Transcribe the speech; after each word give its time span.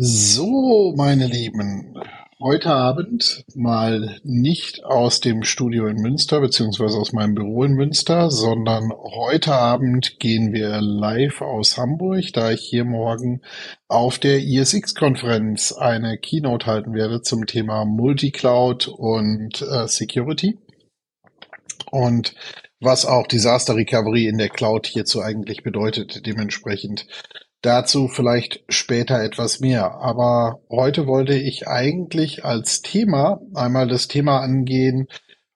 So, 0.00 0.94
meine 0.96 1.26
Lieben, 1.26 2.00
heute 2.38 2.70
Abend 2.70 3.44
mal 3.56 4.20
nicht 4.22 4.84
aus 4.84 5.18
dem 5.18 5.42
Studio 5.42 5.88
in 5.88 5.96
Münster 5.96 6.40
beziehungsweise 6.40 6.96
aus 6.98 7.12
meinem 7.12 7.34
Büro 7.34 7.64
in 7.64 7.72
Münster, 7.72 8.30
sondern 8.30 8.92
heute 8.92 9.52
Abend 9.54 10.20
gehen 10.20 10.52
wir 10.52 10.80
live 10.80 11.40
aus 11.40 11.76
Hamburg, 11.78 12.32
da 12.32 12.52
ich 12.52 12.60
hier 12.60 12.84
morgen 12.84 13.42
auf 13.88 14.20
der 14.20 14.38
ISX-Konferenz 14.38 15.72
eine 15.72 16.16
Keynote 16.16 16.66
halten 16.66 16.94
werde 16.94 17.20
zum 17.22 17.46
Thema 17.46 17.84
Multicloud 17.84 18.86
und 18.86 19.62
äh, 19.62 19.88
Security 19.88 20.58
und 21.90 22.36
was 22.78 23.04
auch 23.04 23.26
Disaster 23.26 23.74
Recovery 23.74 24.28
in 24.28 24.38
der 24.38 24.48
Cloud 24.48 24.86
hierzu 24.86 25.20
eigentlich 25.22 25.64
bedeutet. 25.64 26.24
Dementsprechend 26.24 27.08
Dazu 27.62 28.06
vielleicht 28.06 28.62
später 28.68 29.20
etwas 29.22 29.58
mehr. 29.58 29.96
Aber 29.96 30.60
heute 30.70 31.06
wollte 31.06 31.34
ich 31.34 31.66
eigentlich 31.66 32.44
als 32.44 32.82
Thema 32.82 33.40
einmal 33.54 33.88
das 33.88 34.06
Thema 34.06 34.40
angehen, 34.40 35.08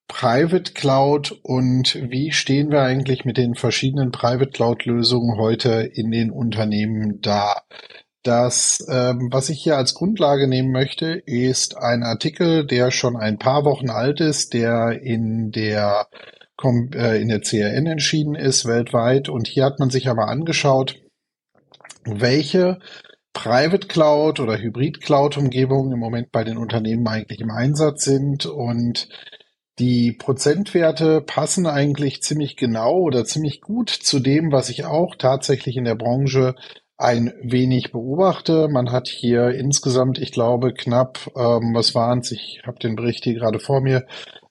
Private 0.08 0.72
Cloud 0.74 1.32
und 1.42 1.94
wie 2.10 2.32
stehen 2.32 2.70
wir 2.70 2.82
eigentlich 2.82 3.24
mit 3.24 3.38
den 3.38 3.54
verschiedenen 3.54 4.10
Private 4.10 4.50
Cloud 4.50 4.84
Lösungen 4.84 5.38
heute 5.38 5.90
in 5.94 6.10
den 6.10 6.30
Unternehmen 6.30 7.20
da? 7.22 7.62
Das, 8.22 8.86
ähm, 8.88 9.28
was 9.32 9.48
ich 9.48 9.62
hier 9.62 9.76
als 9.76 9.94
Grundlage 9.94 10.48
nehmen 10.48 10.70
möchte, 10.70 11.14
ist 11.26 11.76
ein 11.76 12.02
Artikel, 12.02 12.66
der 12.66 12.90
schon 12.90 13.16
ein 13.16 13.38
paar 13.38 13.64
Wochen 13.64 13.90
alt 13.90 14.20
ist, 14.20 14.52
der 14.54 15.00
in 15.02 15.50
der 15.50 16.08
äh, 16.62 17.20
in 17.20 17.28
der 17.28 17.40
CRN 17.40 17.86
entschieden 17.86 18.34
ist 18.34 18.66
weltweit. 18.66 19.28
Und 19.28 19.48
hier 19.48 19.64
hat 19.64 19.80
man 19.80 19.90
sich 19.90 20.08
aber 20.08 20.28
angeschaut, 20.28 21.01
welche 22.04 22.78
Private 23.32 23.86
Cloud 23.86 24.40
oder 24.40 24.58
Hybrid 24.58 25.00
Cloud 25.00 25.36
Umgebungen 25.36 25.92
im 25.92 25.98
Moment 25.98 26.32
bei 26.32 26.44
den 26.44 26.58
Unternehmen 26.58 27.06
eigentlich 27.06 27.40
im 27.40 27.50
Einsatz 27.50 28.04
sind 28.04 28.46
und 28.46 29.08
die 29.78 30.12
Prozentwerte 30.12 31.22
passen 31.22 31.66
eigentlich 31.66 32.22
ziemlich 32.22 32.56
genau 32.56 32.98
oder 32.98 33.24
ziemlich 33.24 33.62
gut 33.62 33.88
zu 33.88 34.20
dem, 34.20 34.52
was 34.52 34.68
ich 34.68 34.84
auch 34.84 35.16
tatsächlich 35.16 35.76
in 35.76 35.84
der 35.84 35.94
Branche 35.94 36.54
ein 36.98 37.32
wenig 37.42 37.90
beobachte. 37.90 38.68
Man 38.68 38.92
hat 38.92 39.08
hier 39.08 39.48
insgesamt, 39.48 40.18
ich 40.18 40.30
glaube, 40.30 40.74
knapp, 40.74 41.30
ähm, 41.36 41.72
was 41.74 41.94
waren 41.94 42.20
es? 42.20 42.30
Ich 42.32 42.60
habe 42.66 42.78
den 42.78 42.96
Bericht 42.96 43.24
hier 43.24 43.34
gerade 43.34 43.58
vor 43.58 43.80
mir, 43.80 44.06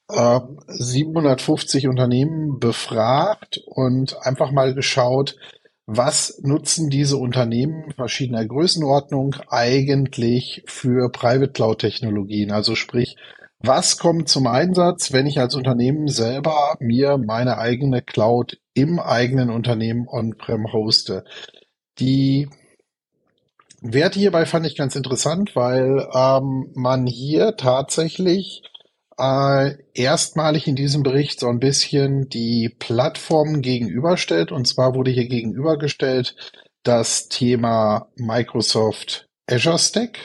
äh, 0.09 0.39
750 0.67 1.88
Unternehmen 1.88 2.59
befragt 2.59 3.61
und 3.66 4.17
einfach 4.26 4.52
mal 4.52 4.73
geschaut, 4.73 5.38
was 5.94 6.39
nutzen 6.42 6.89
diese 6.89 7.17
Unternehmen 7.17 7.92
verschiedener 7.92 8.45
Größenordnung 8.45 9.36
eigentlich 9.50 10.64
für 10.66 11.11
Private 11.11 11.52
Cloud 11.52 11.80
Technologien? 11.80 12.52
Also 12.52 12.75
sprich, 12.75 13.17
was 13.59 13.98
kommt 13.98 14.30
zum 14.30 14.48
Einsatz, 14.48 15.11
wenn 15.11 15.28
ich 15.28 15.38
als 15.38 15.53
Unternehmen 15.53 16.08
selber 16.08 16.78
mir 16.80 17.17
meine 17.17 17.58
eigene 17.58 18.02
Cloud 18.02 18.58
im 18.73 19.00
eigenen 19.00 19.50
Unternehmen 19.50 20.08
on-prem 20.08 20.72
hoste? 20.72 21.25
Die 22.00 22.48
Werte 23.81 24.20
hierbei 24.20 24.45
fand 24.45 24.66
ich 24.66 24.78
ganz 24.78 24.95
interessant, 24.95 25.58
weil 25.58 26.08
ähm, 26.14 26.72
man 26.73 27.05
hier 27.05 27.58
tatsächlich 27.58 28.64
äh, 29.17 29.76
erstmalig 29.94 30.67
in 30.67 30.76
diesem 30.76 31.04
Bericht 31.04 31.40
so 31.40 31.48
ein 31.48 31.59
bisschen 31.59 32.30
die 32.30 32.70
Plattformen 32.80 33.62
gegenüberstellt. 33.62 34.52
Und 34.52 34.67
zwar 34.67 34.95
wurde 34.95 35.12
hier 35.12 35.28
gegenübergestellt 35.28 36.36
das 36.84 37.30
Thema 37.30 38.08
Microsoft 38.16 39.28
Azure 39.50 39.80
Stack 39.80 40.20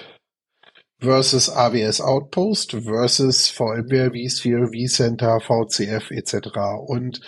versus 1.01 1.51
AWS 1.51 2.01
Outpost 2.01 2.73
versus 2.73 3.49
VMware, 3.49 4.13
vSphere, 4.13 4.69
vCenter, 4.69 5.41
VCF 5.41 6.11
etc. 6.11 6.49
Und 6.87 7.21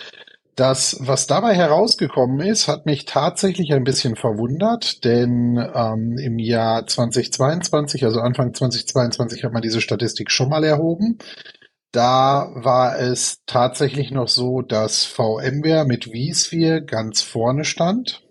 das, 0.59 0.97
was 0.99 1.25
dabei 1.25 1.55
herausgekommen 1.55 2.41
ist, 2.41 2.67
hat 2.67 2.85
mich 2.85 3.05
tatsächlich 3.05 3.71
ein 3.73 3.85
bisschen 3.85 4.15
verwundert, 4.15 5.05
denn 5.05 5.57
ähm, 5.73 6.17
im 6.17 6.37
Jahr 6.37 6.85
2022, 6.85 8.03
also 8.03 8.19
Anfang 8.19 8.53
2022, 8.53 9.43
hat 9.43 9.53
man 9.53 9.61
diese 9.61 9.79
Statistik 9.79 10.31
schon 10.31 10.49
mal 10.49 10.63
erhoben. 10.63 11.17
Da 11.91 12.51
war 12.55 12.99
es 12.99 13.39
tatsächlich 13.45 14.11
noch 14.11 14.27
so, 14.27 14.61
dass 14.61 15.05
VMware 15.05 15.85
mit 15.85 16.05
vSphere 16.05 16.83
ganz 16.83 17.21
vorne 17.21 17.63
stand. 17.63 18.23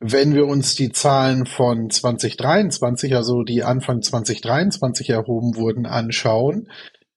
Wenn 0.00 0.34
wir 0.34 0.46
uns 0.46 0.74
die 0.74 0.90
Zahlen 0.90 1.46
von 1.46 1.90
2023, 1.90 3.14
also 3.14 3.42
die 3.42 3.62
Anfang 3.62 4.00
2023 4.00 5.10
erhoben 5.10 5.54
wurden, 5.54 5.86
anschauen, 5.86 6.68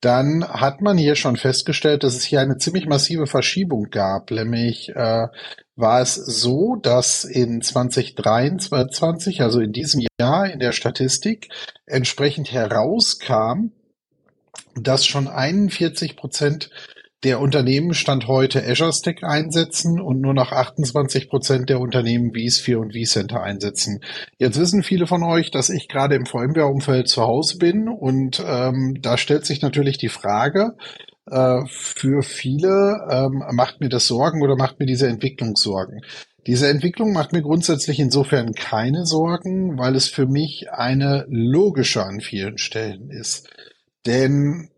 dann 0.05 0.47
hat 0.47 0.81
man 0.81 0.99
hier 0.99 1.16
schon 1.16 1.35
festgestellt, 1.35 2.03
dass 2.03 2.16
es 2.16 2.23
hier 2.23 2.39
eine 2.39 2.57
ziemlich 2.57 2.85
massive 2.85 3.25
Verschiebung 3.25 3.89
gab. 3.89 4.29
Nämlich 4.29 4.89
äh, 4.89 5.27
war 5.75 6.01
es 6.01 6.13
so, 6.13 6.75
dass 6.75 7.23
in 7.23 7.63
2023, 7.63 9.41
also 9.41 9.59
in 9.59 9.71
diesem 9.71 10.05
Jahr 10.19 10.47
in 10.47 10.59
der 10.59 10.73
Statistik, 10.73 11.49
entsprechend 11.88 12.51
herauskam, 12.51 13.71
dass 14.75 15.07
schon 15.07 15.27
41 15.27 16.16
Prozent 16.16 16.69
der 17.25 17.41
Unternehmen 17.41 17.95
Stand 17.95 18.27
heute 18.27 18.63
Azure 18.63 18.93
Stack 18.93 19.23
einsetzen 19.23 19.99
und 19.99 20.21
nur 20.21 20.35
noch 20.35 20.51
28 20.51 21.27
Prozent 21.27 21.69
der 21.69 21.79
Unternehmen 21.79 22.33
vSphere 22.35 22.79
und 22.79 22.93
vCenter 22.93 23.41
einsetzen. 23.41 23.99
Jetzt 24.37 24.59
wissen 24.59 24.83
viele 24.83 25.07
von 25.07 25.23
euch, 25.23 25.49
dass 25.49 25.71
ich 25.71 25.87
gerade 25.87 26.13
im 26.13 26.27
VMware-Umfeld 26.27 27.09
zu 27.09 27.23
Hause 27.23 27.57
bin 27.57 27.89
und 27.89 28.43
ähm, 28.45 28.99
da 29.01 29.17
stellt 29.17 29.45
sich 29.45 29.63
natürlich 29.63 29.97
die 29.97 30.09
Frage, 30.09 30.75
äh, 31.25 31.61
für 31.67 32.21
viele 32.21 33.07
ähm, 33.09 33.43
macht 33.53 33.81
mir 33.81 33.89
das 33.89 34.05
Sorgen 34.05 34.43
oder 34.43 34.55
macht 34.55 34.79
mir 34.79 34.85
diese 34.85 35.07
Entwicklung 35.07 35.55
Sorgen. 35.55 36.01
Diese 36.45 36.69
Entwicklung 36.69 37.11
macht 37.11 37.33
mir 37.33 37.41
grundsätzlich 37.41 37.99
insofern 37.99 38.53
keine 38.53 39.07
Sorgen, 39.07 39.79
weil 39.79 39.95
es 39.95 40.09
für 40.09 40.27
mich 40.27 40.67
eine 40.71 41.25
logische 41.27 42.05
an 42.05 42.21
vielen 42.21 42.59
Stellen 42.59 43.09
ist. 43.09 43.49
Denn 44.05 44.69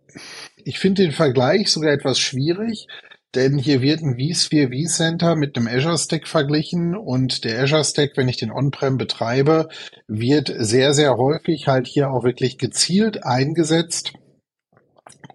ich 0.67 0.79
finde 0.79 1.03
den 1.03 1.13
Vergleich 1.13 1.69
sogar 1.71 1.93
etwas 1.93 2.19
schwierig, 2.19 2.87
denn 3.35 3.57
hier 3.57 3.81
wird 3.81 4.01
ein 4.01 4.19
vSphere 4.19 4.69
vCenter 4.69 5.37
mit 5.37 5.55
einem 5.55 5.67
Azure 5.67 5.97
Stack 5.97 6.27
verglichen 6.27 6.93
und 6.93 7.45
der 7.45 7.63
Azure 7.63 7.85
Stack, 7.85 8.11
wenn 8.15 8.27
ich 8.27 8.35
den 8.35 8.51
On-Prem 8.51 8.97
betreibe, 8.97 9.69
wird 10.07 10.53
sehr, 10.57 10.93
sehr 10.93 11.15
häufig 11.15 11.67
halt 11.67 11.87
hier 11.87 12.11
auch 12.11 12.25
wirklich 12.25 12.57
gezielt 12.57 13.23
eingesetzt 13.23 14.11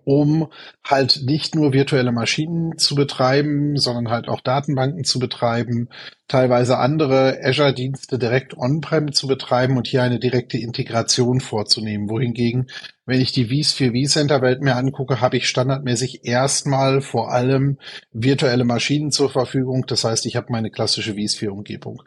um 0.05 0.49
halt 0.85 1.23
nicht 1.25 1.55
nur 1.55 1.73
virtuelle 1.73 2.13
Maschinen 2.13 2.79
zu 2.79 2.95
betreiben, 2.95 3.77
sondern 3.77 4.11
halt 4.11 4.29
auch 4.29 4.41
Datenbanken 4.41 5.05
zu 5.05 5.19
betreiben, 5.19 5.89
teilweise 6.29 6.79
andere 6.79 7.39
Azure-Dienste 7.43 8.19
direkt 8.19 8.57
on-prem 8.57 9.13
zu 9.13 9.27
betreiben 9.27 9.77
und 9.77 9.87
hier 9.87 10.03
eine 10.03 10.19
direkte 10.19 10.59
Integration 10.59 11.41
vorzunehmen. 11.41 12.09
Wohingegen, 12.09 12.69
wenn 13.07 13.21
ich 13.21 13.33
die 13.33 13.47
vSphere 13.47 13.93
vCenter-Welt 13.93 14.63
mir 14.63 14.77
angucke, 14.77 15.21
habe 15.21 15.37
ich 15.37 15.49
standardmäßig 15.49 16.25
erstmal 16.25 17.01
vor 17.01 17.33
allem 17.33 17.79
virtuelle 18.13 18.65
Maschinen 18.65 19.11
zur 19.11 19.31
Verfügung. 19.31 19.85
Das 19.87 20.05
heißt, 20.05 20.27
ich 20.27 20.37
habe 20.37 20.47
meine 20.51 20.71
klassische 20.71 21.15
vSphere-Umgebung. 21.15 22.03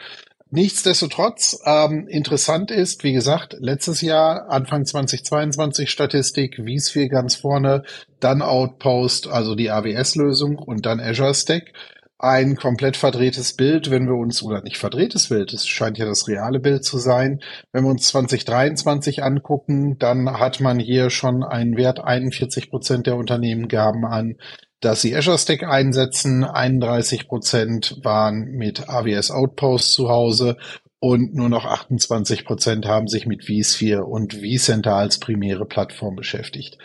Nichtsdestotrotz, 0.51 1.59
ähm, 1.65 2.07
interessant 2.07 2.69
ist, 2.69 3.03
wie 3.03 3.13
gesagt, 3.13 3.55
letztes 3.59 4.01
Jahr, 4.01 4.49
Anfang 4.49 4.85
2022 4.85 5.89
Statistik, 5.89 6.61
vSphere 6.63 7.09
ganz 7.09 7.35
vorne, 7.35 7.83
dann 8.19 8.43
Outpost, 8.43 9.27
also 9.27 9.55
die 9.55 9.71
AWS-Lösung 9.71 10.57
und 10.59 10.85
dann 10.85 10.99
Azure 10.99 11.33
Stack. 11.33 11.73
Ein 12.19 12.55
komplett 12.55 12.95
verdrehtes 12.95 13.53
Bild, 13.53 13.89
wenn 13.89 14.07
wir 14.07 14.15
uns, 14.15 14.41
oder 14.43 14.61
nicht 14.61 14.77
verdrehtes 14.77 15.29
Bild, 15.29 15.51
es 15.51 15.67
scheint 15.67 15.97
ja 15.97 16.05
das 16.05 16.27
reale 16.27 16.59
Bild 16.59 16.85
zu 16.85 16.99
sein. 16.99 17.41
Wenn 17.73 17.83
wir 17.83 17.91
uns 17.91 18.07
2023 18.07 19.23
angucken, 19.23 19.97
dann 19.99 20.39
hat 20.39 20.61
man 20.61 20.79
hier 20.79 21.09
schon 21.09 21.43
einen 21.43 21.75
Wert, 21.75 21.99
41 22.03 22.69
Prozent 22.69 23.07
der 23.07 23.17
Unternehmen 23.17 23.67
gaben 23.67 24.05
an, 24.05 24.37
dass 24.85 25.01
sie 25.01 25.15
Azure 25.15 25.39
Stack 25.39 25.63
einsetzen. 25.63 26.43
31 26.43 27.27
Prozent 27.27 27.97
waren 28.03 28.51
mit 28.51 28.87
AWS 28.87 29.31
Outpost 29.31 29.93
zu 29.93 30.09
Hause 30.09 30.57
und 30.99 31.33
nur 31.33 31.49
noch 31.49 31.65
28 31.65 32.45
Prozent 32.45 32.85
haben 32.85 33.07
sich 33.07 33.25
mit 33.25 33.45
vSphere 33.45 34.05
und 34.05 34.35
vCenter 34.35 34.95
als 34.95 35.19
primäre 35.19 35.65
Plattform 35.65 36.15
beschäftigt. 36.15 36.77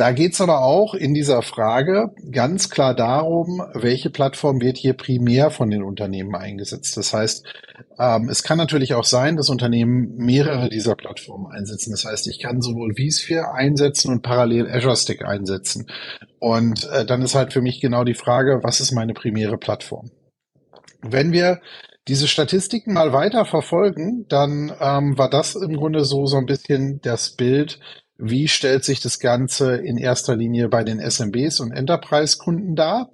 Da 0.00 0.12
geht 0.12 0.32
es 0.32 0.40
aber 0.40 0.62
auch 0.62 0.94
in 0.94 1.12
dieser 1.12 1.42
Frage 1.42 2.14
ganz 2.32 2.70
klar 2.70 2.94
darum, 2.94 3.62
welche 3.74 4.08
Plattform 4.08 4.58
wird 4.62 4.78
hier 4.78 4.94
primär 4.94 5.50
von 5.50 5.68
den 5.68 5.82
Unternehmen 5.82 6.34
eingesetzt. 6.34 6.96
Das 6.96 7.12
heißt, 7.12 7.44
ähm, 7.98 8.30
es 8.30 8.42
kann 8.42 8.56
natürlich 8.56 8.94
auch 8.94 9.04
sein, 9.04 9.36
dass 9.36 9.50
Unternehmen 9.50 10.16
mehrere 10.16 10.70
dieser 10.70 10.94
Plattformen 10.94 11.52
einsetzen. 11.52 11.90
Das 11.90 12.06
heißt, 12.06 12.28
ich 12.28 12.38
kann 12.38 12.62
sowohl 12.62 12.94
vSphere 12.94 13.52
einsetzen 13.52 14.10
und 14.10 14.22
parallel 14.22 14.70
Azure 14.70 14.96
Stack 14.96 15.22
einsetzen. 15.22 15.86
Und 16.38 16.88
äh, 16.94 17.04
dann 17.04 17.20
ist 17.20 17.34
halt 17.34 17.52
für 17.52 17.60
mich 17.60 17.82
genau 17.82 18.02
die 18.04 18.14
Frage, 18.14 18.60
was 18.62 18.80
ist 18.80 18.92
meine 18.92 19.12
primäre 19.12 19.58
Plattform? 19.58 20.10
Wenn 21.02 21.32
wir 21.32 21.60
diese 22.08 22.26
Statistiken 22.26 22.94
mal 22.94 23.12
weiter 23.12 23.44
verfolgen, 23.44 24.24
dann 24.30 24.72
ähm, 24.80 25.18
war 25.18 25.28
das 25.28 25.56
im 25.56 25.76
Grunde 25.76 26.06
so 26.06 26.24
so 26.24 26.38
ein 26.38 26.46
bisschen 26.46 27.00
das 27.02 27.32
Bild, 27.36 27.78
wie 28.20 28.48
stellt 28.48 28.84
sich 28.84 29.00
das 29.00 29.18
Ganze 29.18 29.76
in 29.76 29.96
erster 29.96 30.36
Linie 30.36 30.68
bei 30.68 30.84
den 30.84 31.00
SMBs 31.00 31.60
und 31.60 31.72
Enterprise-Kunden 31.72 32.74
dar. 32.76 33.10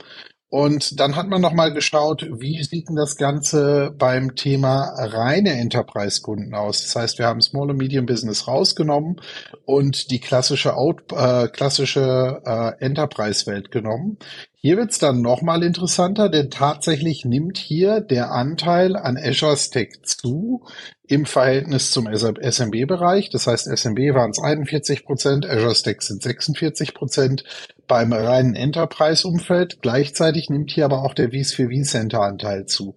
Und 0.49 1.01
dann 1.01 1.17
hat 1.17 1.27
man 1.27 1.43
nochmal 1.43 1.75
geschaut, 1.75 2.25
wie 2.31 2.63
sieht 2.63 2.89
denn 2.89 2.95
das 2.95 3.17
Ganze 3.17 3.93
beim 3.99 4.37
Thema 4.37 4.85
reine 4.97 5.51
Enterprise-Kunden 5.53 6.55
aus? 6.55 6.83
Das 6.83 6.95
heißt, 6.95 7.19
wir 7.19 7.27
haben 7.27 7.41
Small 7.41 7.71
und 7.71 7.77
Medium 7.77 8.07
Business 8.07 8.47
rausgenommen 8.47 9.21
und 9.65 10.11
die 10.13 10.21
klassische, 10.21 10.77
Out, 10.77 11.13
äh, 11.13 11.49
klassische 11.49 12.43
äh, 12.45 12.85
Enterprise-Welt 12.85 13.73
genommen. 13.73 14.19
Hier 14.67 14.79
wird's 14.79 14.99
dann 14.99 15.21
nochmal 15.21 15.63
interessanter, 15.63 16.29
denn 16.29 16.51
tatsächlich 16.51 17.25
nimmt 17.25 17.57
hier 17.57 18.01
der 18.01 18.33
Anteil 18.33 18.97
an 18.97 19.17
Azure 19.17 19.57
Stack 19.57 20.05
zu 20.05 20.65
im 21.07 21.25
Verhältnis 21.25 21.93
zum 21.93 22.09
SMB-Bereich. 22.13 23.31
Das 23.31 23.47
heißt, 23.47 23.69
SMB 23.69 24.13
waren 24.13 24.33
es 24.33 24.41
41 24.41 25.05
Prozent, 25.05 25.49
Azure 25.49 25.77
Stack 25.77 26.03
sind 26.03 26.21
46 26.21 26.95
Prozent 26.95 27.45
beim 27.87 28.13
reinen 28.13 28.57
Enterprise-Umfeld. 28.57 29.83
Gleichzeitig 29.83 30.51
nimmt 30.51 30.73
hier 30.73 30.87
aber 30.87 31.05
auch 31.05 31.15
der 31.15 31.31
vSphere 31.31 31.71
vCenter-Anteil 31.71 32.67
zu. 32.67 32.97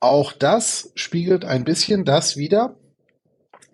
Auch 0.00 0.32
das 0.32 0.90
spiegelt 0.96 1.44
ein 1.44 1.62
bisschen 1.62 2.04
das 2.04 2.36
wieder, 2.36 2.74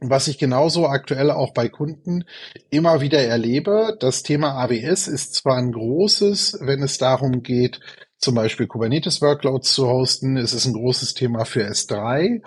was 0.00 0.28
ich 0.28 0.38
genauso 0.38 0.86
aktuell 0.86 1.30
auch 1.30 1.52
bei 1.52 1.68
Kunden 1.68 2.24
immer 2.70 3.00
wieder 3.00 3.22
erlebe, 3.22 3.96
das 4.00 4.22
Thema 4.22 4.54
AWS 4.54 5.08
ist 5.08 5.34
zwar 5.34 5.56
ein 5.56 5.72
großes, 5.72 6.58
wenn 6.62 6.82
es 6.82 6.98
darum 6.98 7.42
geht, 7.42 7.80
zum 8.18 8.34
Beispiel 8.34 8.66
Kubernetes-Workloads 8.66 9.72
zu 9.72 9.88
hosten, 9.88 10.36
es 10.36 10.52
ist 10.52 10.66
ein 10.66 10.74
großes 10.74 11.14
Thema 11.14 11.44
für 11.44 11.66
S3, 11.66 12.42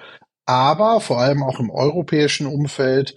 aber 0.45 0.99
vor 0.99 1.19
allem 1.19 1.43
auch 1.43 1.59
im 1.59 1.69
europäischen 1.69 2.47
Umfeld 2.47 3.15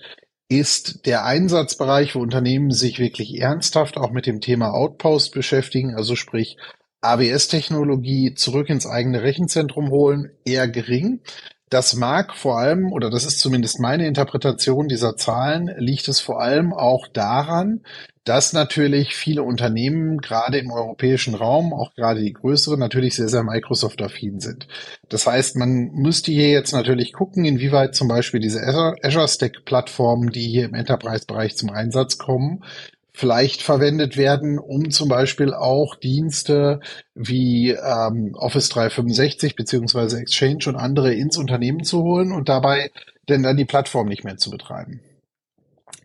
ist 0.48 1.06
der 1.06 1.24
Einsatzbereich, 1.24 2.14
wo 2.14 2.20
Unternehmen 2.20 2.70
sich 2.70 2.98
wirklich 2.98 3.40
ernsthaft 3.40 3.96
auch 3.96 4.12
mit 4.12 4.26
dem 4.26 4.40
Thema 4.40 4.72
Outpost 4.72 5.32
beschäftigen, 5.32 5.94
also 5.94 6.14
sprich 6.14 6.56
AWS-Technologie 7.00 8.34
zurück 8.34 8.68
ins 8.68 8.86
eigene 8.86 9.22
Rechenzentrum 9.22 9.90
holen, 9.90 10.30
eher 10.44 10.68
gering. 10.68 11.20
Das 11.68 11.94
mag 11.94 12.36
vor 12.36 12.58
allem, 12.58 12.92
oder 12.92 13.10
das 13.10 13.24
ist 13.24 13.40
zumindest 13.40 13.80
meine 13.80 14.06
Interpretation 14.06 14.86
dieser 14.86 15.16
Zahlen, 15.16 15.68
liegt 15.78 16.06
es 16.06 16.20
vor 16.20 16.40
allem 16.40 16.72
auch 16.72 17.08
daran, 17.08 17.80
dass 18.22 18.52
natürlich 18.52 19.16
viele 19.16 19.42
Unternehmen 19.42 20.18
gerade 20.18 20.58
im 20.58 20.70
europäischen 20.70 21.34
Raum, 21.34 21.72
auch 21.72 21.94
gerade 21.94 22.20
die 22.20 22.32
größeren, 22.32 22.78
natürlich 22.78 23.16
sehr, 23.16 23.28
sehr 23.28 23.42
Microsoft-affin 23.42 24.40
sind. 24.40 24.68
Das 25.08 25.26
heißt, 25.26 25.56
man 25.56 25.90
müsste 25.92 26.32
hier 26.32 26.50
jetzt 26.50 26.72
natürlich 26.72 27.12
gucken, 27.12 27.44
inwieweit 27.44 27.94
zum 27.96 28.08
Beispiel 28.08 28.40
diese 28.40 28.60
Azure 28.62 29.28
Stack-Plattformen, 29.28 30.30
die 30.30 30.48
hier 30.48 30.66
im 30.66 30.74
Enterprise-Bereich 30.74 31.56
zum 31.56 31.70
Einsatz 31.70 32.18
kommen, 32.18 32.64
vielleicht 33.16 33.62
verwendet 33.62 34.18
werden, 34.18 34.58
um 34.58 34.90
zum 34.90 35.08
Beispiel 35.08 35.54
auch 35.54 35.94
Dienste 35.94 36.80
wie 37.14 37.70
ähm, 37.70 38.34
Office 38.34 38.68
365 38.68 39.56
beziehungsweise 39.56 40.20
Exchange 40.20 40.64
und 40.66 40.76
andere 40.76 41.14
ins 41.14 41.38
Unternehmen 41.38 41.82
zu 41.82 42.02
holen 42.02 42.30
und 42.30 42.50
dabei 42.50 42.90
denn 43.26 43.42
dann 43.42 43.56
die 43.56 43.64
Plattform 43.64 44.08
nicht 44.08 44.24
mehr 44.24 44.36
zu 44.36 44.50
betreiben. 44.50 45.00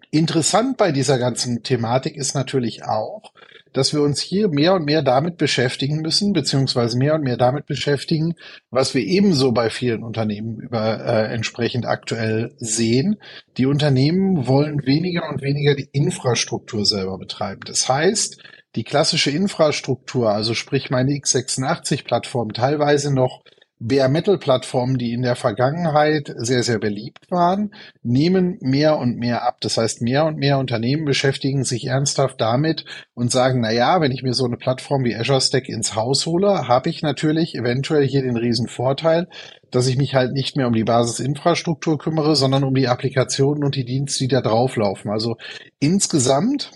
Interessant 0.10 0.78
bei 0.78 0.94
dieser 0.94 1.20
ganzen 1.20 1.64
Thematik 1.64 2.16
ist 2.16 2.34
natürlich 2.34 2.86
auch, 2.86 3.34
dass 3.74 3.94
wir 3.94 4.02
uns 4.02 4.22
hier 4.22 4.50
mehr 4.50 4.74
und 4.74 4.86
mehr 4.86 5.02
damit 5.02 5.38
beschäftigen 5.38 6.02
müssen, 6.02 6.34
beziehungsweise 6.34 6.98
mehr 6.98 7.16
und 7.16 7.24
mehr 7.24 7.38
damit 7.38 7.66
beschäftigen, 7.66 8.36
was 8.70 8.94
wir 8.94 9.02
ebenso 9.02 9.52
bei 9.52 9.70
vielen 9.70 10.04
Unternehmen 10.04 10.58
über 10.60 11.00
äh, 11.06 11.34
entsprechend 11.34 11.86
aktuell 11.86 12.54
sehen. 12.58 13.18
Die 13.58 13.66
Unternehmen 13.66 14.48
wollen 14.48 14.86
weniger 14.86 15.30
und 15.30 15.42
weniger 15.42 15.76
die 15.76 15.90
Infrastruktur 15.92 16.86
selber 16.86 17.18
betreiben. 17.18 17.62
Das 17.66 17.88
heißt, 17.88 18.42
die 18.76 18.84
klassische 18.84 19.32
Infrastruktur, 19.32 20.32
also 20.32 20.54
sprich 20.54 20.90
meine 20.90 21.12
x86-Plattform, 21.12 22.54
teilweise 22.54 23.14
noch 23.14 23.44
Bare-Metal-Plattformen, 23.82 24.98
die 24.98 25.12
in 25.12 25.24
der 25.24 25.36
Vergangenheit 25.36 26.32
sehr, 26.38 26.62
sehr 26.62 26.78
beliebt 26.78 27.32
waren, 27.32 27.74
nehmen 28.04 28.58
mehr 28.62 28.98
und 28.98 29.18
mehr 29.18 29.44
ab. 29.44 29.58
Das 29.62 29.78
heißt, 29.78 30.02
mehr 30.02 30.26
und 30.26 30.38
mehr 30.38 30.60
Unternehmen 30.60 31.06
beschäftigen 31.06 31.64
sich 31.64 31.88
ernsthaft 31.88 32.40
damit 32.40 32.86
und 33.16 33.32
sagen, 33.32 33.62
na 33.62 33.72
ja, 33.72 34.00
wenn 34.00 34.12
ich 34.12 34.22
mir 34.22 34.34
so 34.34 34.46
eine 34.46 34.58
Plattform 34.58 35.04
wie 35.04 35.16
Azure 35.16 35.42
Stack 35.42 35.68
ins 35.68 35.96
Haus 35.96 36.28
hole, 36.28 36.68
habe 36.68 36.90
ich 36.90 37.02
natürlich 37.02 37.56
eventuell 37.56 38.08
hier 38.08 38.22
den 38.22 38.38
riesen 38.38 38.68
Vorteil, 38.68 39.28
dass 39.72 39.88
ich 39.88 39.98
mich 39.98 40.14
halt 40.14 40.34
nicht 40.34 40.56
mehr 40.56 40.68
um 40.68 40.74
die 40.74 40.84
Basisinfrastruktur 40.84 41.98
kümmere, 41.98 42.36
sondern 42.36 42.64
um 42.64 42.76
die 42.76 42.88
Applikationen 42.88 43.64
und 43.64 43.76
die 43.76 43.86
Dienste, 43.86 44.26
die 44.26 44.28
da 44.28 44.42
drauflaufen. 44.42 45.10
Also 45.10 45.38
insgesamt 45.80 46.72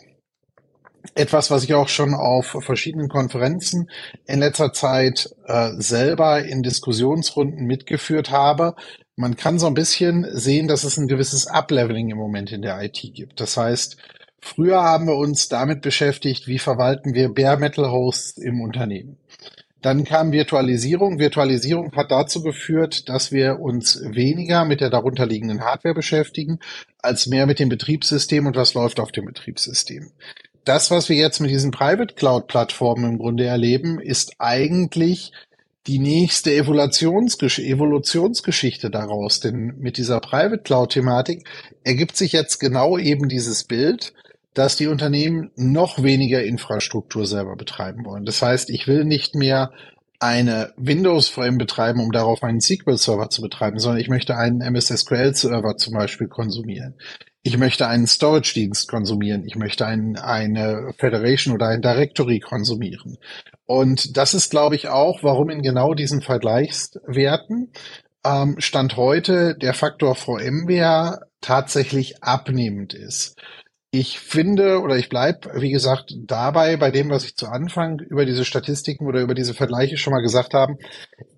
etwas, 1.13 1.51
was 1.51 1.63
ich 1.63 1.73
auch 1.73 1.87
schon 1.87 2.13
auf 2.13 2.57
verschiedenen 2.59 3.09
Konferenzen 3.09 3.89
in 4.25 4.39
letzter 4.39 4.73
Zeit 4.73 5.29
äh, 5.45 5.71
selber 5.77 6.43
in 6.43 6.63
Diskussionsrunden 6.63 7.65
mitgeführt 7.65 8.31
habe. 8.31 8.75
Man 9.15 9.35
kann 9.35 9.59
so 9.59 9.67
ein 9.67 9.73
bisschen 9.73 10.25
sehen, 10.31 10.67
dass 10.67 10.83
es 10.83 10.97
ein 10.97 11.07
gewisses 11.07 11.47
Upleveling 11.47 12.09
im 12.09 12.17
Moment 12.17 12.51
in 12.51 12.61
der 12.61 12.81
IT 12.83 12.99
gibt. 13.13 13.39
Das 13.39 13.55
heißt, 13.55 13.97
früher 14.39 14.81
haben 14.81 15.07
wir 15.07 15.15
uns 15.15 15.47
damit 15.47 15.81
beschäftigt, 15.81 16.47
wie 16.47 16.59
verwalten 16.59 17.13
wir 17.13 17.33
Bare 17.33 17.57
Metal 17.57 17.91
Hosts 17.91 18.37
im 18.37 18.61
Unternehmen. 18.61 19.17
Dann 19.81 20.03
kam 20.03 20.31
Virtualisierung. 20.31 21.19
Virtualisierung 21.19 21.91
hat 21.95 22.09
dazu 22.09 22.41
geführt, 22.41 23.07
dass 23.07 23.31
wir 23.31 23.59
uns 23.59 24.01
weniger 24.03 24.65
mit 24.65 24.81
der 24.81 24.89
darunterliegenden 24.89 25.61
Hardware 25.61 25.93
beschäftigen, 25.93 26.59
als 27.03 27.27
mehr 27.27 27.45
mit 27.45 27.59
dem 27.59 27.69
Betriebssystem 27.69 28.47
und 28.47 28.55
was 28.55 28.73
läuft 28.73 28.99
auf 28.99 29.11
dem 29.11 29.25
Betriebssystem 29.25 30.11
das, 30.65 30.91
was 30.91 31.09
wir 31.09 31.15
jetzt 31.15 31.39
mit 31.39 31.51
diesen 31.51 31.71
Private 31.71 32.15
Cloud 32.15 32.47
Plattformen 32.47 33.11
im 33.11 33.17
Grunde 33.19 33.45
erleben, 33.45 33.99
ist 33.99 34.33
eigentlich 34.39 35.31
die 35.87 35.99
nächste 35.99 36.53
Evolutionsgesch 36.53 37.59
Evolutionsgeschichte 37.59 38.89
daraus. 38.89 39.39
Denn 39.39 39.75
mit 39.77 39.97
dieser 39.97 40.19
Private 40.19 40.63
Cloud 40.63 40.91
Thematik 40.91 41.47
ergibt 41.83 42.17
sich 42.17 42.31
jetzt 42.31 42.59
genau 42.59 42.97
eben 42.97 43.29
dieses 43.29 43.63
Bild, 43.63 44.13
dass 44.55 44.75
die 44.75 44.87
Unternehmen 44.87 45.51
noch 45.55 46.01
weniger 46.01 46.43
Infrastruktur 46.43 47.27
selber 47.27 47.55
betreiben 47.55 48.03
wollen. 48.03 48.25
Das 48.25 48.41
heißt, 48.41 48.69
ich 48.71 48.87
will 48.87 49.05
nicht 49.05 49.35
mehr 49.35 49.71
eine 50.19 50.73
Windows-VM 50.77 51.57
betreiben, 51.57 51.99
um 51.99 52.11
darauf 52.11 52.41
einen 52.41 52.61
SQL-Server 52.61 53.29
zu 53.29 53.41
betreiben, 53.41 53.79
sondern 53.79 54.01
ich 54.01 54.07
möchte 54.07 54.37
einen 54.37 54.61
MS 54.61 54.87
SQL-Server 54.87 55.77
zum 55.77 55.93
Beispiel 55.93 56.27
konsumieren 56.27 56.95
ich 57.45 57.59
möchte 57.59 57.87
einen 57.87 58.07
Storage-Dienst 58.07 58.87
konsumieren, 58.87 59.45
ich 59.45 59.55
möchte 59.55 59.85
ein, 59.85 60.17
eine 60.17 60.93
Federation 60.97 61.53
oder 61.53 61.67
ein 61.67 61.83
Directory 61.83 62.39
konsumieren. 62.39 63.19
Und 63.67 64.17
das 64.17 64.33
ist, 64.33 64.49
glaube 64.49 64.75
ich, 64.75 64.87
auch, 64.87 65.21
warum 65.21 65.51
in 65.51 65.61
genau 65.61 65.93
diesen 65.93 66.23
Vergleichswerten 66.23 67.71
ähm, 68.25 68.55
Stand 68.57 68.97
heute 68.97 69.55
der 69.55 69.75
Faktor 69.75 70.15
VMware 70.15 71.27
tatsächlich 71.39 72.23
abnehmend 72.23 72.95
ist. 72.95 73.35
Ich 73.97 74.19
finde 74.19 74.81
oder 74.81 74.97
ich 74.97 75.07
bleib, 75.07 75.47
wie 75.55 75.71
gesagt, 75.71 76.13
dabei 76.17 76.75
bei 76.75 76.91
dem, 76.91 77.09
was 77.09 77.23
ich 77.23 77.37
zu 77.37 77.47
Anfang 77.47 77.99
über 77.99 78.25
diese 78.25 78.43
Statistiken 78.43 79.07
oder 79.07 79.21
über 79.21 79.33
diese 79.33 79.53
Vergleiche 79.53 79.95
schon 79.95 80.11
mal 80.11 80.21
gesagt 80.21 80.53
habe. 80.53 80.75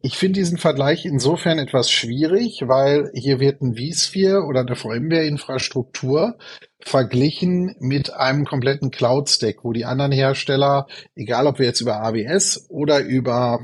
Ich 0.02 0.18
finde 0.18 0.40
diesen 0.40 0.58
Vergleich 0.58 1.06
insofern 1.06 1.60
etwas 1.60 1.92
schwierig, 1.92 2.64
weil 2.66 3.12
hier 3.14 3.40
wird 3.40 3.62
ein 3.62 3.76
vSphere 3.76 4.44
oder 4.44 4.62
eine 4.62 4.76
VMware-Infrastruktur 4.76 6.40
verglichen 6.80 7.76
mit 7.78 8.12
einem 8.16 8.44
kompletten 8.46 8.90
Cloud-Stack, 8.90 9.58
wo 9.64 9.72
die 9.72 9.86
anderen 9.86 10.12
Hersteller, 10.12 10.88
egal 11.14 11.46
ob 11.46 11.60
wir 11.60 11.68
jetzt 11.68 11.82
über 11.82 12.02
AWS 12.02 12.72
oder 12.72 13.02
über 13.02 13.60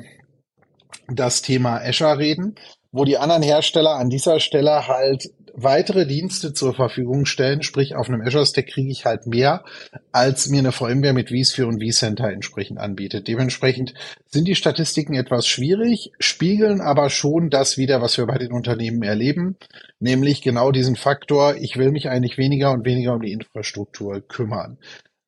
das 1.08 1.42
Thema 1.42 1.78
Azure 1.78 2.20
reden, 2.20 2.54
wo 2.92 3.06
die 3.06 3.18
anderen 3.18 3.42
Hersteller 3.42 3.96
an 3.96 4.12
dieser 4.12 4.40
Stelle 4.40 4.88
halt 4.88 5.32
weitere 5.54 6.06
Dienste 6.06 6.54
zur 6.54 6.74
Verfügung 6.74 7.26
stellen, 7.26 7.62
sprich 7.62 7.96
auf 7.96 8.10
einem 8.10 8.22
Azure 8.22 8.46
Stack 8.46 8.68
kriege 8.68 8.92
ich 8.92 9.06
halt 9.06 9.28
mehr, 9.28 9.64
als 10.12 10.50
mir 10.50 10.60
eine 10.60 10.72
VMware 10.72 11.14
mit 11.14 11.30
vSphere 11.30 11.68
und 11.68 11.82
vCenter 11.82 12.30
entsprechend 12.30 12.80
anbietet. 12.80 13.28
Dementsprechend 13.28 13.94
sind 14.28 14.48
die 14.48 14.56
Statistiken 14.56 15.14
etwas 15.14 15.48
schwierig, 15.48 16.12
spiegeln 16.20 16.82
aber 16.82 17.10
schon 17.10 17.50
das 17.50 17.78
wieder, 17.78 18.02
was 18.02 18.18
wir 18.18 18.26
bei 18.26 18.38
den 18.38 18.52
Unternehmen 18.52 19.04
erleben, 19.04 19.56
nämlich 20.00 20.42
genau 20.42 20.72
diesen 20.72 20.96
Faktor, 20.96 21.56
ich 21.56 21.78
will 21.78 21.92
mich 21.92 22.10
eigentlich 22.10 22.38
weniger 22.38 22.72
und 22.72 22.86
weniger 22.86 23.14
um 23.14 23.22
die 23.22 23.32
Infrastruktur 23.32 24.22
kümmern. 24.28 24.78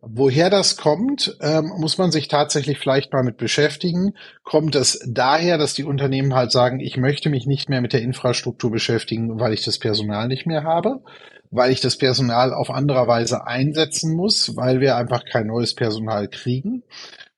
Woher 0.08 0.52
das 0.52 0.78
kommt, 0.78 1.36
ähm, 1.42 1.74
muss 1.80 1.98
man 1.98 2.12
sich 2.12 2.28
tatsächlich 2.28 2.78
vielleicht 2.78 3.12
mal 3.12 3.24
mit 3.24 3.38
beschäftigen. 3.38 4.14
Kommt 4.44 4.76
es 4.76 5.00
daher, 5.08 5.58
dass 5.58 5.74
die 5.74 5.84
Unternehmen 5.84 6.36
halt 6.36 6.52
sagen, 6.52 6.80
ich 6.80 6.96
möchte 6.98 7.32
mich 7.32 7.48
nicht 7.48 7.70
mehr 7.70 7.82
mit 7.82 7.92
der 7.92 8.04
Infrastruktur 8.04 8.70
beschäftigen, 8.70 9.40
weil 9.40 9.54
ich 9.54 9.66
das 9.66 9.80
Personal 9.80 10.28
nicht 10.28 10.46
mehr 10.46 10.64
habe, 10.64 11.02
weil 11.50 11.72
ich 11.72 11.82
das 11.82 11.98
Personal 11.98 12.54
auf 12.54 12.70
anderer 12.70 13.08
Weise 13.08 13.48
einsetzen 13.48 14.16
muss, 14.16 14.56
weil 14.56 14.80
wir 14.80 14.96
einfach 14.96 15.26
kein 15.26 15.48
neues 15.48 15.74
Personal 15.74 16.28
kriegen? 16.28 16.84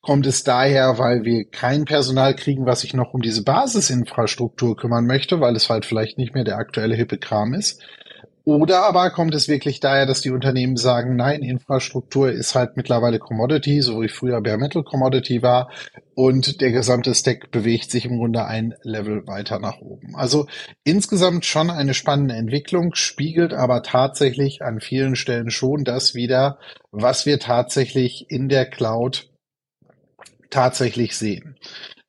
Kommt 0.02 0.28
es 0.28 0.44
daher, 0.44 1.00
weil 1.00 1.24
wir 1.24 1.46
kein 1.46 1.86
Personal 1.86 2.36
kriegen, 2.36 2.66
was 2.66 2.82
sich 2.82 2.94
noch 2.94 3.14
um 3.14 3.22
diese 3.22 3.44
Basisinfrastruktur 3.44 4.76
kümmern 4.76 5.06
möchte, 5.06 5.40
weil 5.40 5.56
es 5.56 5.70
halt 5.70 5.86
vielleicht 5.86 6.18
nicht 6.18 6.34
mehr 6.34 6.44
der 6.44 6.58
aktuelle 6.58 6.96
hippe 6.96 7.18
Kram 7.18 7.54
ist? 7.54 7.82
Oder 8.48 8.84
aber 8.86 9.10
kommt 9.10 9.36
es 9.36 9.50
wirklich 9.50 9.82
daher, 9.82 10.06
dass 10.06 10.22
die 10.22 10.32
Unternehmen 10.32 10.78
sagen, 10.78 11.18
nein, 11.18 11.44
Infrastruktur 11.44 12.32
ist 12.32 12.56
halt 12.56 12.78
mittlerweile 12.78 13.20
Commodity, 13.20 13.82
so 13.82 14.02
wie 14.02 14.08
früher 14.08 14.40
Bare 14.40 14.58
Metal 14.58 14.86
Commodity 14.86 15.42
war, 15.42 15.70
und 16.16 16.62
der 16.62 16.72
gesamte 16.72 17.14
Stack 17.14 17.52
bewegt 17.52 17.92
sich 17.92 18.06
im 18.06 18.20
Grunde 18.20 18.46
ein 18.46 18.74
Level 18.84 19.28
weiter 19.28 19.60
nach 19.60 19.82
oben. 19.82 20.16
Also 20.16 20.48
insgesamt 20.86 21.44
schon 21.44 21.70
eine 21.70 21.94
spannende 21.94 22.36
Entwicklung, 22.36 22.96
spiegelt 22.96 23.52
aber 23.52 23.84
tatsächlich 23.84 24.62
an 24.62 24.80
vielen 24.80 25.18
Stellen 25.18 25.52
schon 25.52 25.84
das 25.84 26.16
wieder, 26.16 26.58
was 26.92 27.26
wir 27.26 27.40
tatsächlich 27.40 28.28
in 28.30 28.48
der 28.48 28.66
Cloud 28.66 29.30
tatsächlich 30.50 31.18
sehen. 31.18 31.58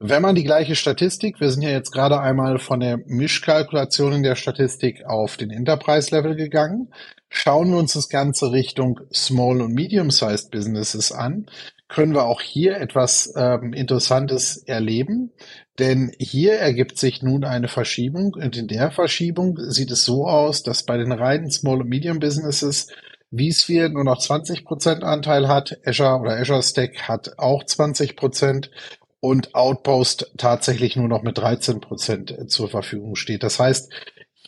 Wenn 0.01 0.23
man 0.23 0.37
die 0.37 0.45
gleiche 0.45 0.77
Statistik, 0.77 1.41
wir 1.41 1.51
sind 1.51 1.63
ja 1.63 1.71
jetzt 1.71 1.91
gerade 1.91 2.21
einmal 2.21 2.61
von 2.61 2.79
der 2.79 2.99
Mischkalkulation 3.07 4.13
in 4.13 4.23
der 4.23 4.37
Statistik 4.37 5.05
auf 5.05 5.37
den 5.37 5.51
Enterprise-Level 5.51 6.37
gegangen, 6.37 6.93
schauen 7.29 7.73
wir 7.73 7.79
uns 7.79 7.95
das 7.95 8.09
Ganze 8.09 8.53
Richtung 8.53 9.01
Small- 9.13 9.61
und 9.61 9.75
Medium-Sized 9.75 10.53
Businesses 10.53 11.11
an, 11.11 11.47
können 11.89 12.15
wir 12.15 12.27
auch 12.27 12.41
hier 12.41 12.77
etwas 12.77 13.33
ähm, 13.37 13.73
Interessantes 13.73 14.59
erleben. 14.59 15.33
Denn 15.81 16.13
hier 16.19 16.55
ergibt 16.55 16.99
sich 16.99 17.23
nun 17.23 17.43
eine 17.45 17.69
Verschiebung 17.69 18.35
und 18.35 18.57
in 18.57 18.69
der 18.69 18.93
Verschiebung 18.93 19.57
sieht 19.59 19.91
es 19.91 20.05
so 20.05 20.29
aus, 20.29 20.63
dass 20.63 20.85
bei 20.85 20.97
den 20.97 21.11
reinen 21.11 21.51
Small- 21.51 21.81
und 21.81 21.89
Medium-Businesses 21.89 22.89
vSphere 23.33 23.89
nur 23.91 24.05
noch 24.05 24.21
20% 24.21 25.03
Anteil 25.03 25.49
hat, 25.49 25.77
Azure 25.85 26.21
oder 26.21 26.39
Azure 26.39 26.63
Stack 26.63 27.09
hat 27.09 27.39
auch 27.39 27.65
20% 27.65 28.71
und 29.21 29.55
Outpost 29.55 30.33
tatsächlich 30.37 30.97
nur 30.97 31.09
noch 31.09 31.23
mit 31.23 31.39
13 31.39 31.81
Prozent 31.81 32.35
zur 32.49 32.69
Verfügung 32.69 33.17
steht. 33.17 33.43
Das 33.43 33.59
heißt, 33.59 33.93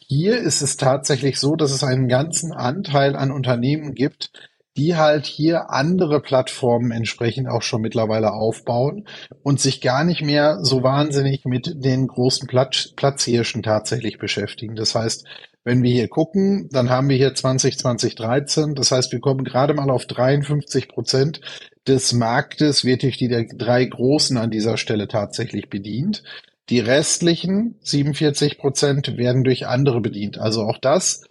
hier 0.07 0.39
ist 0.39 0.61
es 0.61 0.77
tatsächlich 0.77 1.39
so, 1.39 1.57
dass 1.57 1.71
es 1.71 1.85
einen 1.85 2.09
ganzen 2.09 2.53
Anteil 2.53 3.17
an 3.17 3.31
Unternehmen 3.31 3.95
gibt, 3.95 4.33
die 4.77 4.97
halt 4.97 5.27
hier 5.27 5.71
andere 5.71 6.21
Plattformen 6.21 6.91
entsprechend 6.91 7.49
auch 7.49 7.63
schon 7.63 7.81
mittlerweile 7.81 8.33
aufbauen 8.33 9.07
und 9.43 9.61
sich 9.61 9.81
gar 9.81 10.05
nicht 10.05 10.23
mehr 10.23 10.59
so 10.63 10.83
wahnsinnig 10.83 11.45
mit 11.45 11.85
den 11.85 12.07
großen 12.07 12.47
Platz 12.47 12.93
Platzhirschen 12.95 13.63
tatsächlich 13.63 14.19
beschäftigen. 14.19 14.77
Das 14.77 14.95
heißt, 14.95 15.27
wenn 15.65 15.83
wir 15.83 15.93
hier 15.93 16.09
gucken, 16.09 16.69
dann 16.73 16.89
haben 16.89 17.09
wir 17.09 17.17
hier 17.17 17.35
2020 17.35 18.15
13. 18.15 18.75
Das 18.75 18.93
heißt, 18.93 19.13
wir 19.13 19.21
kommen 19.21 19.45
gerade 19.45 19.75
mal 19.75 19.91
auf 19.91 20.07
53 20.07 20.89
Prozent 20.89 21.41
des 21.87 22.13
Marktes 22.13 22.85
wird 22.85 23.03
durch 23.03 23.17
die 23.17 23.29
drei 23.57 23.85
Großen 23.85 24.37
an 24.37 24.51
dieser 24.51 24.77
Stelle 24.77 25.09
tatsächlich 25.09 25.69
bedient. 25.69 26.23
Die 26.69 26.79
restlichen 26.79 27.77
47 27.81 28.59
Prozent 28.59 29.17
werden 29.17 29.45
durch 29.45 29.67
andere 29.67 30.01
bedient. 30.01 30.39
Also 30.39 30.63
auch 30.63 30.79
das 30.79 31.25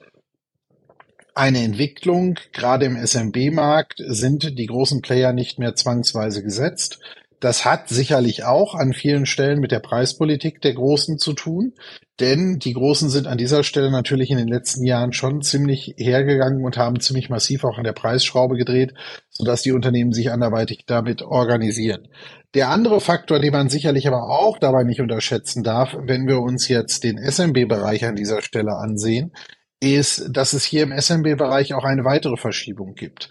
eine 1.33 1.63
Entwicklung. 1.63 2.38
Gerade 2.51 2.86
im 2.86 2.98
SMB-Markt 2.98 4.03
sind 4.05 4.57
die 4.59 4.65
großen 4.65 5.01
Player 5.01 5.31
nicht 5.31 5.57
mehr 5.57 5.75
zwangsweise 5.75 6.43
gesetzt. 6.43 7.00
Das 7.39 7.63
hat 7.63 7.88
sicherlich 7.88 8.43
auch 8.43 8.75
an 8.75 8.91
vielen 8.91 9.25
Stellen 9.25 9.60
mit 9.60 9.72
der 9.72 9.79
Preispolitik 9.79 10.62
der 10.62 10.74
Großen 10.74 11.17
zu 11.17 11.34
tun, 11.34 11.74
denn 12.19 12.60
die 12.60 12.74
Großen 12.74 13.10
sind 13.10 13.27
an 13.27 13.38
dieser 13.38 13.63
Stelle 13.63 13.91
natürlich 13.91 14.29
in 14.29 14.38
den 14.38 14.50
letzten 14.50 14.84
Jahren 14.84 15.13
schon 15.13 15.41
ziemlich 15.41 15.93
hergegangen 15.98 16.65
und 16.65 16.77
haben 16.77 17.00
ziemlich 17.00 17.29
massiv 17.29 17.63
auch 17.63 17.77
an 17.77 17.86
der 17.86 17.93
Preisschraube 17.93 18.58
gedreht, 18.58 18.93
sodass 19.29 19.62
die 19.62 19.72
Unternehmen 19.72 20.12
sich 20.12 20.31
anderweitig 20.31 20.84
damit 20.86 21.22
organisieren. 21.22 22.10
Der 22.55 22.69
andere 22.69 23.00
Faktor, 23.00 23.39
den 23.39 23.53
man 23.53 23.69
sicherlich 23.69 24.08
aber 24.08 24.24
auch 24.24 24.58
dabei 24.58 24.84
nicht 24.84 25.00
unterschätzen 25.00 25.63
darf, 25.63 25.96
wenn 25.98 26.27
wir 26.27 26.39
uns 26.41 26.67
jetzt 26.67 27.05
den 27.05 27.17
SMB-Bereich 27.17 28.03
an 28.05 28.15
dieser 28.15 28.41
Stelle 28.41 28.75
ansehen, 28.75 29.31
ist, 29.79 30.29
dass 30.31 30.51
es 30.51 30.65
hier 30.65 30.84
im 30.84 30.91
SMB-Bereich 30.91 31.74
auch 31.74 31.86
eine 31.86 32.03
weitere 32.03 32.36
Verschiebung 32.36 32.96
gibt. 32.96 33.29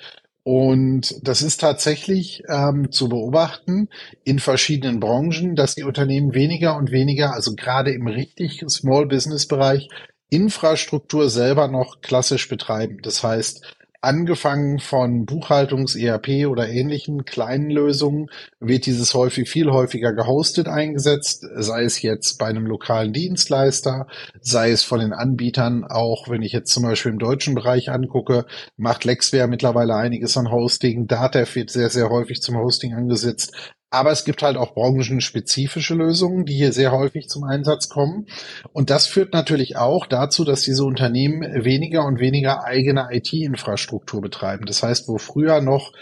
Und 0.51 1.15
das 1.29 1.43
ist 1.43 1.61
tatsächlich 1.61 2.43
ähm, 2.49 2.91
zu 2.91 3.11
beobachten 3.11 3.91
in 4.25 4.39
verschiedenen 4.39 4.99
Branchen, 4.99 5.57
dass 5.57 5.75
die 5.75 5.83
Unternehmen 5.83 6.33
weniger 6.33 6.75
und 6.79 6.91
weniger, 6.91 7.35
also 7.35 7.55
gerade 7.55 7.93
im 7.93 8.07
richtig 8.07 8.65
Small 8.67 9.05
Business 9.05 9.47
Bereich, 9.47 9.91
Infrastruktur 10.31 11.29
selber 11.29 11.69
noch 11.69 12.01
klassisch 12.01 12.49
betreiben. 12.49 12.97
Das 13.03 13.23
heißt, 13.23 13.77
angefangen 14.01 14.79
von 14.79 15.27
Buchhaltungs-ERP 15.27 16.47
oder 16.47 16.69
ähnlichen 16.69 17.25
kleinen 17.25 17.71
Lösungen 17.71 18.27
wird 18.61 18.87
dieses 18.87 19.15
häufig 19.15 19.49
viel 19.49 19.71
häufiger 19.71 20.13
gehostet 20.13 20.69
eingesetzt, 20.69 21.45
sei 21.57 21.83
es 21.83 22.01
jetzt 22.01 22.39
bei 22.39 22.47
einem 22.47 22.67
lokalen 22.67 23.13
Dienstleister, 23.13 24.07
sei 24.41 24.71
es 24.71 24.85
von 24.85 25.01
den 25.01 25.13
Anbietern, 25.13 25.85
auch 25.85 26.29
wenn 26.29 26.43
ich 26.43 26.53
jetzt 26.53 26.73
zum 26.73 26.85
Beispiel 26.85 27.13
im 27.13 27.19
deutschen 27.19 27.55
Bereich 27.55 27.91
angucke, 27.91 28.47
macht 28.77 29.05
Lexware 29.05 29.49
mittlerweile 29.49 29.97
einiges 29.97 30.37
an 30.37 30.51
Hosting, 30.51 31.09
Datev 31.09 31.57
wird 31.57 31.71
sehr, 31.71 31.91
sehr 31.91 32.09
häufig 32.09 32.41
zum 32.41 32.57
Hosting 32.57 32.95
angesetzt, 32.95 33.53
aber 33.91 34.11
es 34.11 34.25
gibt 34.25 34.43
halt 34.43 34.57
auch 34.57 34.75
branchenspezifische 34.75 35.95
Lösungen, 35.95 36.45
die 36.45 36.55
hier 36.55 36.73
sehr 36.73 36.93
häufig 36.93 37.29
zum 37.29 37.45
Einsatz 37.45 37.89
kommen. 37.89 38.27
Und 38.73 38.91
das 38.91 39.07
führt 39.07 39.33
natürlich 39.33 39.77
auch 39.77 40.07
dazu, 40.07 40.45
dass 40.45 40.63
diese 40.63 40.85
Unternehmen 40.85 41.65
weniger 41.65 42.05
und 42.05 42.19
weniger 42.19 42.65
eigene 42.65 43.09
IT-Infrastruktur 43.11 44.21
betreiben. 44.21 44.67
Das 44.67 44.83
heißt, 44.83 45.09
wo 45.09 45.17
früher 45.17 45.61
noch 45.63 45.93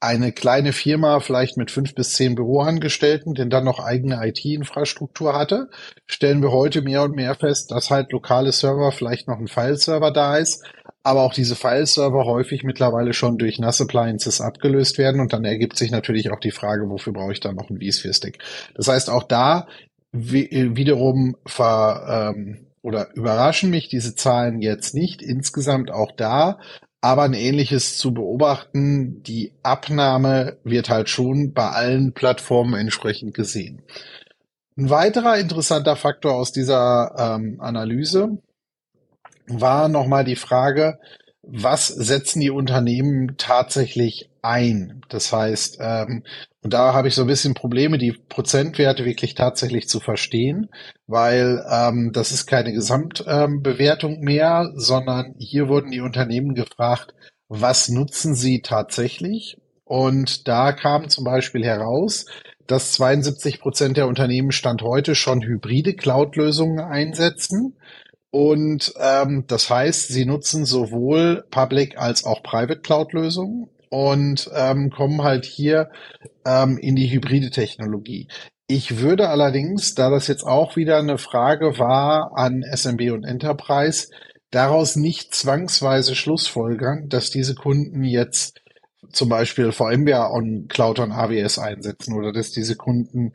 eine 0.00 0.32
kleine 0.32 0.72
Firma 0.72 1.20
vielleicht 1.20 1.56
mit 1.56 1.70
fünf 1.70 1.94
bis 1.94 2.12
zehn 2.12 2.34
Büroangestellten, 2.34 3.34
denn 3.34 3.48
dann 3.48 3.64
noch 3.64 3.80
eigene 3.80 4.20
IT-Infrastruktur 4.26 5.34
hatte, 5.34 5.68
stellen 6.06 6.42
wir 6.42 6.52
heute 6.52 6.82
mehr 6.82 7.02
und 7.02 7.16
mehr 7.16 7.34
fest, 7.34 7.70
dass 7.70 7.90
halt 7.90 8.12
lokale 8.12 8.52
Server, 8.52 8.92
vielleicht 8.92 9.26
noch 9.26 9.38
ein 9.38 9.48
File-Server 9.48 10.10
da 10.10 10.36
ist, 10.36 10.64
aber 11.02 11.22
auch 11.22 11.32
diese 11.32 11.56
File-Server 11.56 12.26
häufig 12.26 12.62
mittlerweile 12.62 13.14
schon 13.14 13.38
durch 13.38 13.58
NAS 13.58 13.80
Appliances 13.80 14.40
abgelöst 14.40 14.98
werden 14.98 15.20
und 15.20 15.32
dann 15.32 15.44
ergibt 15.44 15.76
sich 15.76 15.90
natürlich 15.90 16.30
auch 16.30 16.40
die 16.40 16.50
Frage, 16.50 16.88
wofür 16.90 17.12
brauche 17.12 17.32
ich 17.32 17.40
dann 17.40 17.56
noch 17.56 17.70
einen 17.70 17.80
vSphere-Stick? 17.80 18.38
Das 18.74 18.88
heißt, 18.88 19.08
auch 19.08 19.22
da 19.22 19.66
wiederum 20.12 21.36
ver, 21.46 22.32
ähm, 22.34 22.66
oder 22.86 23.08
überraschen 23.14 23.70
mich 23.70 23.88
diese 23.88 24.14
Zahlen 24.14 24.60
jetzt 24.60 24.94
nicht. 24.94 25.20
Insgesamt 25.20 25.90
auch 25.90 26.12
da 26.12 26.60
aber 27.06 27.22
ein 27.22 27.34
ähnliches 27.34 27.98
zu 27.98 28.12
beobachten. 28.12 29.22
Die 29.22 29.52
Abnahme 29.62 30.58
wird 30.64 30.90
halt 30.90 31.08
schon 31.08 31.52
bei 31.52 31.68
allen 31.68 32.12
Plattformen 32.14 32.74
entsprechend 32.74 33.32
gesehen. 33.32 33.82
Ein 34.76 34.90
weiterer 34.90 35.38
interessanter 35.38 35.94
Faktor 35.94 36.34
aus 36.34 36.50
dieser 36.50 37.14
ähm, 37.16 37.60
Analyse 37.60 38.38
war 39.46 39.88
nochmal 39.88 40.24
die 40.24 40.34
Frage, 40.34 40.98
was 41.42 41.86
setzen 41.86 42.40
die 42.40 42.50
Unternehmen 42.50 43.36
tatsächlich 43.38 44.28
ein? 44.42 45.02
Das 45.08 45.32
heißt, 45.32 45.78
ähm, 45.80 46.24
und 46.62 46.74
da 46.74 46.92
habe 46.92 47.06
ich 47.06 47.14
so 47.14 47.20
ein 47.22 47.28
bisschen 47.28 47.54
Probleme, 47.54 47.98
die 47.98 48.18
Prozentwerte 48.28 49.04
wirklich 49.04 49.36
tatsächlich 49.36 49.88
zu 49.88 50.00
verstehen, 50.00 50.70
weil 51.06 51.64
ähm, 51.70 52.10
das 52.12 52.32
ist 52.32 52.46
keine 52.46 52.72
Gesamtbewertung 52.72 54.14
ähm, 54.14 54.20
mehr, 54.20 54.72
sondern 54.74 55.34
hier 55.38 55.68
wurden 55.68 55.90
die 55.90 56.00
Unternehmen 56.00 56.54
gefragt, 56.54 57.14
was 57.48 57.88
nutzen 57.88 58.34
sie 58.34 58.60
tatsächlich? 58.60 59.58
Und 59.84 60.48
da 60.48 60.72
kam 60.72 61.08
zum 61.08 61.24
Beispiel 61.24 61.64
heraus, 61.64 62.26
dass 62.66 62.92
72 62.92 63.60
Prozent 63.60 63.96
der 63.96 64.08
Unternehmen 64.08 64.50
Stand 64.50 64.82
heute 64.82 65.14
schon 65.14 65.42
hybride 65.42 65.94
Cloud-Lösungen 65.94 66.80
einsetzen. 66.80 67.76
Und 68.32 68.92
ähm, 69.00 69.44
das 69.46 69.70
heißt, 69.70 70.08
sie 70.08 70.26
nutzen 70.26 70.64
sowohl 70.64 71.44
Public 71.50 71.96
als 71.98 72.24
auch 72.24 72.42
Private 72.42 72.80
Cloud-Lösungen 72.80 73.68
und 73.88 74.50
ähm, 74.54 74.90
kommen 74.90 75.22
halt 75.22 75.44
hier 75.44 75.90
ähm, 76.44 76.76
in 76.78 76.96
die 76.96 77.08
hybride 77.08 77.50
Technologie. 77.50 78.26
Ich 78.68 78.98
würde 78.98 79.28
allerdings, 79.28 79.94
da 79.94 80.10
das 80.10 80.26
jetzt 80.26 80.42
auch 80.42 80.74
wieder 80.74 80.98
eine 80.98 81.18
Frage 81.18 81.78
war 81.78 82.36
an 82.36 82.62
SMB 82.62 83.12
und 83.12 83.22
Enterprise, 83.22 84.08
daraus 84.50 84.96
nicht 84.96 85.34
zwangsweise 85.34 86.16
schlussfolgern, 86.16 87.08
dass 87.08 87.30
diese 87.30 87.54
Kunden 87.54 88.02
jetzt 88.02 88.60
zum 89.12 89.28
Beispiel 89.28 89.70
VMware 89.70 90.32
on 90.32 90.66
Cloud 90.68 90.98
on 90.98 91.12
AWS 91.12 91.60
einsetzen 91.60 92.14
oder 92.14 92.32
dass 92.32 92.50
diese 92.50 92.74
Kunden 92.74 93.34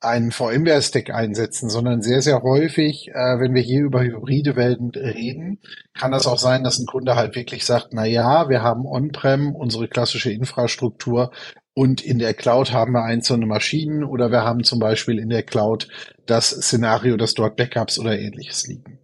einen 0.00 0.30
VMware-Stack 0.30 1.10
einsetzen, 1.10 1.70
sondern 1.70 2.02
sehr, 2.02 2.22
sehr 2.22 2.42
häufig, 2.42 3.08
äh, 3.08 3.40
wenn 3.40 3.54
wir 3.54 3.62
hier 3.62 3.82
über 3.82 4.00
hybride 4.00 4.54
Welten 4.54 4.90
reden, 4.90 5.58
kann 5.92 6.12
das 6.12 6.28
auch 6.28 6.38
sein, 6.38 6.62
dass 6.62 6.78
ein 6.78 6.86
Kunde 6.86 7.16
halt 7.16 7.34
wirklich 7.34 7.64
sagt, 7.64 7.88
na 7.90 8.04
ja, 8.04 8.48
wir 8.48 8.62
haben 8.62 8.86
On-Prem 8.86 9.56
unsere 9.56 9.88
klassische 9.88 10.30
Infrastruktur 10.30 11.32
und 11.78 12.00
in 12.00 12.18
der 12.18 12.34
Cloud 12.34 12.72
haben 12.72 12.90
wir 12.90 13.04
einzelne 13.04 13.46
Maschinen 13.46 14.02
oder 14.02 14.32
wir 14.32 14.42
haben 14.42 14.64
zum 14.64 14.80
Beispiel 14.80 15.16
in 15.20 15.28
der 15.28 15.44
Cloud 15.44 15.86
das 16.26 16.50
Szenario, 16.50 17.16
dass 17.16 17.34
dort 17.34 17.54
Backups 17.54 18.00
oder 18.00 18.18
ähnliches 18.18 18.66
liegen. 18.66 18.98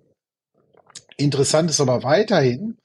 Interessant 1.17 1.71
ist 1.71 1.81
aber 1.81 2.03
weiterhin, 2.03 2.77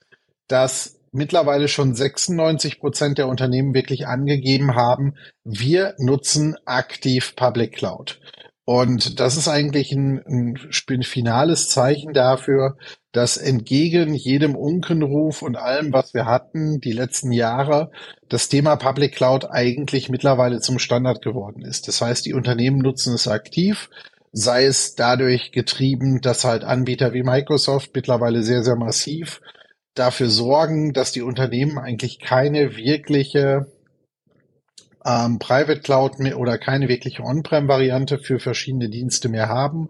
dass 0.47 0.99
mittlerweile 1.11 1.67
schon 1.67 1.95
96 1.95 2.79
Prozent 2.79 3.17
der 3.17 3.27
Unternehmen 3.27 3.73
wirklich 3.73 4.05
angegeben 4.05 4.75
haben, 4.75 5.15
wir 5.43 5.95
nutzen 5.97 6.55
aktiv 6.65 7.35
Public 7.35 7.71
Cloud. 7.71 8.19
Und 8.65 9.19
das 9.19 9.37
ist 9.37 9.47
eigentlich 9.47 9.91
ein, 9.91 10.55
ein 10.87 11.01
finales 11.01 11.67
Zeichen 11.67 12.13
dafür, 12.13 12.77
dass 13.11 13.37
entgegen 13.37 14.13
jedem 14.13 14.55
Unkenruf 14.55 15.41
und 15.41 15.57
allem, 15.57 15.91
was 15.93 16.13
wir 16.13 16.25
hatten, 16.25 16.79
die 16.79 16.91
letzten 16.91 17.31
Jahre, 17.31 17.91
das 18.27 18.49
Thema 18.49 18.75
Public 18.75 19.15
Cloud 19.15 19.49
eigentlich 19.49 20.09
mittlerweile 20.09 20.59
zum 20.59 20.77
Standard 20.77 21.23
geworden 21.23 21.63
ist. 21.63 21.87
Das 21.87 22.01
heißt, 22.01 22.25
die 22.25 22.33
Unternehmen 22.33 22.79
nutzen 22.79 23.13
es 23.15 23.27
aktiv, 23.27 23.89
sei 24.31 24.65
es 24.65 24.93
dadurch 24.95 25.51
getrieben, 25.51 26.21
dass 26.21 26.45
halt 26.45 26.63
Anbieter 26.63 27.13
wie 27.13 27.23
Microsoft 27.23 27.91
mittlerweile 27.95 28.43
sehr, 28.43 28.63
sehr 28.63 28.75
massiv 28.75 29.41
dafür 29.95 30.29
sorgen, 30.29 30.93
dass 30.93 31.11
die 31.11 31.23
Unternehmen 31.23 31.79
eigentlich 31.79 32.19
keine 32.19 32.77
wirkliche 32.77 33.67
ähm, 35.05 35.39
Private 35.39 35.81
Cloud 35.81 36.19
mehr 36.19 36.39
oder 36.39 36.57
keine 36.57 36.87
wirkliche 36.87 37.23
On-Prem-Variante 37.23 38.19
für 38.19 38.39
verschiedene 38.39 38.89
Dienste 38.89 39.29
mehr 39.29 39.49
haben. 39.49 39.89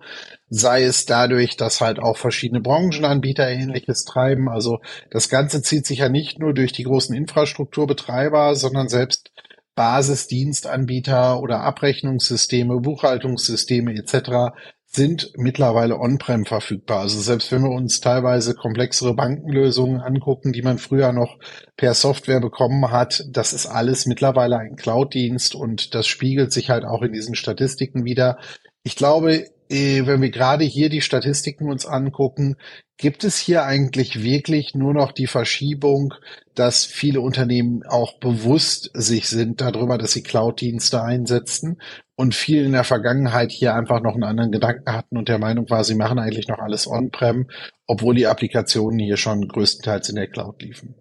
Sei 0.49 0.83
es 0.83 1.05
dadurch, 1.05 1.57
dass 1.57 1.81
halt 1.81 1.99
auch 1.99 2.17
verschiedene 2.17 2.61
Branchenanbieter 2.61 3.47
ähnliches 3.49 4.05
treiben. 4.05 4.49
Also 4.49 4.79
das 5.11 5.29
Ganze 5.29 5.61
zieht 5.61 5.85
sich 5.85 5.99
ja 5.99 6.09
nicht 6.09 6.39
nur 6.39 6.53
durch 6.53 6.71
die 6.71 6.83
großen 6.83 7.15
Infrastrukturbetreiber, 7.15 8.55
sondern 8.55 8.89
selbst 8.89 9.31
Basisdienstanbieter 9.75 11.39
oder 11.39 11.61
Abrechnungssysteme, 11.61 12.79
Buchhaltungssysteme 12.79 13.93
etc 13.93 14.53
sind 14.91 15.31
mittlerweile 15.37 15.99
on-prem 15.99 16.45
verfügbar. 16.45 17.01
Also 17.01 17.19
selbst 17.19 17.51
wenn 17.51 17.61
wir 17.61 17.69
uns 17.69 17.99
teilweise 17.99 18.55
komplexere 18.55 19.13
Bankenlösungen 19.13 20.01
angucken, 20.01 20.51
die 20.51 20.63
man 20.63 20.79
früher 20.79 21.11
noch 21.11 21.37
per 21.77 21.93
Software 21.93 22.39
bekommen 22.39 22.91
hat, 22.91 23.23
das 23.29 23.53
ist 23.53 23.67
alles 23.67 24.07
mittlerweile 24.07 24.57
ein 24.57 24.75
Cloud-Dienst 24.75 25.53
und 25.53 25.93
das 25.93 26.07
spiegelt 26.07 26.51
sich 26.51 26.71
halt 26.71 26.85
auch 26.85 27.03
in 27.03 27.13
diesen 27.13 27.35
Statistiken 27.35 28.03
wieder. 28.03 28.39
Ich 28.81 28.95
glaube, 28.95 29.45
äh, 29.69 30.07
wenn 30.07 30.23
wir 30.23 30.31
gerade 30.31 30.63
hier 30.63 30.89
die 30.89 31.01
Statistiken 31.01 31.69
uns 31.69 31.85
angucken, 31.85 32.57
gibt 32.99 33.23
es 33.23 33.37
hier 33.37 33.63
eigentlich 33.63 34.23
wirklich 34.23 34.75
nur 34.75 34.93
noch 34.93 35.13
die 35.13 35.25
Verschiebung, 35.25 36.13
dass 36.53 36.85
viele 36.85 37.21
Unternehmen 37.21 37.83
auch 37.87 38.19
bewusst 38.19 38.91
sich 38.93 39.29
sind 39.29 39.61
darüber, 39.61 39.97
dass 39.97 40.11
sie 40.11 40.21
Cloud-Dienste 40.21 41.01
einsetzen 41.01 41.81
und 42.15 42.35
viele 42.35 42.65
in 42.65 42.73
der 42.73 42.83
Vergangenheit 42.83 43.51
hier 43.51 43.73
einfach 43.73 44.01
noch 44.01 44.15
einen 44.15 44.25
anderen 44.25 44.51
Gedanken 44.51 44.91
hatten 44.91 45.17
und 45.17 45.29
der 45.29 45.39
Meinung 45.39 45.69
war, 45.69 45.85
sie 45.85 45.95
machen 45.95 46.19
eigentlich 46.19 46.49
noch 46.49 46.59
alles 46.59 46.87
on-prem, 46.87 47.47
obwohl 47.87 48.15
die 48.15 48.27
Applikationen 48.27 48.99
hier 48.99 49.17
schon 49.17 49.47
größtenteils 49.47 50.09
in 50.09 50.17
der 50.17 50.27
Cloud 50.27 50.61
liefen. 50.61 50.93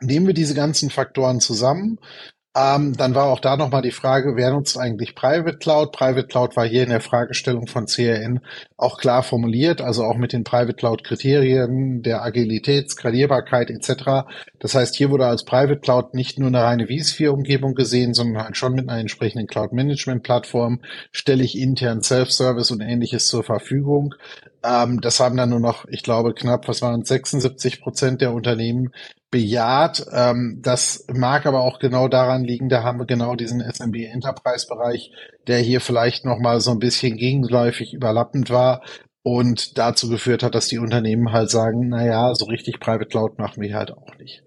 Nehmen 0.00 0.26
wir 0.26 0.34
diese 0.34 0.54
ganzen 0.54 0.90
Faktoren 0.90 1.40
zusammen, 1.40 1.98
ähm, 2.54 2.94
dann 2.96 3.14
war 3.14 3.26
auch 3.26 3.40
da 3.40 3.56
nochmal 3.56 3.80
die 3.80 3.92
Frage, 3.92 4.36
wer 4.36 4.50
nutzt 4.50 4.78
eigentlich 4.78 5.14
Private 5.14 5.56
Cloud? 5.56 5.92
Private 5.92 6.26
Cloud 6.26 6.54
war 6.54 6.66
hier 6.66 6.82
in 6.82 6.90
der 6.90 7.00
Fragestellung 7.00 7.66
von 7.66 7.86
CRN 7.86 8.40
auch 8.76 8.98
klar 8.98 9.22
formuliert, 9.22 9.80
also 9.80 10.04
auch 10.04 10.16
mit 10.16 10.34
den 10.34 10.44
Private 10.44 10.74
Cloud 10.74 11.02
Kriterien 11.02 12.02
der 12.02 12.22
Agilität, 12.22 12.90
Skalierbarkeit 12.90 13.70
etc. 13.70 14.28
Das 14.58 14.74
heißt, 14.74 14.94
hier 14.96 15.08
wurde 15.10 15.26
als 15.26 15.44
Private 15.44 15.80
Cloud 15.80 16.12
nicht 16.12 16.38
nur 16.38 16.48
eine 16.48 16.62
reine 16.62 16.88
vSphere-Umgebung 16.88 17.74
gesehen, 17.74 18.12
sondern 18.12 18.44
halt 18.44 18.56
schon 18.58 18.74
mit 18.74 18.86
einer 18.86 19.00
entsprechenden 19.00 19.46
Cloud-Management-Plattform 19.46 20.80
stelle 21.10 21.44
ich 21.44 21.58
intern 21.58 22.02
Self-Service 22.02 22.70
und 22.70 22.82
ähnliches 22.82 23.28
zur 23.28 23.44
Verfügung. 23.44 24.14
Ähm, 24.64 25.00
das 25.00 25.20
haben 25.20 25.36
dann 25.36 25.50
nur 25.50 25.60
noch, 25.60 25.86
ich 25.88 26.02
glaube, 26.02 26.34
knapp, 26.34 26.68
was 26.68 26.82
waren 26.82 27.04
76 27.04 27.80
Prozent 27.80 28.20
der 28.20 28.32
Unternehmen 28.32 28.92
bejaht. 29.30 30.06
Ähm, 30.12 30.60
das 30.62 31.06
mag 31.12 31.46
aber 31.46 31.62
auch 31.62 31.78
genau 31.78 32.08
daran 32.08 32.44
liegen, 32.44 32.68
da 32.68 32.82
haben 32.82 32.98
wir 32.98 33.06
genau 33.06 33.34
diesen 33.34 33.60
SMB 33.60 33.96
Enterprise 33.96 34.66
Bereich, 34.68 35.10
der 35.46 35.58
hier 35.58 35.80
vielleicht 35.80 36.24
noch 36.24 36.38
mal 36.38 36.60
so 36.60 36.70
ein 36.70 36.78
bisschen 36.78 37.16
gegenläufig 37.16 37.94
überlappend 37.94 38.50
war 38.50 38.82
und 39.22 39.78
dazu 39.78 40.08
geführt 40.08 40.42
hat, 40.42 40.54
dass 40.54 40.68
die 40.68 40.78
Unternehmen 40.78 41.32
halt 41.32 41.50
sagen, 41.50 41.88
na 41.88 42.04
ja, 42.04 42.34
so 42.34 42.44
richtig 42.44 42.80
Private 42.80 43.06
Cloud 43.06 43.38
machen 43.38 43.62
wir 43.62 43.74
halt 43.74 43.92
auch 43.92 44.16
nicht. 44.18 44.42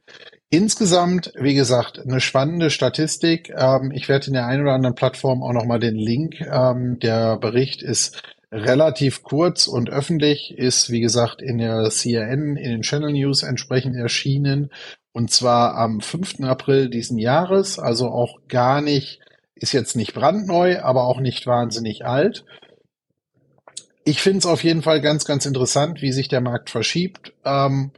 Insgesamt, 0.49 1.33
wie 1.37 1.55
gesagt, 1.55 1.99
eine 1.99 2.21
spannende 2.21 2.69
Statistik. 2.69 3.51
Ähm, 3.57 3.91
ich 3.91 4.07
werde 4.07 4.27
in 4.27 4.33
der 4.33 4.45
einen 4.45 4.63
oder 4.63 4.73
anderen 4.73 4.95
Plattform 4.95 5.43
auch 5.43 5.53
noch 5.53 5.65
mal 5.65 5.79
den 5.79 5.95
Link. 5.95 6.39
Ähm, 6.41 6.99
der 6.99 7.37
Bericht 7.37 7.81
ist 7.81 8.21
relativ 8.55 9.23
kurz 9.23 9.67
und 9.67 9.89
öffentlich, 9.89 10.57
ist 10.57 10.89
wie 10.89 11.01
gesagt 11.01 11.41
in 11.41 11.57
der 11.57 11.89
CRN, 11.89 12.55
in 12.55 12.71
den 12.71 12.81
Channel 12.81 13.11
News 13.11 13.43
entsprechend 13.43 13.95
erschienen 13.95 14.71
und 15.15 15.31
zwar 15.31 15.75
am 15.75 16.01
5. 16.01 16.41
April 16.41 16.89
diesen 16.89 17.17
Jahres, 17.17 17.79
also 17.79 18.09
auch 18.09 18.39
gar 18.49 18.81
nicht, 18.81 19.21
ist 19.55 19.71
jetzt 19.71 19.95
nicht 19.95 20.13
brandneu, 20.13 20.81
aber 20.81 21.03
auch 21.03 21.21
nicht 21.21 21.47
wahnsinnig 21.47 22.05
alt. 22.05 22.43
Ich 24.03 24.21
finde 24.21 24.39
es 24.39 24.45
auf 24.45 24.63
jeden 24.63 24.81
Fall 24.81 25.01
ganz, 25.01 25.23
ganz 25.23 25.45
interessant, 25.45 26.01
wie 26.01 26.11
sich 26.11 26.27
der 26.27 26.41
Markt 26.41 26.69
verschiebt. 26.69 27.33
Ähm, 27.45 27.91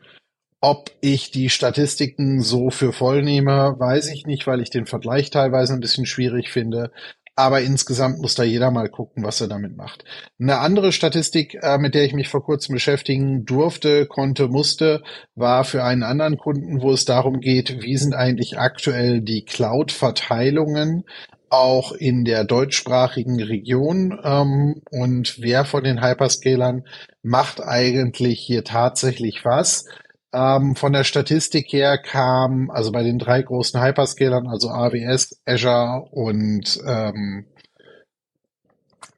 ob 0.62 0.92
ich 1.02 1.32
die 1.32 1.50
Statistiken 1.50 2.42
so 2.42 2.70
für 2.70 2.94
voll 2.94 3.24
nehme, 3.24 3.76
weiß 3.80 4.10
ich 4.10 4.28
nicht, 4.28 4.46
weil 4.46 4.62
ich 4.62 4.70
den 4.70 4.86
Vergleich 4.86 5.32
teilweise 5.32 5.74
ein 5.74 5.80
bisschen 5.80 6.06
schwierig 6.06 6.52
finde. 6.52 6.92
Aber 7.40 7.62
insgesamt 7.62 8.20
muss 8.20 8.34
da 8.34 8.42
jeder 8.42 8.72
mal 8.72 8.90
gucken, 8.90 9.24
was 9.24 9.40
er 9.40 9.48
damit 9.48 9.78
macht. 9.78 10.04
Eine 10.40 10.58
andere 10.58 10.92
Statistik, 10.92 11.56
äh, 11.62 11.78
mit 11.78 11.94
der 11.94 12.04
ich 12.04 12.14
mich 12.14 12.30
vor 12.30 12.44
kurzem 12.44 12.74
beschäftigen 12.74 13.46
durfte, 13.46 14.08
konnte, 14.08 14.48
musste, 14.48 15.04
war 15.36 15.64
für 15.64 15.84
einen 15.84 16.02
anderen 16.02 16.38
Kunden, 16.38 16.82
wo 16.82 16.92
es 16.92 17.06
darum 17.06 17.40
geht, 17.40 17.84
wie 17.84 17.96
sind 17.96 18.16
eigentlich 18.16 18.58
aktuell 18.58 19.22
die 19.22 19.46
Cloud-Verteilungen 19.46 21.04
auch 21.50 21.92
in 21.92 22.26
der 22.26 22.44
deutschsprachigen 22.44 23.42
Region 23.42 24.20
ähm, 24.24 24.82
und 24.90 25.40
wer 25.40 25.64
von 25.64 25.84
den 25.84 26.02
Hyperscalern 26.04 26.86
macht 27.22 27.62
eigentlich 27.62 28.40
hier 28.40 28.64
tatsächlich 28.64 29.46
was. 29.46 29.86
Ähm, 30.34 30.76
von 30.76 30.94
der 30.94 31.04
Statistik 31.04 31.72
her 31.72 31.98
kam, 31.98 32.70
also 32.70 32.92
bei 32.92 33.04
den 33.04 33.18
drei 33.18 33.42
großen 33.42 33.82
Hyperscalern, 33.82 34.48
also 34.48 34.70
AWS, 34.70 35.40
Azure 35.46 36.08
und 36.12 36.80
ähm, 36.86 37.46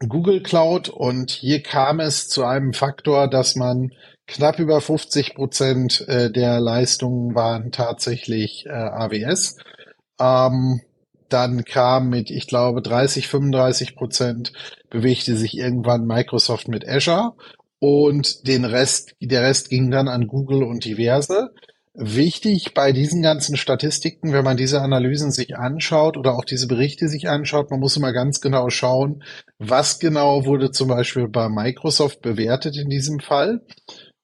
Google 0.08 0.42
Cloud, 0.42 0.90
und 0.90 1.32
hier 1.32 1.62
kam 1.62 2.00
es 2.00 2.30
zu 2.30 2.46
einem 2.46 2.74
Faktor, 2.74 3.28
dass 3.28 3.56
man 3.56 3.92
knapp 4.28 4.60
über 4.60 4.80
50 4.80 5.36
Prozent 5.36 6.08
äh, 6.08 6.32
der 6.32 6.60
Leistungen 6.60 7.36
waren 7.36 7.72
tatsächlich 7.72 8.66
äh, 8.68 8.70
AWS. 8.70 9.58
Ähm, 10.20 10.82
dann 11.28 11.64
kam 11.66 12.10
mit, 12.10 12.32
ich 12.32 12.48
glaube, 12.48 12.82
30, 12.82 13.28
35 13.28 13.96
Prozent 13.96 14.54
bewegte 14.90 15.36
sich 15.36 15.58
irgendwann 15.58 16.06
Microsoft 16.06 16.68
mit 16.68 16.88
Azure 16.88 17.34
und 17.80 18.48
den 18.48 18.66
Rest, 18.66 19.16
der 19.22 19.42
Rest 19.42 19.70
ging 19.70 19.90
dann 19.92 20.08
an 20.08 20.28
Google 20.28 20.64
und 20.64 20.86
diverse. 20.86 21.52
Wichtig 21.94 22.74
bei 22.74 22.94
diesen 22.94 23.22
ganzen 23.22 23.58
Statistiken, 23.58 24.32
wenn 24.32 24.46
man 24.46 24.56
diese 24.56 24.82
Analysen 24.82 25.32
sich 25.32 25.58
anschaut 25.58 26.16
oder 26.18 26.36
auch 26.36 26.46
diese 26.46 26.68
Berichte 26.68 27.10
sich 27.10 27.28
anschaut, 27.28 27.72
man 27.72 27.80
muss 27.80 27.98
immer 27.98 28.14
ganz 28.14 28.40
genau 28.40 28.70
schauen, 28.70 29.24
was 29.58 30.00
genau 30.00 30.46
wurde 30.46 30.72
zum 30.72 30.88
Beispiel 30.88 31.28
bei 31.28 31.50
Microsoft 31.50 32.22
bewertet 32.22 32.78
in 32.78 32.90
diesem 32.90 33.20
Fall. 33.20 33.62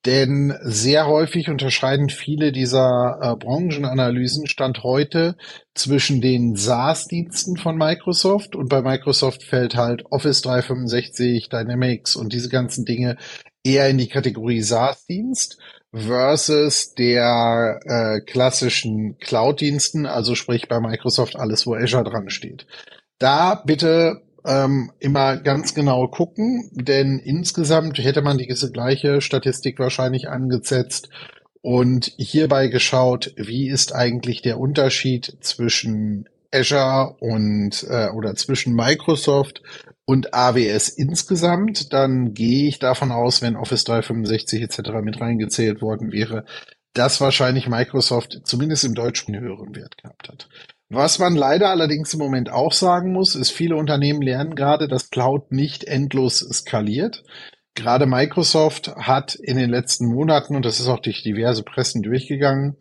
Denn 0.06 0.54
sehr 0.62 1.08
häufig 1.08 1.50
unterscheiden 1.50 2.10
viele 2.10 2.52
dieser 2.52 3.18
äh, 3.22 3.36
Branchenanalysen 3.36 4.46
Stand 4.46 4.84
heute 4.84 5.36
zwischen 5.74 6.22
den 6.22 6.56
SaaS-Diensten 6.56 7.58
von 7.58 7.76
Microsoft 7.76 8.56
und 8.56 8.70
bei 8.70 8.84
Microsoft 8.84 9.42
fällt 9.42 9.76
halt 9.76 10.06
Office 10.12 10.44
365, 10.44 11.50
Dynamics 11.50 12.16
und 12.16 12.34
diese 12.34 12.50
ganzen 12.50 12.86
Dinge 12.86 13.18
eher 13.64 13.90
in 13.90 13.98
die 13.98 14.08
Kategorie 14.08 14.62
SaaS-Dienst 14.62 15.58
versus 15.92 16.94
der 16.94 17.80
äh, 17.86 18.20
klassischen 18.22 19.18
Cloud-Diensten, 19.18 20.06
also 20.06 20.36
sprich 20.36 20.68
bei 20.68 20.80
Microsoft 20.80 21.36
alles, 21.36 21.66
wo 21.66 21.74
Azure 21.74 22.04
dran 22.04 22.30
steht. 22.30 22.68
Da 23.18 23.56
bitte 23.66 24.22
ähm, 24.46 24.92
immer 25.00 25.38
ganz 25.38 25.74
genau 25.74 26.08
gucken, 26.08 26.70
denn 26.74 27.20
insgesamt 27.20 27.98
hätte 27.98 28.22
man 28.22 28.38
diese 28.38 28.72
gleiche 28.72 29.22
Statistik 29.22 29.80
wahrscheinlich 29.80 30.30
angesetzt 30.30 31.10
und 31.62 32.14
hierbei 32.18 32.68
geschaut, 32.68 33.34
wie 33.38 33.70
ist 33.70 33.96
eigentlich 33.96 34.42
der 34.42 34.60
Unterschied 34.60 35.38
zwischen 35.42 36.30
Azure 36.54 37.16
und 37.20 37.86
äh, 37.90 38.10
oder 38.10 38.36
zwischen 38.36 38.76
Microsoft 38.76 39.62
und 40.06 40.34
AWS 40.34 40.90
insgesamt, 40.90 41.92
dann 41.92 42.34
gehe 42.34 42.68
ich 42.68 42.80
davon 42.80 43.12
aus, 43.12 43.42
wenn 43.42 43.56
Office 43.56 43.84
365 43.86 44.62
etc. 44.62 44.92
mit 45.02 45.20
reingezählt 45.20 45.82
worden 45.82 46.12
wäre, 46.12 46.46
dass 46.94 47.20
wahrscheinlich 47.20 47.68
Microsoft 47.68 48.42
zumindest 48.44 48.84
im 48.86 48.94
Deutschen 48.94 49.38
höheren 49.38 49.76
Wert 49.76 49.98
gehabt 49.98 50.30
hat. 50.30 50.48
Was 50.90 51.18
man 51.18 51.36
leider 51.36 51.70
allerdings 51.70 52.14
im 52.14 52.20
Moment 52.20 52.52
auch 52.52 52.72
sagen 52.72 53.12
muss, 53.12 53.36
ist, 53.36 53.52
viele 53.52 53.76
Unternehmen 53.76 54.22
lernen 54.22 54.56
gerade, 54.56 54.88
dass 54.88 55.10
Cloud 55.10 55.52
nicht 55.52 55.84
endlos 55.84 56.40
skaliert. 56.40 57.24
Gerade 57.74 58.06
Microsoft 58.06 58.96
hat 58.96 59.36
in 59.36 59.58
den 59.58 59.70
letzten 59.70 60.06
Monaten, 60.06 60.56
und 60.56 60.64
das 60.64 60.80
ist 60.80 60.88
auch 60.88 61.02
durch 61.02 61.24
diverse 61.24 61.64
Pressen 61.64 62.04
durchgegangen, 62.04 62.78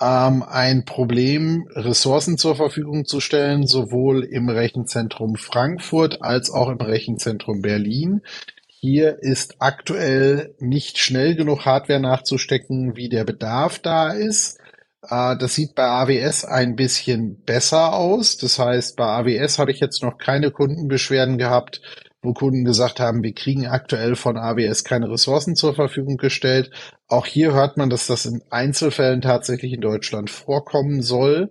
ähm, 0.00 0.42
ein 0.42 0.84
Problem, 0.84 1.68
Ressourcen 1.74 2.38
zur 2.38 2.56
Verfügung 2.56 3.04
zu 3.04 3.20
stellen, 3.20 3.66
sowohl 3.66 4.24
im 4.24 4.48
Rechenzentrum 4.48 5.36
Frankfurt 5.36 6.22
als 6.22 6.50
auch 6.50 6.68
im 6.68 6.78
Rechenzentrum 6.78 7.62
Berlin. 7.62 8.22
Hier 8.66 9.18
ist 9.20 9.56
aktuell 9.58 10.54
nicht 10.58 10.98
schnell 10.98 11.34
genug 11.34 11.64
Hardware 11.64 12.00
nachzustecken, 12.00 12.96
wie 12.96 13.08
der 13.08 13.24
Bedarf 13.24 13.78
da 13.78 14.10
ist. 14.10 14.58
Äh, 15.02 15.36
das 15.36 15.54
sieht 15.54 15.74
bei 15.74 15.84
AWS 15.84 16.44
ein 16.44 16.76
bisschen 16.76 17.42
besser 17.44 17.94
aus. 17.94 18.36
Das 18.36 18.58
heißt, 18.58 18.96
bei 18.96 19.04
AWS 19.04 19.58
habe 19.58 19.70
ich 19.70 19.80
jetzt 19.80 20.02
noch 20.02 20.18
keine 20.18 20.50
Kundenbeschwerden 20.50 21.38
gehabt, 21.38 21.80
wo 22.22 22.32
Kunden 22.32 22.64
gesagt 22.64 22.98
haben, 23.00 23.22
wir 23.22 23.34
kriegen 23.34 23.66
aktuell 23.66 24.16
von 24.16 24.36
AWS 24.36 24.84
keine 24.84 25.10
Ressourcen 25.10 25.54
zur 25.54 25.74
Verfügung 25.74 26.16
gestellt. 26.16 26.70
Auch 27.08 27.26
hier 27.26 27.52
hört 27.52 27.76
man, 27.76 27.90
dass 27.90 28.06
das 28.06 28.26
in 28.26 28.42
Einzelfällen 28.50 29.20
tatsächlich 29.20 29.72
in 29.72 29.80
Deutschland 29.80 30.30
vorkommen 30.30 31.02
soll. 31.02 31.50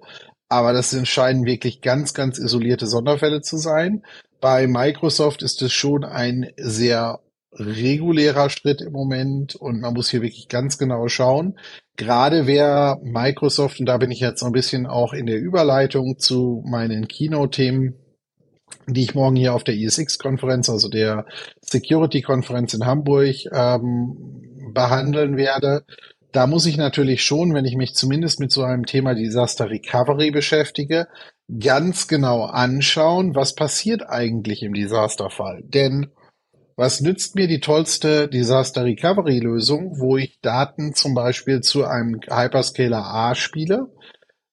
Aber 0.49 0.73
das 0.73 0.95
scheinen 1.07 1.45
wirklich 1.45 1.81
ganz, 1.81 2.13
ganz 2.13 2.37
isolierte 2.37 2.87
Sonderfälle 2.87 3.41
zu 3.41 3.57
sein. 3.57 4.03
Bei 4.41 4.67
Microsoft 4.67 5.41
ist 5.41 5.61
es 5.61 5.73
schon 5.73 6.03
ein 6.03 6.51
sehr 6.57 7.19
regulärer 7.57 8.49
Schritt 8.49 8.81
im 8.81 8.93
Moment 8.93 9.55
und 9.55 9.81
man 9.81 9.93
muss 9.93 10.09
hier 10.09 10.21
wirklich 10.21 10.47
ganz 10.47 10.77
genau 10.77 11.07
schauen. 11.07 11.57
Gerade 11.97 12.45
wer 12.47 12.99
Microsoft, 13.03 13.79
und 13.79 13.85
da 13.85 13.97
bin 13.97 14.11
ich 14.11 14.19
jetzt 14.19 14.41
so 14.41 14.45
ein 14.45 14.51
bisschen 14.51 14.85
auch 14.85 15.13
in 15.13 15.25
der 15.25 15.39
Überleitung 15.39 16.19
zu 16.19 16.63
meinen 16.67 17.07
Keynote-Themen, 17.07 17.95
die 18.87 19.03
ich 19.03 19.15
morgen 19.15 19.35
hier 19.35 19.53
auf 19.53 19.63
der 19.63 19.75
ESX-Konferenz, 19.75 20.69
also 20.69 20.89
der 20.89 21.25
Security-Konferenz 21.61 22.73
in 22.73 22.85
Hamburg, 22.85 23.35
ähm, 23.51 24.71
behandeln 24.73 25.37
werde. 25.37 25.85
Da 26.31 26.47
muss 26.47 26.65
ich 26.65 26.75
natürlich 26.75 27.23
schon, 27.23 27.53
wenn 27.53 27.63
ich 27.63 27.77
mich 27.77 27.95
zumindest 27.95 28.41
mit 28.41 28.51
so 28.51 28.63
einem 28.63 28.85
Thema 28.85 29.15
Disaster 29.15 29.69
Recovery 29.69 30.31
beschäftige, 30.31 31.07
ganz 31.59 32.07
genau 32.09 32.43
anschauen, 32.43 33.35
was 33.35 33.55
passiert 33.55 34.03
eigentlich 34.09 34.63
im 34.63 34.73
Disasterfall. 34.73 35.63
Denn 35.63 36.07
was 36.75 37.01
nützt 37.01 37.35
mir 37.35 37.47
die 37.47 37.59
tollste 37.59 38.27
Disaster 38.27 38.83
Recovery 38.83 39.39
Lösung, 39.39 39.99
wo 39.99 40.17
ich 40.17 40.39
Daten 40.41 40.93
zum 40.93 41.13
Beispiel 41.13 41.61
zu 41.61 41.85
einem 41.85 42.19
Hyperscaler 42.29 43.03
A 43.03 43.35
spiele, 43.35 43.87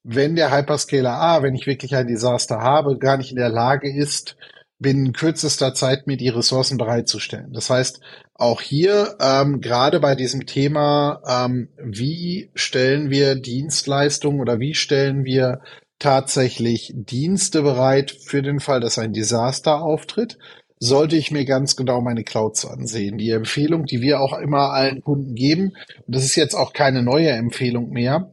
wenn 0.05 0.37
der 0.37 0.57
Hyperscaler 0.57 1.13
A, 1.13 1.43
wenn 1.43 1.55
ich 1.55 1.67
wirklich 1.67 1.95
ein 1.95 2.07
Desaster 2.07 2.59
habe, 2.59 2.99
gar 2.99 3.17
nicht 3.17 3.31
in 3.31 3.37
der 3.37 3.49
Lage 3.49 3.93
ist, 3.93 4.37
binnen 4.79 5.13
kürzester 5.13 5.75
Zeit 5.75 6.07
mir 6.07 6.17
die 6.17 6.29
Ressourcen 6.29 6.77
bereitzustellen. 6.77 7.53
Das 7.53 7.71
heißt, 7.71 8.01
auch 8.35 8.61
hier 8.61 9.17
ähm, 9.21 9.61
gerade 9.61 10.01
bei 10.01 10.17
diesem 10.17 10.47
Thema, 10.47 11.23
ähm, 11.27 11.69
wie 11.79 12.51
stellen 12.55 13.09
wir 13.11 13.37
Dienstleistungen 13.37 14.41
oder 14.41 14.59
wie 14.59 14.75
stellen 14.75 15.25
wir 15.25 15.61
tatsächlich 16.01 16.93
Dienste 16.97 17.63
bereit 17.63 18.11
für 18.11 18.43
den 18.43 18.59
Fall, 18.59 18.81
dass 18.81 18.99
ein 18.99 19.13
Desaster 19.13 19.81
auftritt, 19.81 20.37
sollte 20.83 21.15
ich 21.15 21.31
mir 21.31 21.45
ganz 21.45 21.77
genau 21.77 22.01
meine 22.01 22.25
Clouds 22.25 22.67
ansehen. 22.67 23.17
Die 23.17 23.31
Empfehlung, 23.31 23.85
die 23.85 24.01
wir 24.01 24.21
auch 24.21 24.37
immer 24.37 24.73
allen 24.73 25.01
Kunden 25.01 25.37
geben, 25.37 25.77
und 26.07 26.17
das 26.17 26.25
ist 26.25 26.35
jetzt 26.35 26.57
auch 26.57 26.73
keine 26.73 27.05
neue 27.05 27.31
Empfehlung 27.31 27.91
mehr, 27.91 28.33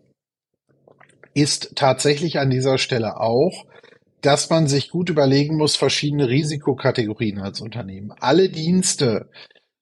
ist 1.36 1.74
tatsächlich 1.76 2.40
an 2.40 2.50
dieser 2.50 2.80
Stelle 2.80 3.20
auch, 3.20 3.68
dass 4.22 4.50
man 4.50 4.68
sich 4.68 4.90
gut 4.90 5.12
überlegen 5.12 5.58
muss, 5.58 5.76
verschiedene 5.76 6.28
Risikokategorien 6.28 7.38
als 7.38 7.62
Unternehmen. 7.62 8.14
Alle 8.20 8.50
Dienste, 8.50 9.30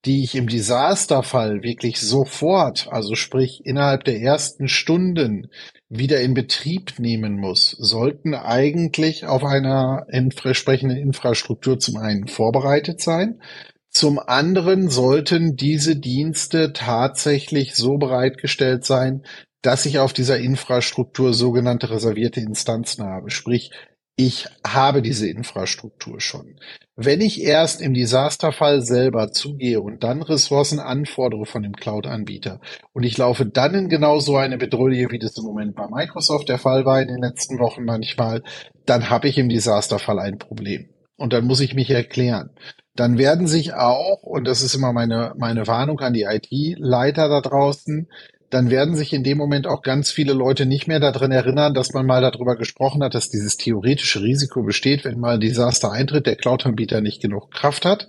die 0.04 0.26
ich 0.26 0.36
im 0.36 0.48
Desasterfall 0.48 1.64
wirklich 1.64 2.02
sofort, 2.02 2.90
also 2.92 3.16
sprich 3.16 3.62
innerhalb 3.64 4.04
der 4.04 4.20
ersten 4.20 4.68
Stunden 4.68 5.48
wieder 5.90 6.20
in 6.22 6.34
Betrieb 6.34 7.00
nehmen 7.00 7.38
muss, 7.40 7.72
sollten 7.72 8.34
eigentlich 8.34 9.26
auf 9.26 9.44
einer 9.44 10.06
entsprechenden 10.10 10.98
Infrastruktur 10.98 11.80
zum 11.80 11.98
einen 11.98 12.28
vorbereitet 12.28 13.02
sein. 13.02 13.42
Zum 13.90 14.20
anderen 14.20 14.90
sollten 14.90 15.56
diese 15.56 15.96
Dienste 15.96 16.74
tatsächlich 16.74 17.76
so 17.76 17.98
bereitgestellt 17.98 18.86
sein, 18.86 19.24
dass 19.62 19.86
ich 19.86 20.00
auf 20.00 20.14
dieser 20.14 20.38
Infrastruktur 20.38 21.34
sogenannte 21.34 21.90
reservierte 21.90 22.42
Instanzen 22.42 23.04
habe. 23.06 23.32
Sprich, 23.32 23.72
ich 24.20 24.48
habe 24.66 25.04
diese 25.04 25.30
Infrastruktur 25.30 26.20
schon. 26.20 26.56
Wenn 26.96 27.22
ich 27.22 27.44
erst 27.44 27.82
im 27.82 27.94
Desasterfall 27.94 28.82
selber 28.82 29.32
zugehe 29.32 29.80
und 29.80 30.04
dann 30.04 30.24
Ressourcen 30.24 30.80
anfordere 30.80 31.46
von 31.46 31.62
dem 31.62 31.74
Cloud-Anbieter 31.74 32.60
und 32.94 33.04
ich 33.04 33.16
laufe 33.20 33.46
dann 33.46 33.76
in 33.76 33.90
genau 33.90 34.20
so 34.20 34.36
eine 34.36 34.58
Bedrohung, 34.58 35.12
wie 35.12 35.20
das 35.20 35.38
im 35.38 35.44
Moment 35.44 35.76
bei 35.76 35.88
Microsoft 35.88 36.50
der 36.50 36.58
Fall 36.58 36.84
war 36.84 37.00
in 37.00 37.10
den 37.10 37.22
letzten 37.22 37.60
Wochen 37.60 37.86
manchmal, 37.86 38.42
dann 38.88 39.12
habe 39.12 39.28
ich 39.28 39.38
im 39.38 39.50
Desasterfall 39.50 40.18
ein 40.18 40.40
Problem. 40.40 40.90
Und 41.16 41.32
dann 41.32 41.46
muss 41.46 41.62
ich 41.62 41.76
mich 41.76 41.92
erklären. 41.92 42.50
Dann 42.96 43.20
werden 43.20 43.46
sich 43.46 43.76
auch, 43.76 44.24
und 44.24 44.46
das 44.48 44.64
ist 44.64 44.74
immer 44.74 44.94
meine, 44.94 45.36
meine 45.38 45.68
Warnung 45.68 46.00
an 46.00 46.14
die 46.14 46.24
IT-Leiter 46.24 47.30
da 47.30 47.42
draußen, 47.42 48.08
dann 48.50 48.70
werden 48.70 48.96
sich 48.96 49.12
in 49.14 49.24
dem 49.24 49.38
Moment 49.38 49.68
auch 49.68 49.82
ganz 49.82 50.12
viele 50.12 50.34
Leute 50.34 50.66
nicht 50.66 50.88
mehr 50.88 51.00
daran 51.00 51.32
erinnern, 51.32 51.74
dass 51.74 51.94
man 51.94 52.06
mal 52.06 52.22
darüber 52.22 52.56
gesprochen 52.56 53.04
hat, 53.04 53.14
dass 53.14 53.30
dieses 53.30 53.58
theoretische 53.58 54.22
Risiko 54.22 54.64
besteht, 54.64 55.04
wenn 55.04 55.20
mal 55.20 55.36
ein 55.36 55.40
Desaster 55.40 55.92
eintritt, 55.92 56.26
der 56.26 56.38
Cloud-Anbieter 56.38 57.02
nicht 57.02 57.22
genug 57.22 57.52
Kraft 57.52 57.86
hat. 57.86 58.08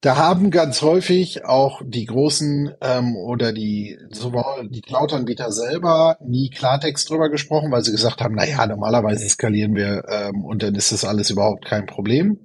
Da 0.00 0.16
haben 0.16 0.50
ganz 0.50 0.82
häufig 0.82 1.44
auch 1.44 1.80
die 1.84 2.04
großen 2.04 2.74
ähm, 2.80 3.16
oder 3.16 3.52
die, 3.52 3.98
sowohl 4.10 4.68
die 4.68 4.82
Cloud-Anbieter 4.82 5.50
selber 5.50 6.18
nie 6.20 6.50
Klartext 6.50 7.08
drüber 7.08 7.30
gesprochen, 7.30 7.72
weil 7.72 7.82
sie 7.82 7.92
gesagt 7.92 8.20
haben, 8.20 8.34
na 8.36 8.46
ja, 8.46 8.66
normalerweise 8.66 9.28
skalieren 9.28 9.74
wir 9.74 10.04
ähm, 10.08 10.44
und 10.44 10.62
dann 10.62 10.74
ist 10.74 10.92
das 10.92 11.04
alles 11.04 11.30
überhaupt 11.30 11.64
kein 11.64 11.86
Problem. 11.86 12.38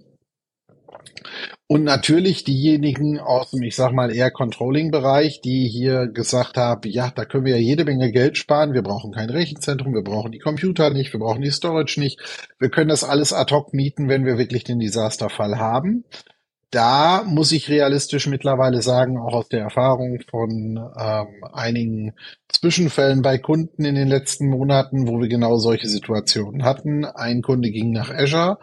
Und 1.71 1.85
natürlich 1.85 2.43
diejenigen 2.43 3.17
aus 3.17 3.51
dem, 3.51 3.63
ich 3.63 3.77
sag 3.77 3.93
mal, 3.93 4.13
eher 4.13 4.29
Controlling-Bereich, 4.29 5.39
die 5.39 5.69
hier 5.69 6.07
gesagt 6.07 6.57
haben, 6.57 6.91
ja, 6.91 7.13
da 7.15 7.23
können 7.23 7.45
wir 7.45 7.55
ja 7.55 7.61
jede 7.61 7.85
Menge 7.85 8.11
Geld 8.11 8.35
sparen, 8.37 8.73
wir 8.73 8.81
brauchen 8.81 9.13
kein 9.13 9.29
Rechenzentrum, 9.29 9.93
wir 9.93 10.03
brauchen 10.03 10.33
die 10.33 10.39
Computer 10.39 10.89
nicht, 10.89 11.13
wir 11.13 11.21
brauchen 11.21 11.41
die 11.41 11.49
Storage 11.49 11.97
nicht, 12.01 12.19
wir 12.59 12.69
können 12.69 12.89
das 12.89 13.05
alles 13.05 13.31
ad 13.31 13.55
hoc 13.55 13.73
mieten, 13.73 14.09
wenn 14.09 14.25
wir 14.25 14.37
wirklich 14.37 14.65
den 14.65 14.79
Desasterfall 14.79 15.59
haben. 15.59 16.03
Da 16.71 17.23
muss 17.25 17.53
ich 17.53 17.69
realistisch 17.69 18.27
mittlerweile 18.27 18.81
sagen, 18.81 19.17
auch 19.17 19.33
aus 19.33 19.47
der 19.47 19.61
Erfahrung 19.61 20.19
von 20.29 20.77
ähm, 20.77 21.27
einigen 21.53 22.15
Zwischenfällen 22.49 23.21
bei 23.21 23.37
Kunden 23.37 23.85
in 23.85 23.95
den 23.95 24.09
letzten 24.09 24.49
Monaten, 24.49 25.07
wo 25.07 25.21
wir 25.21 25.29
genau 25.29 25.55
solche 25.55 25.87
Situationen 25.87 26.65
hatten. 26.65 27.05
Ein 27.05 27.41
Kunde 27.41 27.71
ging 27.71 27.91
nach 27.91 28.11
Azure, 28.11 28.59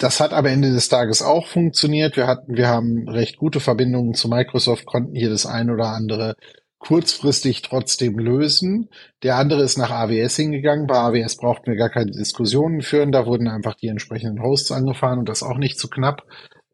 das 0.00 0.18
hat 0.18 0.32
am 0.32 0.46
Ende 0.46 0.72
des 0.72 0.88
Tages 0.88 1.20
auch 1.20 1.46
funktioniert. 1.46 2.16
Wir 2.16 2.26
hatten, 2.26 2.56
wir 2.56 2.68
haben 2.68 3.06
recht 3.06 3.36
gute 3.36 3.60
Verbindungen 3.60 4.14
zu 4.14 4.28
Microsoft, 4.28 4.86
konnten 4.86 5.14
hier 5.14 5.28
das 5.28 5.44
ein 5.44 5.70
oder 5.70 5.88
andere 5.88 6.36
kurzfristig 6.78 7.60
trotzdem 7.60 8.18
lösen. 8.18 8.88
Der 9.22 9.36
andere 9.36 9.62
ist 9.62 9.76
nach 9.76 9.90
AWS 9.90 10.36
hingegangen. 10.36 10.86
Bei 10.86 10.96
AWS 10.96 11.36
brauchten 11.36 11.70
wir 11.70 11.76
gar 11.76 11.90
keine 11.90 12.12
Diskussionen 12.12 12.80
führen. 12.80 13.12
Da 13.12 13.26
wurden 13.26 13.46
einfach 13.46 13.74
die 13.74 13.88
entsprechenden 13.88 14.42
Hosts 14.42 14.72
angefahren 14.72 15.18
und 15.18 15.28
das 15.28 15.42
auch 15.42 15.58
nicht 15.58 15.78
zu 15.78 15.88
knapp. 15.88 16.22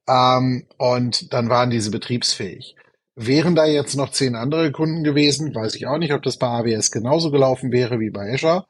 Ähm, 0.09 0.69
und 0.79 1.33
dann 1.33 1.49
waren 1.49 1.71
diese 1.71 1.91
betriebsfähig. 1.91 2.77
Wären 3.17 3.57
da 3.57 3.67
jetzt 3.67 3.97
noch 3.97 4.11
zehn 4.11 4.37
andere 4.37 4.71
Kunden 4.71 5.03
gewesen, 5.03 5.53
weiß 5.53 5.75
ich 5.75 5.89
auch 5.89 5.99
nicht, 5.99 6.13
ob 6.13 6.23
das 6.23 6.37
bei 6.37 6.47
AWS 6.47 6.93
genauso 6.93 7.33
gelaufen 7.33 7.73
wäre 7.73 7.99
wie 7.99 8.11
bei 8.11 8.33
Azure. 8.33 8.67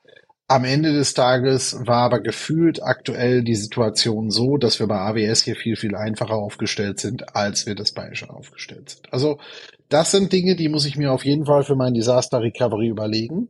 Am 0.49 0.65
Ende 0.65 0.93
des 0.93 1.15
Tages 1.15 1.77
war 1.87 2.03
aber 2.03 2.21
gefühlt 2.21 2.81
aktuell 2.81 3.43
die 3.43 3.57
Situation 3.57 4.31
so, 4.31 4.59
dass 4.59 4.79
wir 4.79 4.87
bei 4.87 4.99
AWS 4.99 5.43
hier 5.43 5.57
viel, 5.57 5.75
viel 5.75 5.97
einfacher 5.97 6.37
aufgestellt 6.37 7.01
sind, 7.01 7.35
als 7.35 7.67
wir 7.67 7.75
das 7.75 7.91
bei 7.91 8.09
Azure 8.13 8.33
aufgestellt 8.33 8.91
sind. 8.91 9.13
Also 9.13 9.39
das 9.89 10.13
sind 10.13 10.33
Dinge, 10.33 10.55
die 10.55 10.69
muss 10.69 10.87
ich 10.87 10.97
mir 10.97 11.13
auf 11.13 11.25
jeden 11.25 11.47
Fall 11.47 11.65
für 11.65 11.75
mein 11.75 11.95
Disaster 11.95 12.41
Recovery 12.41 12.87
überlegen. 12.87 13.49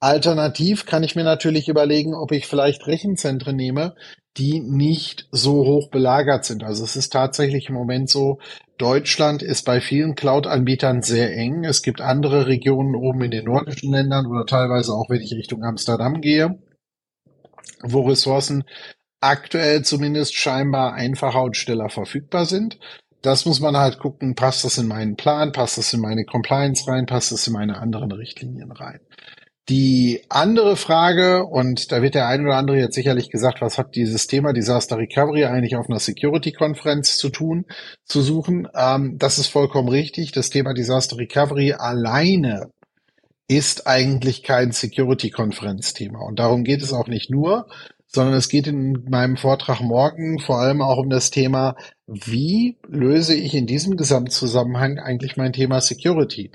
Alternativ 0.00 0.86
kann 0.86 1.02
ich 1.02 1.16
mir 1.16 1.24
natürlich 1.24 1.68
überlegen, 1.68 2.14
ob 2.14 2.30
ich 2.30 2.46
vielleicht 2.46 2.86
Rechenzentren 2.86 3.56
nehme, 3.56 3.94
die 4.36 4.60
nicht 4.60 5.26
so 5.32 5.64
hoch 5.64 5.90
belagert 5.90 6.44
sind. 6.44 6.62
Also 6.62 6.84
es 6.84 6.94
ist 6.94 7.12
tatsächlich 7.12 7.68
im 7.68 7.74
Moment 7.74 8.08
so, 8.08 8.38
Deutschland 8.78 9.42
ist 9.42 9.64
bei 9.64 9.80
vielen 9.80 10.14
Cloud-Anbietern 10.14 11.02
sehr 11.02 11.36
eng. 11.36 11.64
Es 11.64 11.82
gibt 11.82 12.00
andere 12.00 12.46
Regionen 12.46 12.94
oben 12.94 13.22
in 13.22 13.32
den 13.32 13.46
nordischen 13.46 13.92
Ländern 13.92 14.26
oder 14.26 14.46
teilweise 14.46 14.92
auch, 14.92 15.10
wenn 15.10 15.20
ich 15.20 15.32
Richtung 15.32 15.64
Amsterdam 15.64 16.20
gehe, 16.20 16.62
wo 17.82 18.02
Ressourcen 18.02 18.62
aktuell 19.20 19.82
zumindest 19.82 20.36
scheinbar 20.36 20.94
einfacher 20.94 21.42
und 21.42 21.56
schneller 21.56 21.88
verfügbar 21.88 22.46
sind. 22.46 22.78
Das 23.22 23.46
muss 23.46 23.58
man 23.58 23.76
halt 23.76 23.98
gucken, 23.98 24.36
passt 24.36 24.64
das 24.64 24.78
in 24.78 24.86
meinen 24.86 25.16
Plan, 25.16 25.50
passt 25.50 25.76
das 25.76 25.92
in 25.92 26.00
meine 26.00 26.24
Compliance 26.24 26.88
rein, 26.88 27.06
passt 27.06 27.32
das 27.32 27.48
in 27.48 27.52
meine 27.52 27.78
anderen 27.78 28.12
Richtlinien 28.12 28.70
rein. 28.70 29.00
Die 29.68 30.22
andere 30.30 30.76
Frage, 30.76 31.44
und 31.44 31.92
da 31.92 32.00
wird 32.00 32.14
der 32.14 32.26
ein 32.26 32.46
oder 32.46 32.56
andere 32.56 32.78
jetzt 32.78 32.94
sicherlich 32.94 33.28
gesagt, 33.28 33.60
was 33.60 33.76
hat 33.76 33.94
dieses 33.96 34.26
Thema 34.26 34.54
Disaster 34.54 34.96
Recovery 34.96 35.44
eigentlich 35.44 35.76
auf 35.76 35.90
einer 35.90 35.98
Security-Konferenz 35.98 37.18
zu 37.18 37.28
tun, 37.28 37.66
zu 38.06 38.22
suchen? 38.22 38.66
Ähm, 38.74 39.18
das 39.18 39.38
ist 39.38 39.48
vollkommen 39.48 39.90
richtig. 39.90 40.32
Das 40.32 40.48
Thema 40.48 40.72
Disaster 40.72 41.18
Recovery 41.18 41.74
alleine 41.74 42.70
ist 43.46 43.86
eigentlich 43.86 44.42
kein 44.42 44.72
Security-Konferenzthema. 44.72 46.18
Und 46.20 46.38
darum 46.38 46.64
geht 46.64 46.82
es 46.82 46.94
auch 46.94 47.06
nicht 47.06 47.28
nur, 47.28 47.66
sondern 48.08 48.34
es 48.34 48.48
geht 48.48 48.66
in 48.66 49.04
meinem 49.10 49.36
Vortrag 49.36 49.80
morgen 49.80 50.38
vor 50.38 50.58
allem 50.58 50.80
auch 50.80 50.96
um 50.96 51.10
das 51.10 51.30
Thema, 51.30 51.76
wie 52.06 52.78
löse 52.88 53.34
ich 53.34 53.54
in 53.54 53.66
diesem 53.66 53.96
Gesamtzusammenhang 53.96 54.98
eigentlich 54.98 55.36
mein 55.36 55.52
Thema 55.52 55.82
Security? 55.82 56.50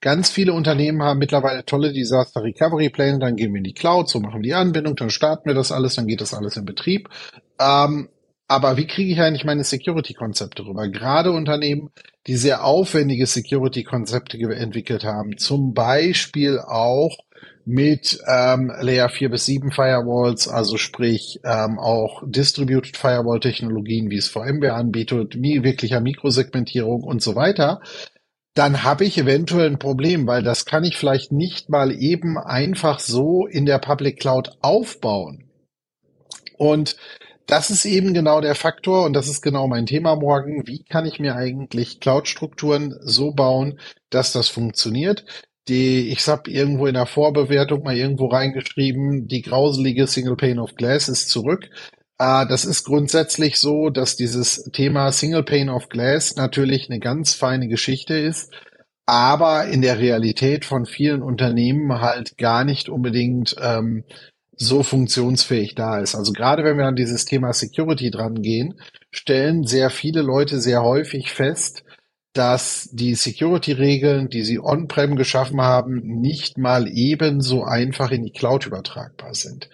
Ganz 0.00 0.30
viele 0.30 0.52
Unternehmen 0.52 1.02
haben 1.02 1.18
mittlerweile 1.18 1.64
tolle 1.64 1.92
Disaster 1.92 2.42
Recovery 2.42 2.88
Pläne, 2.88 3.18
dann 3.18 3.34
gehen 3.34 3.52
wir 3.52 3.58
in 3.58 3.64
die 3.64 3.74
Cloud, 3.74 4.08
so 4.08 4.20
machen 4.20 4.42
wir 4.42 4.48
die 4.48 4.54
Anbindung, 4.54 4.94
dann 4.94 5.10
starten 5.10 5.48
wir 5.48 5.54
das 5.54 5.72
alles, 5.72 5.96
dann 5.96 6.06
geht 6.06 6.20
das 6.20 6.34
alles 6.34 6.56
in 6.56 6.64
Betrieb. 6.64 7.08
Ähm, 7.60 8.08
aber 8.46 8.76
wie 8.76 8.86
kriege 8.86 9.10
ich 9.10 9.20
eigentlich 9.20 9.44
meine 9.44 9.64
Security-Konzepte 9.64 10.66
rüber? 10.66 10.88
Gerade 10.88 11.32
Unternehmen, 11.32 11.90
die 12.26 12.36
sehr 12.36 12.64
aufwendige 12.64 13.26
Security-Konzepte 13.26 14.38
entwickelt 14.38 15.04
haben, 15.04 15.36
zum 15.38 15.74
Beispiel 15.74 16.60
auch 16.60 17.16
mit 17.64 18.18
ähm, 18.26 18.72
Layer 18.80 19.08
4 19.08 19.30
bis 19.30 19.46
7 19.46 19.70
Firewalls, 19.70 20.48
also 20.48 20.76
sprich 20.76 21.40
ähm, 21.44 21.78
auch 21.78 22.22
Distributed 22.26 22.96
Firewall 22.96 23.40
Technologien, 23.40 24.10
wie 24.10 24.16
es 24.16 24.28
VMware 24.28 24.74
anbietet, 24.74 25.36
mi 25.36 25.62
wirklicher 25.62 26.00
Mikrosegmentierung 26.00 27.02
und 27.02 27.22
so 27.22 27.34
weiter, 27.34 27.80
dann 28.54 28.82
habe 28.82 29.04
ich 29.04 29.16
eventuell 29.16 29.66
ein 29.66 29.78
Problem, 29.78 30.26
weil 30.26 30.42
das 30.42 30.66
kann 30.66 30.84
ich 30.84 30.96
vielleicht 30.96 31.32
nicht 31.32 31.70
mal 31.70 31.92
eben 31.92 32.36
einfach 32.36 32.98
so 32.98 33.46
in 33.46 33.64
der 33.64 33.78
Public 33.78 34.20
Cloud 34.20 34.58
aufbauen. 34.60 35.44
Und 36.58 36.96
das 37.46 37.70
ist 37.70 37.84
eben 37.84 38.14
genau 38.14 38.40
der 38.40 38.54
Faktor 38.54 39.04
und 39.04 39.14
das 39.14 39.28
ist 39.28 39.42
genau 39.42 39.66
mein 39.66 39.86
Thema 39.86 40.16
morgen. 40.16 40.66
Wie 40.66 40.84
kann 40.84 41.06
ich 41.06 41.18
mir 41.18 41.34
eigentlich 41.34 42.00
Cloud-Strukturen 42.00 42.94
so 43.02 43.32
bauen, 43.32 43.78
dass 44.10 44.32
das 44.32 44.48
funktioniert? 44.48 45.24
Die, 45.68 46.10
ich 46.10 46.26
habe 46.26 46.50
irgendwo 46.50 46.86
in 46.86 46.94
der 46.94 47.06
Vorbewertung 47.06 47.82
mal 47.82 47.96
irgendwo 47.96 48.26
reingeschrieben, 48.26 49.28
die 49.28 49.42
grauselige 49.42 50.06
Single 50.06 50.36
Pane 50.36 50.62
of 50.62 50.74
Glass 50.74 51.08
ist 51.08 51.28
zurück. 51.28 51.68
Äh, 52.18 52.46
das 52.46 52.64
ist 52.64 52.84
grundsätzlich 52.84 53.58
so, 53.58 53.90
dass 53.90 54.16
dieses 54.16 54.64
Thema 54.72 55.12
Single 55.12 55.44
Pane 55.44 55.72
of 55.72 55.88
Glass 55.88 56.36
natürlich 56.36 56.88
eine 56.90 56.98
ganz 56.98 57.34
feine 57.34 57.68
Geschichte 57.68 58.14
ist, 58.14 58.52
aber 59.06 59.66
in 59.66 59.82
der 59.82 59.98
Realität 59.98 60.64
von 60.64 60.86
vielen 60.86 61.22
Unternehmen 61.22 62.00
halt 62.00 62.38
gar 62.38 62.64
nicht 62.64 62.88
unbedingt 62.88 63.56
ähm, 63.60 64.04
so 64.56 64.82
funktionsfähig 64.82 65.74
da 65.74 65.98
ist. 65.98 66.14
Also 66.14 66.32
gerade 66.32 66.64
wenn 66.64 66.76
wir 66.76 66.86
an 66.86 66.96
dieses 66.96 67.24
Thema 67.24 67.52
Security 67.52 68.10
dran 68.10 68.42
gehen, 68.42 68.74
stellen 69.10 69.64
sehr 69.64 69.90
viele 69.90 70.22
Leute 70.22 70.60
sehr 70.60 70.82
häufig 70.82 71.30
fest, 71.30 71.84
dass 72.32 72.88
die 72.92 73.14
Security-Regeln, 73.14 74.28
die 74.28 74.42
sie 74.42 74.58
on-prem 74.58 75.16
geschaffen 75.16 75.60
haben, 75.60 76.00
nicht 76.02 76.56
mal 76.56 76.88
ebenso 76.88 77.64
einfach 77.64 78.10
in 78.10 78.24
die 78.24 78.32
Cloud 78.32 78.66
übertragbar 78.66 79.34
sind. 79.34 79.68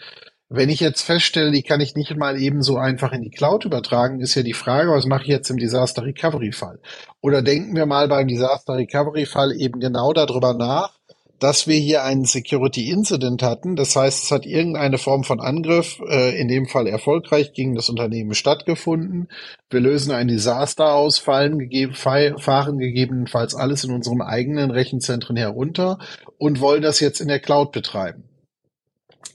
Wenn 0.50 0.70
ich 0.70 0.80
jetzt 0.80 1.02
feststelle, 1.02 1.52
die 1.52 1.62
kann 1.62 1.80
ich 1.82 1.94
nicht 1.94 2.16
mal 2.16 2.40
ebenso 2.40 2.78
einfach 2.78 3.12
in 3.12 3.22
die 3.22 3.30
Cloud 3.30 3.66
übertragen, 3.66 4.20
ist 4.20 4.34
ja 4.34 4.42
die 4.42 4.54
Frage, 4.54 4.90
was 4.90 5.04
mache 5.04 5.22
ich 5.22 5.28
jetzt 5.28 5.50
im 5.50 5.58
Disaster 5.58 6.02
Recovery 6.02 6.52
Fall? 6.52 6.80
Oder 7.20 7.42
denken 7.42 7.76
wir 7.76 7.84
mal 7.84 8.08
beim 8.08 8.28
Disaster 8.28 8.74
Recovery 8.74 9.26
Fall 9.26 9.52
eben 9.52 9.78
genau 9.78 10.14
darüber 10.14 10.54
nach, 10.54 10.97
dass 11.38 11.66
wir 11.66 11.76
hier 11.76 12.04
einen 12.04 12.24
Security 12.24 12.90
Incident 12.90 13.42
hatten. 13.42 13.76
Das 13.76 13.94
heißt, 13.94 14.24
es 14.24 14.30
hat 14.30 14.46
irgendeine 14.46 14.98
Form 14.98 15.24
von 15.24 15.40
Angriff, 15.40 16.00
äh, 16.08 16.38
in 16.40 16.48
dem 16.48 16.66
Fall 16.66 16.86
erfolgreich 16.86 17.52
gegen 17.52 17.74
das 17.74 17.88
Unternehmen 17.88 18.34
stattgefunden. 18.34 19.28
Wir 19.70 19.80
lösen 19.80 20.12
ein 20.12 20.28
Desaster 20.28 20.94
aus, 20.94 21.18
fallen 21.18 21.58
gegeben, 21.58 21.94
fahren 21.94 22.78
gegebenenfalls 22.78 23.54
alles 23.54 23.84
in 23.84 23.92
unserem 23.92 24.22
eigenen 24.22 24.70
Rechenzentren 24.70 25.36
herunter 25.36 25.98
und 26.38 26.60
wollen 26.60 26.82
das 26.82 27.00
jetzt 27.00 27.20
in 27.20 27.28
der 27.28 27.40
Cloud 27.40 27.72
betreiben. 27.72 28.24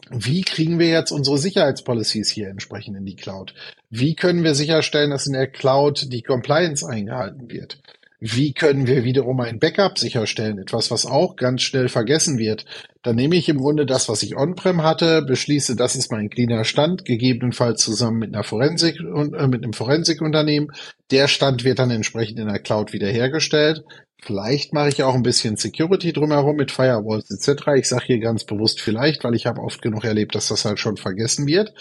Wie 0.10 0.42
kriegen 0.42 0.80
wir 0.80 0.89
jetzt 0.89 1.12
unsere 1.12 1.38
Sicherheitspolicies 1.38 2.30
hier 2.30 2.50
entsprechend 2.50 2.98
in 2.98 3.06
die 3.06 3.16
Cloud? 3.16 3.54
Wie 3.89 4.16
können 4.16 4.44
wir 4.44 4.54
sicherstellen, 4.54 5.12
dass 5.12 5.28
in 5.28 5.34
der 5.34 5.48
Cloud 5.48 6.12
die 6.12 6.22
Compliance 6.22 6.88
eingehalten 6.88 7.50
wird? 7.50 7.80
Wie 8.25 8.53
können 8.53 8.88
wir 8.88 9.03
wiederum 9.03 9.41
ein 9.41 9.59
Backup 9.59 9.99
sicherstellen? 9.99 10.57
Etwas, 10.57 10.89
was 10.91 11.05
auch 11.05 11.36
ganz 11.36 11.62
schnell 11.62 11.89
vergessen 11.89 12.38
wird. 12.38 12.63
Dann 13.01 13.17
nehme 13.17 13.36
ich 13.36 13.49
im 13.49 13.57
Grunde 13.57 13.86
das, 13.86 14.07
was 14.07 14.23
ich 14.23 14.38
on-prem 14.38 14.81
hatte, 14.81 15.23
beschließe, 15.23 15.75
das 15.75 15.97
ist 15.97 16.09
mein 16.09 16.29
cleaner 16.29 16.63
Stand, 16.63 17.03
gegebenenfalls 17.03 17.81
zusammen 17.81 18.19
mit 18.19 18.33
einer 18.33 18.45
Forensik 18.45 19.01
und 19.01 19.33
äh, 19.33 19.45
mit 19.49 19.62
einem 19.62 19.73
Forensikunternehmen. 19.73 20.71
Der 21.12 21.27
Stand 21.27 21.65
wird 21.65 21.79
dann 21.79 21.91
entsprechend 21.91 22.39
in 22.39 22.47
der 22.47 22.59
Cloud 22.59 22.93
wiederhergestellt. 22.93 23.83
Vielleicht 24.21 24.71
mache 24.71 24.88
ich 24.88 25.03
auch 25.03 25.15
ein 25.15 25.23
bisschen 25.23 25.57
Security 25.57 26.13
drumherum 26.13 26.55
mit 26.55 26.71
Firewalls 26.71 27.29
etc. 27.29 27.71
Ich 27.75 27.89
sage 27.89 28.05
hier 28.05 28.19
ganz 28.19 28.45
bewusst 28.45 28.79
vielleicht, 28.79 29.25
weil 29.25 29.36
ich 29.36 29.47
habe 29.47 29.59
oft 29.59 29.81
genug 29.81 30.05
erlebt, 30.05 30.33
dass 30.33 30.47
das 30.47 30.63
halt 30.63 30.79
schon 30.79 30.95
vergessen 30.95 31.45
wird. 31.45 31.73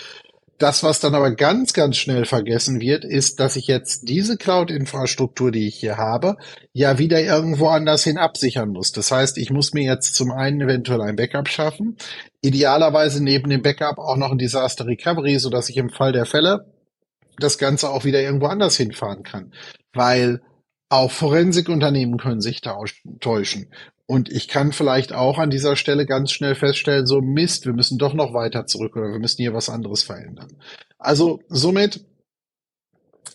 Das, 0.59 0.85
was 0.85 1.01
dann 1.01 1.15
aber 1.15 1.33
ganz, 1.35 1.73
ganz 1.73 1.97
schnell 1.97 2.25
vergessen 2.25 2.81
wird, 2.81 3.05
ist, 3.05 3.41
dass 3.41 3.57
ich 3.57 3.67
jetzt 3.67 4.09
diese 4.09 4.37
Cloud-Infrastruktur, 4.37 5.51
die 5.51 5.67
ich 5.67 5.75
hier 5.75 5.97
habe, 5.97 6.37
ja 6.73 6.99
wieder 6.99 7.21
irgendwo 7.21 7.69
anders 7.69 8.05
hin 8.05 8.17
absichern 8.17 8.69
muss. 8.69 8.93
Das 8.93 9.11
heißt, 9.11 9.38
ich 9.38 9.51
muss 9.51 9.75
mir 9.75 9.83
jetzt 9.83 10.15
zum 10.15 10.31
einen 10.31 10.61
eventuell 10.61 11.01
ein 11.01 11.17
Backup 11.17 11.49
schaffen, 11.49 11.97
idealerweise 12.43 13.23
neben 13.23 13.51
dem 13.51 13.62
Backup 13.62 13.99
auch 13.99 14.17
noch 14.17 14.31
ein 14.31 14.38
Disaster 14.38 14.87
Recovery, 14.87 15.38
so 15.38 15.51
dass 15.51 15.69
ich 15.69 15.77
im 15.77 15.91
Fall 15.91 16.12
der 16.12 16.27
Fälle 16.27 16.67
das 17.38 17.59
Ganze 17.59 17.91
auch 17.91 18.05
wieder 18.05 18.21
irgendwo 18.21 18.47
anders 18.47 18.77
hinfahren 18.77 19.23
kann. 19.25 19.53
Weil 19.93 20.43
auch 20.92 21.11
Forensikunternehmen 21.11 22.18
können 22.18 22.42
sich 22.42 22.61
täuschen. 22.61 23.68
Und 24.07 24.31
ich 24.31 24.46
kann 24.46 24.72
vielleicht 24.72 25.14
auch 25.14 25.38
an 25.38 25.48
dieser 25.48 25.74
Stelle 25.74 26.05
ganz 26.05 26.33
schnell 26.33 26.55
feststellen, 26.55 27.07
so 27.07 27.22
Mist, 27.22 27.64
wir 27.64 27.72
müssen 27.72 27.96
doch 27.96 28.12
noch 28.12 28.35
weiter 28.35 28.66
zurück 28.66 28.94
oder 28.96 29.11
wir 29.11 29.18
müssen 29.18 29.40
hier 29.40 29.55
was 29.55 29.70
anderes 29.70 30.02
verändern. 30.02 30.48
Also 30.98 31.40
somit, 31.48 32.05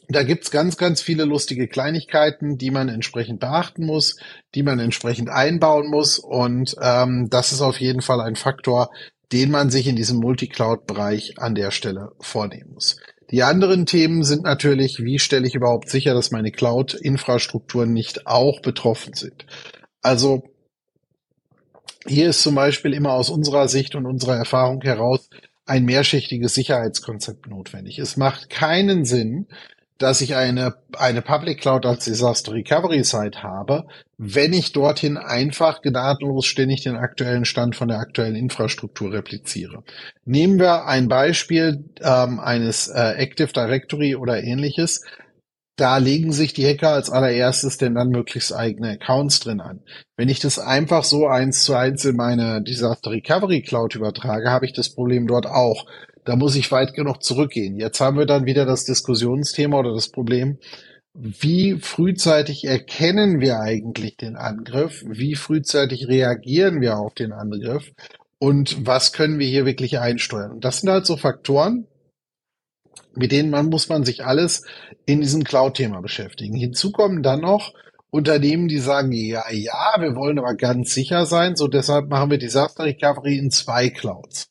da 0.07 0.21
gibt's 0.21 0.51
ganz, 0.51 0.77
ganz 0.77 1.01
viele 1.01 1.25
lustige 1.25 1.67
Kleinigkeiten, 1.67 2.59
die 2.59 2.69
man 2.69 2.89
entsprechend 2.89 3.39
beachten 3.39 3.87
muss, 3.87 4.17
die 4.53 4.61
man 4.61 4.77
entsprechend 4.77 5.29
einbauen 5.29 5.89
muss. 5.89 6.19
Und 6.19 6.75
ähm, 6.79 7.27
das 7.31 7.53
ist 7.53 7.61
auf 7.61 7.81
jeden 7.81 8.03
Fall 8.03 8.21
ein 8.21 8.35
Faktor, 8.35 8.91
den 9.31 9.49
man 9.49 9.71
sich 9.71 9.87
in 9.87 9.95
diesem 9.95 10.19
Multicloud-Bereich 10.19 11.39
an 11.39 11.55
der 11.55 11.71
Stelle 11.71 12.11
vornehmen 12.19 12.75
muss. 12.75 12.97
Die 13.31 13.43
anderen 13.43 13.85
Themen 13.85 14.23
sind 14.23 14.43
natürlich, 14.43 14.99
wie 15.03 15.19
stelle 15.19 15.47
ich 15.47 15.55
überhaupt 15.55 15.89
sicher, 15.89 16.13
dass 16.13 16.31
meine 16.31 16.51
Cloud-Infrastrukturen 16.51 17.91
nicht 17.91 18.25
auch 18.25 18.61
betroffen 18.61 19.13
sind. 19.13 19.45
Also 20.01 20.43
hier 22.05 22.29
ist 22.29 22.41
zum 22.41 22.55
Beispiel 22.55 22.93
immer 22.93 23.11
aus 23.11 23.29
unserer 23.29 23.67
Sicht 23.67 23.95
und 23.95 24.05
unserer 24.05 24.37
Erfahrung 24.37 24.81
heraus 24.81 25.29
ein 25.65 25.83
mehrschichtiges 25.83 26.53
Sicherheitskonzept 26.53 27.47
notwendig. 27.47 27.99
Es 27.99 28.15
macht 28.15 28.49
keinen 28.49 29.03
Sinn, 29.03 29.47
dass 29.97 30.21
ich 30.21 30.35
eine, 30.35 30.75
eine 30.97 31.21
Public 31.21 31.61
Cloud 31.61 31.85
als 31.85 32.05
Disaster 32.05 32.53
Recovery 32.53 33.03
Site 33.03 33.43
habe, 33.43 33.87
wenn 34.17 34.53
ich 34.53 34.73
dorthin 34.73 35.17
einfach 35.17 35.81
gnadenlos 35.81 36.45
ständig 36.45 36.83
den 36.83 36.95
aktuellen 36.95 37.45
Stand 37.45 37.75
von 37.75 37.87
der 37.87 37.99
aktuellen 37.99 38.35
Infrastruktur 38.35 39.11
repliziere. 39.11 39.83
Nehmen 40.25 40.59
wir 40.59 40.85
ein 40.85 41.07
Beispiel 41.07 41.85
ähm, 42.01 42.39
eines 42.39 42.87
äh, 42.87 43.15
Active 43.17 43.53
Directory 43.53 44.15
oder 44.15 44.43
ähnliches 44.43 45.01
da 45.77 45.97
legen 45.97 46.31
sich 46.31 46.53
die 46.53 46.65
Hacker 46.65 46.89
als 46.89 47.11
allererstes 47.11 47.77
denn 47.77 47.93
dann 47.93 48.09
möglichst 48.09 48.53
eigene 48.53 48.93
Accounts 48.93 49.39
drin 49.39 49.61
an. 49.61 49.81
Wenn 50.17 50.27
ich 50.27 50.39
das 50.39 50.57
einfach 50.57 51.03
so 51.03 51.27
eins 51.27 51.63
zu 51.63 51.75
eins 51.75 52.03
in 52.03 52.15
meine 52.15 52.63
Disaster 52.63 53.11
Recovery 53.11 53.61
Cloud 53.61 53.93
übertrage, 53.93 54.49
habe 54.49 54.65
ich 54.65 54.73
das 54.73 54.89
Problem 54.89 55.27
dort 55.27 55.45
auch. 55.45 55.85
Da 56.27 56.35
muss 56.35 56.55
ich 56.57 56.73
weit 56.73 56.93
genug 56.93 57.23
zurückgehen. 57.23 57.77
Jetzt 57.77 58.01
haben 58.01 58.17
wir 58.17 58.25
dann 58.25 58.45
wieder 58.45 58.65
das 58.65 58.83
Diskussionsthema 58.83 59.79
oder 59.79 59.93
das 59.93 60.09
Problem, 60.09 60.57
wie 61.13 61.79
frühzeitig 61.79 62.65
erkennen 62.65 63.39
wir 63.39 63.61
eigentlich 63.61 64.17
den 64.17 64.35
Angriff? 64.35 65.05
Wie 65.07 65.35
frühzeitig 65.35 66.09
reagieren 66.09 66.81
wir 66.81 66.97
auf 66.97 67.13
den 67.13 67.31
Angriff? 67.31 67.93
Und 68.39 68.85
was 68.85 69.13
können 69.13 69.39
wir 69.39 69.47
hier 69.47 69.65
wirklich 69.65 69.99
einsteuern? 69.99 70.51
Und 70.51 70.65
das 70.65 70.81
sind 70.81 70.89
halt 70.89 71.05
so 71.05 71.15
Faktoren, 71.15 71.87
mit 73.15 73.31
denen 73.31 73.49
man 73.49 73.67
muss 73.67 73.87
man 73.87 74.03
sich 74.03 74.25
alles 74.25 74.65
in 75.05 75.21
diesem 75.21 75.45
Cloud-Thema 75.45 76.01
beschäftigen. 76.01 76.57
Hinzu 76.57 76.91
kommen 76.91 77.23
dann 77.23 77.39
noch 77.39 77.73
Unternehmen, 78.09 78.67
die 78.67 78.79
sagen, 78.79 79.13
ja, 79.13 79.49
ja, 79.49 79.95
wir 79.97 80.13
wollen 80.17 80.39
aber 80.39 80.55
ganz 80.55 80.93
sicher 80.93 81.25
sein, 81.25 81.55
so 81.55 81.69
deshalb 81.69 82.09
machen 82.09 82.31
wir 82.31 82.37
Disaster 82.37 82.83
Recovery 82.83 83.37
in 83.37 83.49
zwei 83.49 83.89
Clouds. 83.89 84.49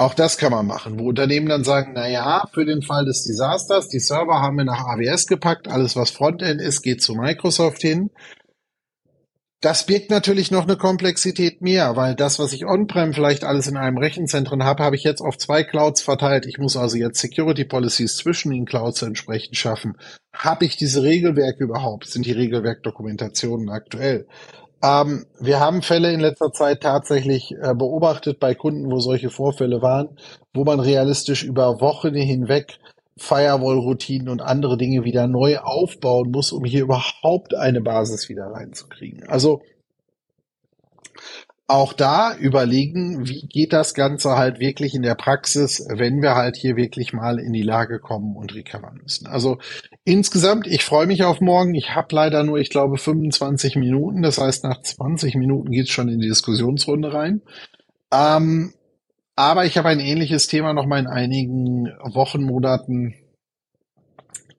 Auch 0.00 0.14
das 0.14 0.38
kann 0.38 0.50
man 0.50 0.66
machen, 0.66 0.98
wo 0.98 1.10
Unternehmen 1.10 1.50
dann 1.50 1.62
sagen, 1.62 1.92
na 1.94 2.08
ja, 2.08 2.48
für 2.54 2.64
den 2.64 2.80
Fall 2.80 3.04
des 3.04 3.24
Desasters, 3.24 3.90
die 3.90 4.00
Server 4.00 4.40
haben 4.40 4.56
wir 4.56 4.64
nach 4.64 4.86
AWS 4.86 5.26
gepackt, 5.26 5.68
alles 5.68 5.94
was 5.94 6.10
Frontend 6.10 6.62
ist, 6.62 6.80
geht 6.80 7.02
zu 7.02 7.14
Microsoft 7.14 7.82
hin. 7.82 8.08
Das 9.60 9.84
birgt 9.84 10.08
natürlich 10.08 10.50
noch 10.50 10.62
eine 10.62 10.78
Komplexität 10.78 11.60
mehr, 11.60 11.96
weil 11.96 12.14
das, 12.14 12.38
was 12.38 12.54
ich 12.54 12.64
on-prem 12.64 13.12
vielleicht 13.12 13.44
alles 13.44 13.66
in 13.66 13.76
einem 13.76 13.98
Rechenzentrum 13.98 14.64
habe, 14.64 14.82
habe 14.82 14.96
ich 14.96 15.04
jetzt 15.04 15.20
auf 15.20 15.36
zwei 15.36 15.64
Clouds 15.64 16.00
verteilt. 16.00 16.46
Ich 16.46 16.56
muss 16.56 16.78
also 16.78 16.96
jetzt 16.96 17.20
Security 17.20 17.66
Policies 17.66 18.16
zwischen 18.16 18.52
den 18.52 18.64
Clouds 18.64 19.02
entsprechend 19.02 19.58
schaffen. 19.58 19.98
Habe 20.32 20.64
ich 20.64 20.78
diese 20.78 21.02
Regelwerke 21.02 21.62
überhaupt? 21.62 22.06
Sind 22.06 22.24
die 22.24 22.32
Regelwerkdokumentationen 22.32 23.68
aktuell? 23.68 24.26
Ähm, 24.82 25.26
wir 25.38 25.60
haben 25.60 25.82
Fälle 25.82 26.12
in 26.12 26.20
letzter 26.20 26.52
Zeit 26.52 26.82
tatsächlich 26.82 27.52
äh, 27.52 27.74
beobachtet 27.74 28.40
bei 28.40 28.54
Kunden, 28.54 28.90
wo 28.90 28.98
solche 28.98 29.30
Vorfälle 29.30 29.82
waren, 29.82 30.16
wo 30.54 30.64
man 30.64 30.80
realistisch 30.80 31.44
über 31.44 31.80
Wochen 31.80 32.14
hinweg 32.14 32.78
Firewall-Routinen 33.18 34.30
und 34.30 34.40
andere 34.40 34.78
Dinge 34.78 35.04
wieder 35.04 35.26
neu 35.26 35.58
aufbauen 35.58 36.30
muss, 36.30 36.52
um 36.52 36.64
hier 36.64 36.82
überhaupt 36.82 37.54
eine 37.54 37.82
Basis 37.82 38.30
wieder 38.30 38.46
reinzukriegen. 38.46 39.28
Also 39.28 39.60
auch 41.70 41.92
da 41.92 42.34
überlegen, 42.36 43.28
wie 43.28 43.46
geht 43.46 43.72
das 43.72 43.94
Ganze 43.94 44.36
halt 44.36 44.58
wirklich 44.58 44.92
in 44.94 45.02
der 45.02 45.14
Praxis, 45.14 45.86
wenn 45.88 46.20
wir 46.20 46.34
halt 46.34 46.56
hier 46.56 46.74
wirklich 46.74 47.12
mal 47.12 47.38
in 47.38 47.52
die 47.52 47.62
Lage 47.62 48.00
kommen 48.00 48.34
und 48.34 48.54
recovern 48.56 48.98
müssen. 49.00 49.28
Also 49.28 49.58
insgesamt, 50.02 50.66
ich 50.66 50.84
freue 50.84 51.06
mich 51.06 51.22
auf 51.22 51.40
morgen. 51.40 51.76
Ich 51.76 51.94
habe 51.94 52.12
leider 52.12 52.42
nur, 52.42 52.58
ich 52.58 52.70
glaube, 52.70 52.98
25 52.98 53.76
Minuten. 53.76 54.22
Das 54.22 54.38
heißt, 54.38 54.64
nach 54.64 54.82
20 54.82 55.36
Minuten 55.36 55.70
geht's 55.70 55.90
schon 55.90 56.08
in 56.08 56.18
die 56.18 56.28
Diskussionsrunde 56.28 57.14
rein. 57.14 57.40
Ähm, 58.12 58.74
aber 59.36 59.64
ich 59.64 59.78
habe 59.78 59.90
ein 59.90 60.00
ähnliches 60.00 60.48
Thema 60.48 60.72
noch 60.72 60.86
mal 60.86 60.98
in 60.98 61.06
einigen 61.06 61.86
Wochen, 62.02 62.42
Monaten 62.42 63.14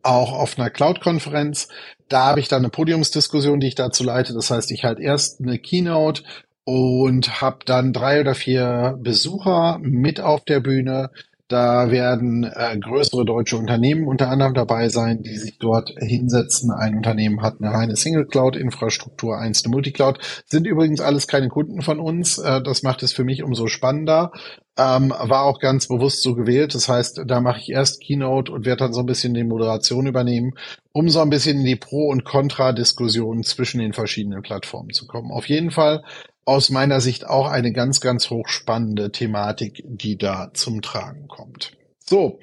auch 0.01 0.31
auf 0.31 0.57
einer 0.57 0.69
Cloud-Konferenz. 0.69 1.67
Da 2.07 2.27
habe 2.27 2.39
ich 2.39 2.47
dann 2.47 2.59
eine 2.59 2.69
Podiumsdiskussion, 2.69 3.59
die 3.59 3.67
ich 3.67 3.75
dazu 3.75 4.05
leite. 4.05 4.33
Das 4.33 4.49
heißt, 4.49 4.71
ich 4.71 4.85
halte 4.85 5.03
erst 5.03 5.41
eine 5.41 5.59
Keynote 5.59 6.23
und 6.63 7.41
habe 7.41 7.59
dann 7.65 7.93
drei 7.93 8.21
oder 8.21 8.35
vier 8.35 8.97
Besucher 9.01 9.79
mit 9.81 10.19
auf 10.21 10.45
der 10.45 10.59
Bühne, 10.59 11.09
da 11.51 11.91
werden 11.91 12.45
äh, 12.45 12.77
größere 12.79 13.25
deutsche 13.25 13.57
Unternehmen 13.57 14.07
unter 14.07 14.29
anderem 14.29 14.53
dabei 14.53 14.87
sein, 14.87 15.21
die 15.21 15.35
sich 15.35 15.57
dort 15.59 15.93
hinsetzen. 15.99 16.71
Ein 16.71 16.95
Unternehmen 16.95 17.41
hat 17.41 17.55
eine 17.59 17.73
reine 17.73 17.97
Single-Cloud-Infrastruktur, 17.97 19.37
eins 19.37 19.65
eine 19.65 19.71
Multicloud. 19.71 20.17
Sind 20.45 20.65
übrigens 20.65 21.01
alles 21.01 21.27
keine 21.27 21.49
Kunden 21.49 21.81
von 21.81 21.99
uns. 21.99 22.37
Äh, 22.37 22.61
das 22.61 22.83
macht 22.83 23.03
es 23.03 23.11
für 23.11 23.25
mich 23.25 23.43
umso 23.43 23.67
spannender. 23.67 24.31
Ähm, 24.77 25.09
war 25.09 25.43
auch 25.43 25.59
ganz 25.59 25.89
bewusst 25.89 26.23
so 26.23 26.35
gewählt. 26.35 26.73
Das 26.73 26.87
heißt, 26.87 27.23
da 27.27 27.41
mache 27.41 27.59
ich 27.59 27.69
erst 27.69 28.01
Keynote 28.01 28.49
und 28.49 28.65
werde 28.65 28.85
dann 28.85 28.93
so 28.93 29.01
ein 29.01 29.05
bisschen 29.05 29.33
die 29.33 29.43
Moderation 29.43 30.07
übernehmen, 30.07 30.53
um 30.93 31.09
so 31.09 31.19
ein 31.19 31.29
bisschen 31.29 31.59
in 31.59 31.65
die 31.65 31.75
Pro- 31.75 32.07
und 32.07 32.23
Contra-Diskussion 32.23 33.43
zwischen 33.43 33.81
den 33.81 33.91
verschiedenen 33.91 34.41
Plattformen 34.41 34.91
zu 34.91 35.05
kommen. 35.05 35.31
Auf 35.31 35.49
jeden 35.49 35.71
Fall 35.71 36.01
aus 36.51 36.69
meiner 36.69 36.99
Sicht 36.99 37.25
auch 37.25 37.47
eine 37.47 37.71
ganz, 37.71 38.01
ganz 38.01 38.29
hochspannende 38.29 39.09
Thematik, 39.13 39.83
die 39.87 40.17
da 40.17 40.51
zum 40.53 40.81
Tragen 40.81 41.29
kommt. 41.29 41.71
So, 42.05 42.39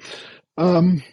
ähm, 0.57 1.03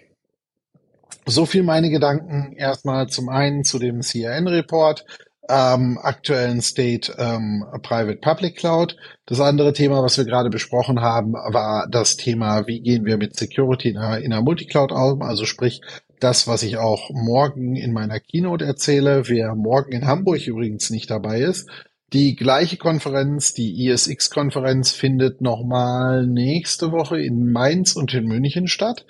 so 1.26 1.44
viel 1.44 1.62
meine 1.62 1.90
Gedanken 1.90 2.54
erstmal 2.56 3.08
zum 3.08 3.28
einen 3.28 3.64
zu 3.64 3.78
dem 3.78 4.00
CRN-Report, 4.00 5.04
ähm, 5.50 5.98
aktuellen 6.02 6.62
State 6.62 7.14
ähm, 7.18 7.66
Private 7.82 8.16
Public 8.16 8.56
Cloud. 8.56 8.96
Das 9.26 9.40
andere 9.40 9.74
Thema, 9.74 10.02
was 10.02 10.16
wir 10.16 10.24
gerade 10.24 10.48
besprochen 10.48 11.02
haben, 11.02 11.34
war 11.34 11.86
das 11.90 12.16
Thema, 12.16 12.66
wie 12.66 12.80
gehen 12.80 13.04
wir 13.04 13.18
mit 13.18 13.36
Security 13.36 13.90
in 13.90 13.98
einer, 13.98 14.18
in 14.20 14.32
einer 14.32 14.42
Multicloud 14.42 14.90
um, 14.90 15.20
also 15.20 15.44
sprich 15.44 15.82
das, 16.18 16.48
was 16.48 16.62
ich 16.62 16.78
auch 16.78 17.10
morgen 17.10 17.76
in 17.76 17.92
meiner 17.92 18.20
Keynote 18.20 18.64
erzähle. 18.64 19.28
Wer 19.28 19.54
morgen 19.54 19.92
in 19.92 20.06
Hamburg 20.06 20.46
übrigens 20.46 20.88
nicht 20.88 21.10
dabei 21.10 21.40
ist, 21.40 21.68
die 22.12 22.36
gleiche 22.36 22.76
Konferenz, 22.76 23.52
die 23.52 23.86
ISX-Konferenz, 23.86 24.92
findet 24.92 25.40
nochmal 25.40 26.26
nächste 26.26 26.92
Woche 26.92 27.20
in 27.20 27.50
Mainz 27.50 27.96
und 27.96 28.14
in 28.14 28.26
München 28.26 28.68
statt. 28.68 29.04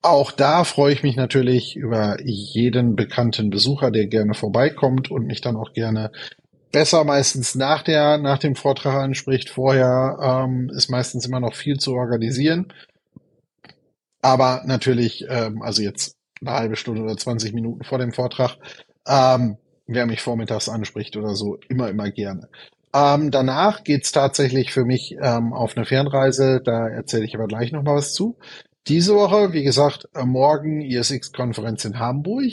Auch 0.00 0.32
da 0.32 0.64
freue 0.64 0.92
ich 0.92 1.02
mich 1.02 1.16
natürlich 1.16 1.76
über 1.76 2.16
jeden 2.24 2.96
bekannten 2.96 3.50
Besucher, 3.50 3.90
der 3.90 4.06
gerne 4.06 4.34
vorbeikommt 4.34 5.10
und 5.10 5.26
mich 5.26 5.40
dann 5.40 5.56
auch 5.56 5.72
gerne 5.72 6.10
besser 6.72 7.04
meistens 7.04 7.54
nach 7.54 7.82
der 7.82 8.18
nach 8.18 8.38
dem 8.38 8.54
Vortrag 8.54 8.94
anspricht. 8.94 9.50
Vorher 9.50 10.18
ähm, 10.22 10.70
ist 10.74 10.88
meistens 10.88 11.26
immer 11.26 11.40
noch 11.40 11.54
viel 11.54 11.78
zu 11.78 11.94
organisieren. 11.94 12.72
Aber 14.22 14.62
natürlich, 14.66 15.24
ähm, 15.28 15.62
also 15.62 15.82
jetzt 15.82 16.16
eine 16.40 16.52
halbe 16.52 16.76
Stunde 16.76 17.02
oder 17.02 17.16
20 17.16 17.52
Minuten 17.52 17.84
vor 17.84 17.98
dem 17.98 18.12
Vortrag, 18.12 18.56
ähm, 19.06 19.56
wer 19.88 20.06
mich 20.06 20.20
vormittags 20.20 20.68
anspricht 20.68 21.16
oder 21.16 21.34
so, 21.34 21.58
immer, 21.68 21.88
immer 21.88 22.10
gerne. 22.10 22.48
Ähm, 22.94 23.30
danach 23.30 23.84
geht's 23.84 24.12
tatsächlich 24.12 24.72
für 24.72 24.84
mich 24.84 25.16
ähm, 25.20 25.52
auf 25.52 25.76
eine 25.76 25.84
Fernreise, 25.84 26.60
da 26.64 26.88
erzähle 26.88 27.24
ich 27.24 27.34
aber 27.34 27.46
gleich 27.46 27.72
noch 27.72 27.82
mal 27.82 27.96
was 27.96 28.14
zu. 28.14 28.36
Diese 28.86 29.14
Woche, 29.14 29.52
wie 29.52 29.64
gesagt, 29.64 30.08
äh, 30.14 30.24
morgen 30.24 30.80
ISX-Konferenz 30.80 31.84
in 31.84 31.98
Hamburg. 31.98 32.52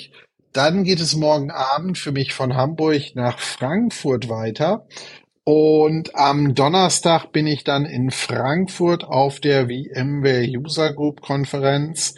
Dann 0.51 0.83
geht 0.83 0.99
es 0.99 1.15
morgen 1.15 1.51
Abend 1.51 1.97
für 1.97 2.11
mich 2.11 2.33
von 2.33 2.55
Hamburg 2.55 3.15
nach 3.15 3.39
Frankfurt 3.39 4.29
weiter. 4.29 4.85
Und 5.43 6.15
am 6.15 6.55
Donnerstag 6.55 7.31
bin 7.31 7.45
ich 7.45 7.63
dann 7.63 7.85
in 7.85 8.09
Frankfurt 8.09 9.03
auf 9.03 9.39
der 9.39 9.67
VMware 9.67 10.47
User 10.47 10.91
Group 10.93 11.21
Konferenz. 11.21 12.15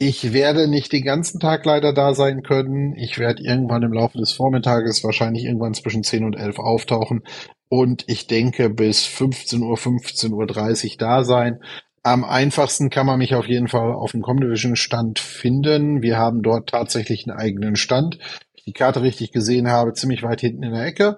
Ich 0.00 0.32
werde 0.32 0.68
nicht 0.68 0.92
den 0.92 1.02
ganzen 1.02 1.40
Tag 1.40 1.64
leider 1.64 1.92
da 1.92 2.14
sein 2.14 2.44
können. 2.44 2.94
Ich 2.94 3.18
werde 3.18 3.42
irgendwann 3.42 3.82
im 3.82 3.92
Laufe 3.92 4.16
des 4.16 4.30
Vormittages, 4.30 5.02
wahrscheinlich 5.02 5.44
irgendwann 5.44 5.74
zwischen 5.74 6.04
10 6.04 6.24
und 6.24 6.36
11 6.36 6.60
auftauchen 6.60 7.24
und 7.68 8.04
ich 8.06 8.28
denke 8.28 8.70
bis 8.70 9.04
15 9.06 9.60
Uhr, 9.60 9.76
15.30 9.76 10.92
Uhr 10.92 10.96
da 10.98 11.24
sein. 11.24 11.60
Am 12.04 12.22
einfachsten 12.22 12.90
kann 12.90 13.06
man 13.06 13.18
mich 13.18 13.34
auf 13.34 13.46
jeden 13.46 13.66
Fall 13.66 13.92
auf 13.92 14.12
dem 14.12 14.22
Comdivision 14.22 14.76
Stand 14.76 15.18
finden. 15.18 16.00
Wir 16.00 16.16
haben 16.16 16.42
dort 16.42 16.68
tatsächlich 16.68 17.26
einen 17.26 17.36
eigenen 17.36 17.74
Stand. 17.74 18.20
Ich 18.54 18.64
die 18.64 18.72
Karte 18.72 19.02
richtig 19.02 19.32
gesehen 19.32 19.68
habe, 19.68 19.94
ziemlich 19.94 20.22
weit 20.22 20.40
hinten 20.40 20.62
in 20.62 20.74
der 20.74 20.86
Ecke. 20.86 21.16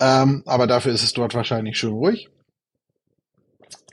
Ähm, 0.00 0.42
aber 0.46 0.66
dafür 0.66 0.92
ist 0.92 1.04
es 1.04 1.12
dort 1.12 1.34
wahrscheinlich 1.34 1.76
schön 1.76 1.92
ruhig 1.92 2.30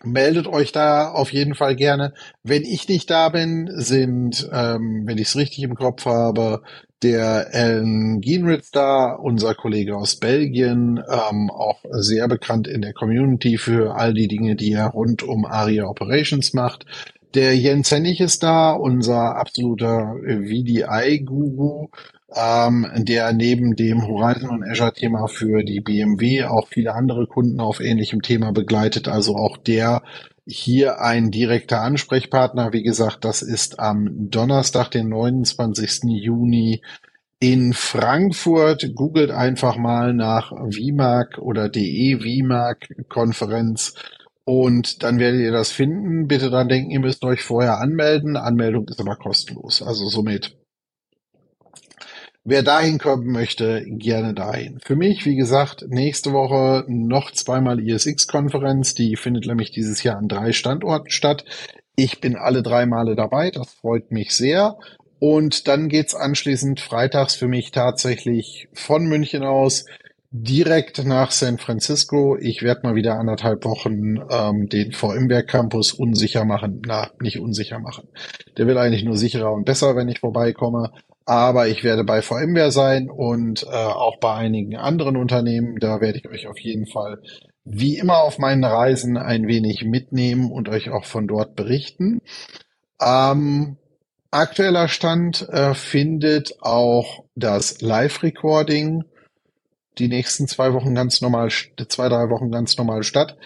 meldet 0.03 0.47
euch 0.47 0.71
da 0.71 1.11
auf 1.11 1.31
jeden 1.31 1.55
Fall 1.55 1.75
gerne. 1.75 2.13
Wenn 2.43 2.63
ich 2.63 2.87
nicht 2.87 3.09
da 3.09 3.29
bin, 3.29 3.69
sind, 3.73 4.49
ähm, 4.51 5.03
wenn 5.05 5.17
ich 5.17 5.29
es 5.29 5.35
richtig 5.35 5.63
im 5.63 5.75
Kopf 5.75 6.05
habe, 6.05 6.61
der 7.01 7.49
Alan 7.53 8.19
Gienritz 8.19 8.71
da, 8.71 9.13
unser 9.13 9.55
Kollege 9.55 9.95
aus 9.95 10.17
Belgien, 10.17 11.01
ähm, 11.09 11.49
auch 11.49 11.83
sehr 11.91 12.27
bekannt 12.27 12.67
in 12.67 12.81
der 12.81 12.93
Community 12.93 13.57
für 13.57 13.95
all 13.95 14.13
die 14.13 14.27
Dinge, 14.27 14.55
die 14.55 14.73
er 14.73 14.87
rund 14.87 15.23
um 15.23 15.45
ARIA 15.45 15.85
Operations 15.85 16.53
macht. 16.53 16.85
Der 17.35 17.55
Jens 17.55 17.91
Hennig 17.91 18.19
ist 18.19 18.43
da, 18.43 18.71
unser 18.71 19.35
absoluter 19.35 20.15
VDI-Guru, 20.25 21.89
ähm, 22.35 22.87
der 22.95 23.33
neben 23.33 23.75
dem 23.75 24.07
Horizon 24.07 24.49
und 24.49 24.63
Azure 24.63 24.93
Thema 24.93 25.27
für 25.27 25.63
die 25.63 25.81
BMW 25.81 26.45
auch 26.45 26.67
viele 26.67 26.93
andere 26.93 27.27
Kunden 27.27 27.59
auf 27.59 27.79
ähnlichem 27.79 28.21
Thema 28.21 28.51
begleitet. 28.51 29.07
Also 29.07 29.35
auch 29.35 29.57
der 29.57 30.03
hier 30.45 31.01
ein 31.01 31.31
direkter 31.31 31.81
Ansprechpartner. 31.81 32.73
Wie 32.73 32.83
gesagt, 32.83 33.23
das 33.23 33.41
ist 33.41 33.79
am 33.79 34.29
Donnerstag, 34.29 34.89
den 34.91 35.09
29. 35.09 36.03
Juni 36.05 36.81
in 37.39 37.73
Frankfurt. 37.73 38.95
Googelt 38.95 39.31
einfach 39.31 39.77
mal 39.77 40.13
nach 40.13 40.51
VMAG 40.51 41.37
oder 41.39 41.69
DE 41.69 42.19
VMAG 42.19 43.07
Konferenz 43.09 43.93
und 44.49 45.03
dann 45.03 45.19
werdet 45.19 45.41
ihr 45.41 45.51
das 45.51 45.71
finden. 45.71 46.27
Bitte 46.27 46.49
dran 46.49 46.69
denken, 46.69 46.89
ihr 46.89 46.99
müsst 46.99 47.23
euch 47.23 47.43
vorher 47.43 47.77
anmelden. 47.77 48.35
Anmeldung 48.35 48.87
ist 48.87 48.99
aber 48.99 49.15
kostenlos. 49.15 49.83
Also 49.83 50.07
somit 50.07 50.57
Wer 52.51 52.63
dahin 52.63 52.97
kommen 52.97 53.31
möchte, 53.31 53.85
gerne 53.85 54.33
dahin. 54.33 54.79
Für 54.83 54.95
mich, 54.95 55.23
wie 55.23 55.35
gesagt, 55.35 55.85
nächste 55.87 56.33
Woche 56.33 56.83
noch 56.87 57.29
zweimal 57.29 57.79
ISX-Konferenz. 57.79 58.95
Die 58.95 59.17
findet 59.17 59.45
nämlich 59.45 59.69
dieses 59.69 60.01
Jahr 60.01 60.17
an 60.17 60.27
drei 60.27 60.51
Standorten 60.51 61.11
statt. 61.11 61.45
Ich 61.95 62.21
bin 62.21 62.35
alle 62.35 62.63
drei 62.63 62.87
Male 62.87 63.15
dabei. 63.15 63.51
Das 63.51 63.71
freut 63.75 64.11
mich 64.11 64.31
sehr. 64.31 64.79
Und 65.19 65.67
dann 65.67 65.89
geht's 65.89 66.15
anschließend 66.15 66.79
freitags 66.79 67.35
für 67.35 67.47
mich 67.47 67.69
tatsächlich 67.69 68.67
von 68.73 69.05
München 69.05 69.43
aus 69.43 69.85
direkt 70.31 71.05
nach 71.05 71.29
San 71.29 71.59
Francisco. 71.59 72.35
Ich 72.35 72.63
werde 72.63 72.81
mal 72.81 72.95
wieder 72.95 73.19
anderthalb 73.19 73.63
Wochen 73.63 74.17
ähm, 74.31 74.69
den 74.69 74.91
VMware 74.91 75.45
Campus 75.45 75.93
unsicher 75.93 76.45
machen. 76.45 76.81
Na, 76.83 77.11
nicht 77.21 77.39
unsicher 77.39 77.77
machen. 77.77 78.07
Der 78.57 78.65
wird 78.65 78.79
eigentlich 78.79 79.03
nur 79.03 79.17
sicherer 79.17 79.53
und 79.53 79.65
besser, 79.65 79.95
wenn 79.95 80.09
ich 80.09 80.21
vorbeikomme 80.21 80.91
aber 81.29 81.67
ich 81.67 81.83
werde 81.83 82.03
bei 82.03 82.23
VMware 82.23 82.71
sein 82.71 83.07
und 83.07 83.61
äh, 83.61 83.67
auch 83.67 84.17
bei 84.17 84.33
einigen 84.33 84.75
anderen 84.75 85.15
Unternehmen. 85.15 85.77
Da 85.79 86.01
werde 86.01 86.17
ich 86.17 86.27
euch 86.27 86.47
auf 86.47 86.59
jeden 86.59 86.87
Fall 86.87 87.21
wie 87.63 87.99
immer 87.99 88.23
auf 88.23 88.39
meinen 88.39 88.63
Reisen 88.63 89.15
ein 89.15 89.45
wenig 89.45 89.85
mitnehmen 89.85 90.51
und 90.51 90.69
euch 90.69 90.89
auch 90.89 91.05
von 91.05 91.27
dort 91.27 91.55
berichten. 91.55 92.21
Ähm, 92.99 93.77
aktueller 94.31 94.87
Stand 94.87 95.47
äh, 95.49 95.75
findet 95.75 96.63
auch 96.63 97.25
das 97.35 97.79
Live-Recording 97.79 99.03
die 99.99 100.07
nächsten 100.07 100.47
zwei 100.47 100.73
Wochen 100.73 100.95
ganz 100.95 101.21
normal, 101.21 101.49
zwei, 101.49 102.09
drei 102.09 102.31
Wochen 102.31 102.49
ganz 102.49 102.75
normal 102.75 103.03
statt. 103.03 103.37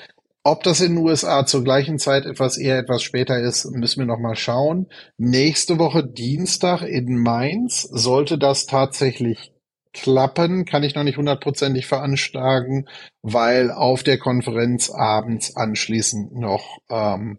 Ob 0.45 0.63
das 0.63 0.81
in 0.81 0.95
den 0.95 1.05
USA 1.05 1.45
zur 1.45 1.63
gleichen 1.63 1.99
Zeit 1.99 2.25
etwas 2.25 2.57
eher, 2.57 2.77
etwas 2.77 3.01
später 3.01 3.39
ist, 3.39 3.63
müssen 3.71 3.99
wir 3.99 4.05
noch 4.05 4.19
mal 4.19 4.35
schauen. 4.35 4.87
Nächste 5.17 5.79
Woche 5.79 6.05
Dienstag 6.05 6.81
in 6.81 7.17
Mainz 7.17 7.83
sollte 7.83 8.37
das 8.37 8.65
tatsächlich 8.65 9.53
klappen, 9.93 10.65
kann 10.65 10.83
ich 10.83 10.95
noch 10.95 11.03
nicht 11.03 11.17
hundertprozentig 11.17 11.85
veranschlagen, 11.85 12.89
weil 13.21 13.71
auf 13.71 14.03
der 14.03 14.17
Konferenz 14.17 14.89
abends 14.89 15.55
anschließend 15.55 16.35
noch 16.35 16.79
ähm, 16.89 17.37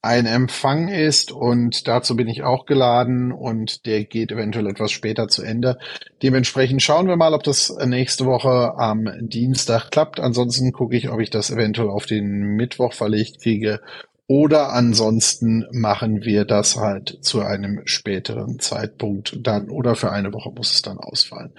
ein 0.00 0.26
Empfang 0.26 0.88
ist 0.88 1.32
und 1.32 1.88
dazu 1.88 2.14
bin 2.14 2.28
ich 2.28 2.44
auch 2.44 2.66
geladen 2.66 3.32
und 3.32 3.84
der 3.84 4.04
geht 4.04 4.30
eventuell 4.30 4.68
etwas 4.68 4.92
später 4.92 5.28
zu 5.28 5.42
Ende. 5.42 5.78
Dementsprechend 6.22 6.82
schauen 6.82 7.08
wir 7.08 7.16
mal, 7.16 7.34
ob 7.34 7.42
das 7.42 7.76
nächste 7.84 8.24
Woche 8.24 8.74
am 8.78 9.08
Dienstag 9.20 9.90
klappt. 9.90 10.20
Ansonsten 10.20 10.72
gucke 10.72 10.96
ich, 10.96 11.10
ob 11.10 11.20
ich 11.20 11.30
das 11.30 11.50
eventuell 11.50 11.88
auf 11.88 12.06
den 12.06 12.54
Mittwoch 12.56 12.92
verlegt 12.92 13.42
kriege 13.42 13.80
oder 14.28 14.74
ansonsten 14.74 15.66
machen 15.72 16.22
wir 16.22 16.44
das 16.44 16.76
halt 16.76 17.18
zu 17.22 17.40
einem 17.40 17.80
späteren 17.86 18.58
Zeitpunkt 18.58 19.38
dann 19.40 19.70
oder 19.70 19.96
für 19.96 20.12
eine 20.12 20.34
Woche 20.34 20.50
muss 20.50 20.74
es 20.74 20.82
dann 20.82 20.98
ausfallen. 20.98 21.52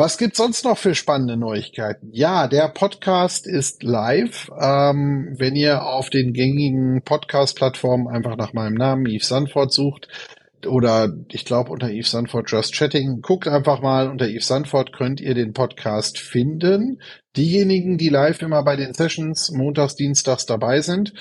Was 0.00 0.16
gibt's 0.16 0.38
sonst 0.38 0.64
noch 0.64 0.78
für 0.78 0.94
spannende 0.94 1.36
Neuigkeiten? 1.36 2.08
Ja, 2.10 2.48
der 2.48 2.68
Podcast 2.68 3.46
ist 3.46 3.82
live. 3.82 4.50
Ähm, 4.58 5.34
wenn 5.36 5.54
ihr 5.54 5.84
auf 5.84 6.08
den 6.08 6.32
gängigen 6.32 7.02
Podcast-Plattformen 7.02 8.08
einfach 8.08 8.34
nach 8.38 8.54
meinem 8.54 8.76
Namen 8.76 9.04
Yves 9.04 9.28
Sanford 9.28 9.70
sucht 9.70 10.08
oder 10.66 11.12
ich 11.28 11.44
glaube 11.44 11.70
unter 11.70 11.90
Yves 11.90 12.12
Sanford 12.12 12.50
Just 12.50 12.72
Chatting, 12.72 13.20
guckt 13.20 13.46
einfach 13.46 13.82
mal 13.82 14.08
unter 14.08 14.26
Yves 14.26 14.46
Sanford 14.46 14.94
könnt 14.94 15.20
ihr 15.20 15.34
den 15.34 15.52
Podcast 15.52 16.18
finden. 16.18 17.02
Diejenigen, 17.36 17.98
die 17.98 18.08
live 18.08 18.40
immer 18.40 18.62
bei 18.62 18.76
den 18.76 18.94
Sessions 18.94 19.50
montags, 19.50 19.96
dienstags 19.96 20.46
dabei 20.46 20.80
sind, 20.80 21.12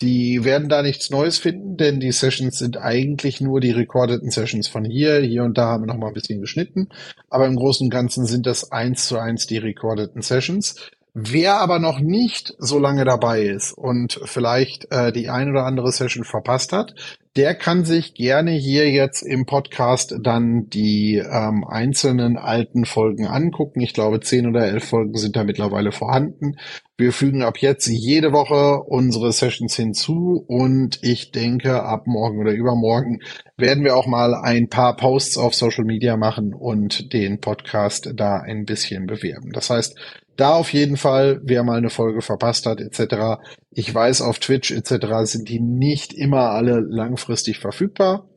die 0.00 0.44
werden 0.44 0.68
da 0.68 0.82
nichts 0.82 1.10
Neues 1.10 1.38
finden, 1.38 1.76
denn 1.76 1.98
die 1.98 2.12
Sessions 2.12 2.58
sind 2.58 2.76
eigentlich 2.76 3.40
nur 3.40 3.60
die 3.60 3.72
recordeten 3.72 4.30
Sessions 4.30 4.68
von 4.68 4.84
hier. 4.84 5.20
Hier 5.20 5.42
und 5.42 5.58
da 5.58 5.66
haben 5.66 5.82
wir 5.82 5.92
noch 5.92 5.98
mal 5.98 6.08
ein 6.08 6.14
bisschen 6.14 6.40
geschnitten. 6.40 6.88
Aber 7.28 7.46
im 7.46 7.56
Großen 7.56 7.86
und 7.86 7.90
Ganzen 7.90 8.24
sind 8.24 8.46
das 8.46 8.70
eins 8.70 9.06
zu 9.06 9.18
eins 9.18 9.46
die 9.46 9.58
recordeten 9.58 10.22
Sessions. 10.22 10.76
Wer 11.14 11.60
aber 11.60 11.80
noch 11.80 11.98
nicht 11.98 12.54
so 12.58 12.78
lange 12.78 13.04
dabei 13.04 13.42
ist 13.42 13.72
und 13.72 14.20
vielleicht 14.24 14.92
äh, 14.92 15.10
die 15.10 15.30
ein 15.30 15.50
oder 15.50 15.64
andere 15.64 15.90
Session 15.90 16.22
verpasst 16.22 16.72
hat, 16.72 16.94
der 17.34 17.56
kann 17.56 17.84
sich 17.84 18.14
gerne 18.14 18.52
hier 18.52 18.88
jetzt 18.90 19.22
im 19.22 19.44
Podcast 19.44 20.14
dann 20.22 20.68
die 20.68 21.16
ähm, 21.16 21.64
einzelnen 21.64 22.36
alten 22.36 22.84
Folgen 22.84 23.26
angucken. 23.26 23.80
Ich 23.80 23.94
glaube, 23.94 24.20
zehn 24.20 24.46
oder 24.46 24.66
elf 24.66 24.84
Folgen 24.84 25.16
sind 25.16 25.34
da 25.34 25.42
mittlerweile 25.42 25.90
vorhanden. 25.90 26.56
Wir 27.00 27.12
fügen 27.12 27.42
ab 27.44 27.58
jetzt 27.58 27.86
jede 27.86 28.32
Woche 28.32 28.82
unsere 28.82 29.30
Sessions 29.30 29.76
hinzu 29.76 30.44
und 30.48 30.98
ich 31.00 31.30
denke, 31.30 31.84
ab 31.84 32.08
morgen 32.08 32.40
oder 32.40 32.50
übermorgen 32.50 33.20
werden 33.56 33.84
wir 33.84 33.96
auch 33.96 34.08
mal 34.08 34.34
ein 34.34 34.68
paar 34.68 34.96
Posts 34.96 35.38
auf 35.38 35.54
Social 35.54 35.84
Media 35.84 36.16
machen 36.16 36.52
und 36.52 37.12
den 37.12 37.40
Podcast 37.40 38.10
da 38.16 38.40
ein 38.40 38.64
bisschen 38.64 39.06
bewerben. 39.06 39.52
Das 39.52 39.70
heißt, 39.70 39.96
da 40.34 40.54
auf 40.54 40.72
jeden 40.72 40.96
Fall, 40.96 41.40
wer 41.44 41.62
mal 41.62 41.78
eine 41.78 41.90
Folge 41.90 42.20
verpasst 42.20 42.66
hat, 42.66 42.80
etc. 42.80 43.40
Ich 43.70 43.94
weiß, 43.94 44.20
auf 44.20 44.40
Twitch 44.40 44.72
etc. 44.72 45.06
sind 45.22 45.48
die 45.48 45.60
nicht 45.60 46.12
immer 46.12 46.50
alle 46.50 46.80
langfristig 46.80 47.60
verfügbar. 47.60 48.28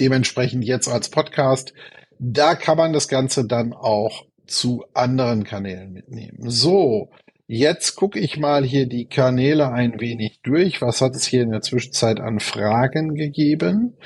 Dementsprechend 0.00 0.64
jetzt 0.64 0.88
als 0.88 1.10
Podcast. 1.10 1.74
Da 2.18 2.56
kann 2.56 2.76
man 2.76 2.92
das 2.92 3.06
Ganze 3.06 3.46
dann 3.46 3.72
auch 3.72 4.26
zu 4.50 4.84
anderen 4.94 5.44
Kanälen 5.44 5.92
mitnehmen. 5.92 6.50
So, 6.50 7.10
jetzt 7.46 7.94
gucke 7.94 8.18
ich 8.18 8.38
mal 8.38 8.64
hier 8.64 8.86
die 8.86 9.06
Kanäle 9.06 9.70
ein 9.72 10.00
wenig 10.00 10.40
durch. 10.42 10.82
Was 10.82 11.00
hat 11.00 11.14
es 11.14 11.24
hier 11.24 11.42
in 11.42 11.50
der 11.50 11.62
Zwischenzeit 11.62 12.20
an 12.20 12.40
Fragen 12.40 13.14
gegeben? 13.14 13.96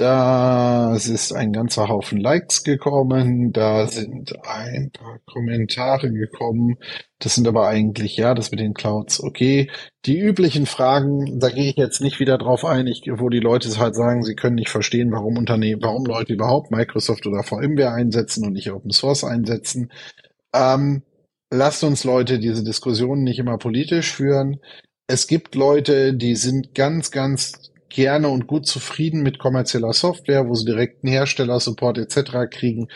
Da 0.00 0.94
ist 0.94 1.30
ein 1.34 1.52
ganzer 1.52 1.88
Haufen 1.88 2.18
Likes 2.18 2.64
gekommen, 2.64 3.52
da 3.52 3.86
sind 3.86 4.32
ein 4.46 4.90
paar 4.92 5.18
Kommentare 5.26 6.10
gekommen. 6.10 6.78
Das 7.18 7.34
sind 7.34 7.46
aber 7.46 7.68
eigentlich, 7.68 8.16
ja, 8.16 8.32
das 8.32 8.50
mit 8.50 8.60
den 8.60 8.72
Clouds, 8.72 9.22
okay. 9.22 9.70
Die 10.06 10.18
üblichen 10.18 10.64
Fragen, 10.64 11.38
da 11.38 11.50
gehe 11.50 11.68
ich 11.68 11.76
jetzt 11.76 12.00
nicht 12.00 12.18
wieder 12.18 12.38
drauf 12.38 12.64
ein, 12.64 12.86
ich, 12.86 13.02
wo 13.12 13.28
die 13.28 13.40
Leute 13.40 13.68
halt 13.78 13.94
sagen, 13.94 14.22
sie 14.22 14.34
können 14.34 14.54
nicht 14.54 14.70
verstehen, 14.70 15.12
warum 15.12 15.36
Unternehmen, 15.36 15.82
warum 15.82 16.06
Leute 16.06 16.32
überhaupt 16.32 16.70
Microsoft 16.70 17.26
oder 17.26 17.42
VMware 17.42 17.92
einsetzen 17.92 18.46
und 18.46 18.54
nicht 18.54 18.70
Open 18.72 18.92
Source 18.92 19.22
einsetzen. 19.22 19.92
Ähm, 20.54 21.02
lasst 21.50 21.84
uns 21.84 22.04
Leute 22.04 22.38
diese 22.38 22.64
Diskussionen 22.64 23.22
nicht 23.22 23.38
immer 23.38 23.58
politisch 23.58 24.14
führen. 24.14 24.60
Es 25.06 25.26
gibt 25.26 25.54
Leute, 25.56 26.14
die 26.14 26.36
sind 26.36 26.74
ganz, 26.74 27.10
ganz 27.10 27.69
gerne 27.90 28.28
und 28.28 28.46
gut 28.46 28.66
zufrieden 28.66 29.22
mit 29.22 29.38
kommerzieller 29.38 29.92
Software, 29.92 30.48
wo 30.48 30.54
sie 30.54 30.64
direkten 30.64 31.08
Herstellersupport 31.08 31.98
etc. 31.98 32.50
kriegen. 32.50 32.88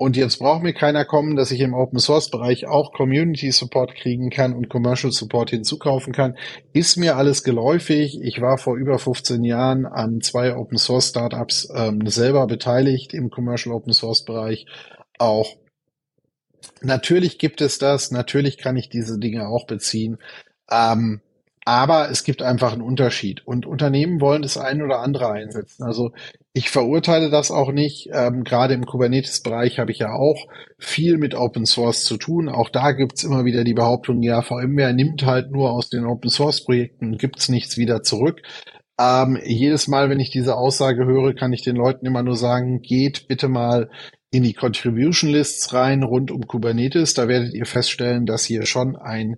Und 0.00 0.16
jetzt 0.16 0.38
braucht 0.38 0.62
mir 0.62 0.74
keiner 0.74 1.04
kommen, 1.04 1.34
dass 1.34 1.50
ich 1.50 1.60
im 1.60 1.74
Open 1.74 1.98
Source 1.98 2.30
Bereich 2.30 2.68
auch 2.68 2.92
Community 2.92 3.50
Support 3.50 3.96
kriegen 3.96 4.30
kann 4.30 4.54
und 4.54 4.68
Commercial 4.68 5.12
Support 5.12 5.50
hinzukaufen 5.50 6.12
kann. 6.12 6.36
Ist 6.72 6.96
mir 6.98 7.16
alles 7.16 7.42
geläufig. 7.42 8.20
Ich 8.22 8.40
war 8.40 8.58
vor 8.58 8.76
über 8.76 9.00
15 9.00 9.42
Jahren 9.42 9.86
an 9.86 10.20
zwei 10.20 10.56
Open 10.56 10.78
Source 10.78 11.08
Startups 11.08 11.68
ähm, 11.74 12.06
selber 12.06 12.46
beteiligt 12.46 13.12
im 13.12 13.28
Commercial 13.28 13.74
Open 13.74 13.92
Source 13.92 14.24
Bereich. 14.24 14.66
Auch 15.18 15.56
natürlich 16.80 17.38
gibt 17.38 17.60
es 17.60 17.78
das. 17.78 18.12
Natürlich 18.12 18.56
kann 18.56 18.76
ich 18.76 18.88
diese 18.88 19.18
Dinge 19.18 19.48
auch 19.48 19.66
beziehen. 19.66 20.18
Ähm, 20.70 21.22
aber 21.68 22.10
es 22.10 22.24
gibt 22.24 22.40
einfach 22.40 22.72
einen 22.72 22.80
Unterschied. 22.80 23.46
Und 23.46 23.66
Unternehmen 23.66 24.22
wollen 24.22 24.40
das 24.40 24.56
ein 24.56 24.80
oder 24.80 25.00
andere 25.00 25.30
einsetzen. 25.30 25.82
Also 25.82 26.12
ich 26.54 26.70
verurteile 26.70 27.28
das 27.28 27.50
auch 27.50 27.72
nicht. 27.72 28.08
Ähm, 28.10 28.42
Gerade 28.42 28.72
im 28.72 28.86
Kubernetes-Bereich 28.86 29.78
habe 29.78 29.90
ich 29.90 29.98
ja 29.98 30.14
auch 30.14 30.46
viel 30.78 31.18
mit 31.18 31.34
Open 31.34 31.66
Source 31.66 32.04
zu 32.04 32.16
tun. 32.16 32.48
Auch 32.48 32.70
da 32.70 32.92
gibt's 32.92 33.22
immer 33.22 33.44
wieder 33.44 33.64
die 33.64 33.74
Behauptung, 33.74 34.22
ja, 34.22 34.40
VMware 34.40 34.94
nimmt 34.94 35.26
halt 35.26 35.50
nur 35.50 35.70
aus 35.72 35.90
den 35.90 36.06
Open 36.06 36.30
Source-Projekten 36.30 37.12
und 37.12 37.18
gibt's 37.18 37.50
nichts 37.50 37.76
wieder 37.76 38.02
zurück. 38.02 38.40
Ähm, 38.98 39.38
jedes 39.44 39.88
Mal, 39.88 40.08
wenn 40.08 40.20
ich 40.20 40.30
diese 40.30 40.56
Aussage 40.56 41.04
höre, 41.04 41.34
kann 41.34 41.52
ich 41.52 41.64
den 41.64 41.76
Leuten 41.76 42.06
immer 42.06 42.22
nur 42.22 42.36
sagen, 42.36 42.80
geht 42.80 43.28
bitte 43.28 43.48
mal 43.48 43.90
in 44.30 44.42
die 44.42 44.54
Contribution 44.54 45.28
Lists 45.28 45.74
rein 45.74 46.02
rund 46.02 46.30
um 46.30 46.46
Kubernetes. 46.46 47.12
Da 47.12 47.28
werdet 47.28 47.52
ihr 47.52 47.66
feststellen, 47.66 48.24
dass 48.24 48.46
hier 48.46 48.64
schon 48.64 48.96
ein 48.96 49.36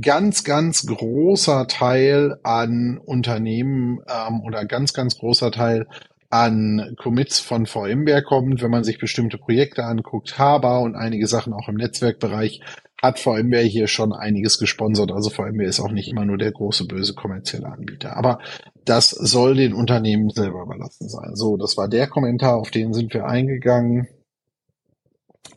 ganz, 0.00 0.44
ganz 0.44 0.86
großer 0.86 1.66
Teil 1.68 2.38
an 2.42 2.98
Unternehmen 2.98 4.00
ähm, 4.08 4.40
oder 4.42 4.64
ganz, 4.64 4.92
ganz 4.92 5.18
großer 5.18 5.50
Teil 5.50 5.86
an 6.28 6.94
Commits 6.98 7.38
von 7.38 7.66
VMware 7.66 8.22
kommt, 8.22 8.62
wenn 8.62 8.70
man 8.70 8.84
sich 8.84 8.98
bestimmte 8.98 9.38
Projekte 9.38 9.84
anguckt, 9.84 10.38
Haber 10.38 10.80
und 10.80 10.96
einige 10.96 11.26
Sachen 11.26 11.52
auch 11.52 11.68
im 11.68 11.76
Netzwerkbereich, 11.76 12.60
hat 13.00 13.18
VMware 13.20 13.62
hier 13.62 13.86
schon 13.86 14.12
einiges 14.12 14.58
gesponsert. 14.58 15.12
Also 15.12 15.30
VMware 15.30 15.68
ist 15.68 15.80
auch 15.80 15.92
nicht 15.92 16.08
immer 16.08 16.24
nur 16.24 16.38
der 16.38 16.50
große 16.50 16.86
böse 16.86 17.14
kommerzielle 17.14 17.66
Anbieter. 17.66 18.16
Aber 18.16 18.40
das 18.84 19.10
soll 19.10 19.54
den 19.54 19.74
Unternehmen 19.74 20.30
selber 20.30 20.62
überlassen 20.62 21.08
sein. 21.08 21.34
So, 21.34 21.56
das 21.56 21.76
war 21.76 21.88
der 21.88 22.06
Kommentar, 22.06 22.56
auf 22.56 22.70
den 22.70 22.92
sind 22.92 23.12
wir 23.14 23.26
eingegangen. 23.26 24.08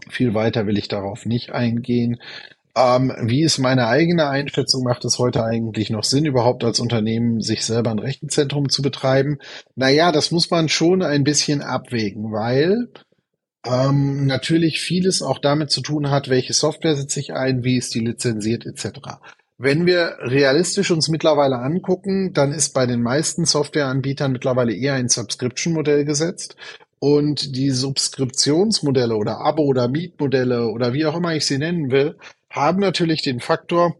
Viel 0.09 0.33
weiter 0.33 0.67
will 0.67 0.77
ich 0.77 0.87
darauf 0.87 1.25
nicht 1.25 1.51
eingehen. 1.51 2.19
Ähm, 2.75 3.13
wie 3.21 3.43
ist 3.43 3.57
meine 3.57 3.87
eigene 3.87 4.29
Einschätzung? 4.29 4.83
Macht 4.83 5.03
es 5.05 5.19
heute 5.19 5.43
eigentlich 5.43 5.89
noch 5.89 6.03
Sinn, 6.03 6.25
überhaupt 6.25 6.63
als 6.63 6.79
Unternehmen 6.79 7.41
sich 7.41 7.65
selber 7.65 7.91
ein 7.91 7.99
Rechenzentrum 7.99 8.69
zu 8.69 8.81
betreiben? 8.81 9.39
Naja, 9.75 10.11
das 10.11 10.31
muss 10.31 10.49
man 10.49 10.69
schon 10.69 11.01
ein 11.01 11.23
bisschen 11.23 11.61
abwägen, 11.61 12.31
weil 12.31 12.89
ähm, 13.65 14.25
natürlich 14.25 14.79
vieles 14.79 15.21
auch 15.21 15.39
damit 15.39 15.71
zu 15.71 15.81
tun 15.81 16.09
hat, 16.09 16.29
welche 16.29 16.53
Software 16.53 16.95
setze 16.95 17.19
ich 17.19 17.33
ein, 17.33 17.63
wie 17.63 17.77
ist 17.77 17.93
die 17.93 17.99
lizenziert 17.99 18.65
etc. 18.65 18.99
Wenn 19.57 19.85
wir 19.85 20.17
realistisch 20.21 20.91
uns 20.91 21.09
mittlerweile 21.09 21.59
angucken, 21.59 22.31
dann 22.33 22.53
ist 22.53 22.73
bei 22.73 22.85
den 22.85 23.01
meisten 23.01 23.43
Softwareanbietern 23.43 24.31
mittlerweile 24.31 24.73
eher 24.73 24.93
ein 24.93 25.09
Subscription-Modell 25.09 26.05
gesetzt. 26.05 26.55
Und 27.01 27.55
die 27.55 27.69
Subskriptionsmodelle 27.69 29.15
oder 29.15 29.39
Abo- 29.39 29.65
oder 29.65 29.87
Mietmodelle 29.87 30.67
oder 30.69 30.93
wie 30.93 31.05
auch 31.05 31.15
immer 31.15 31.33
ich 31.33 31.45
sie 31.45 31.57
nennen 31.57 31.91
will, 31.91 32.17
haben 32.49 32.79
natürlich 32.79 33.21
den 33.21 33.39
Faktor, 33.39 33.95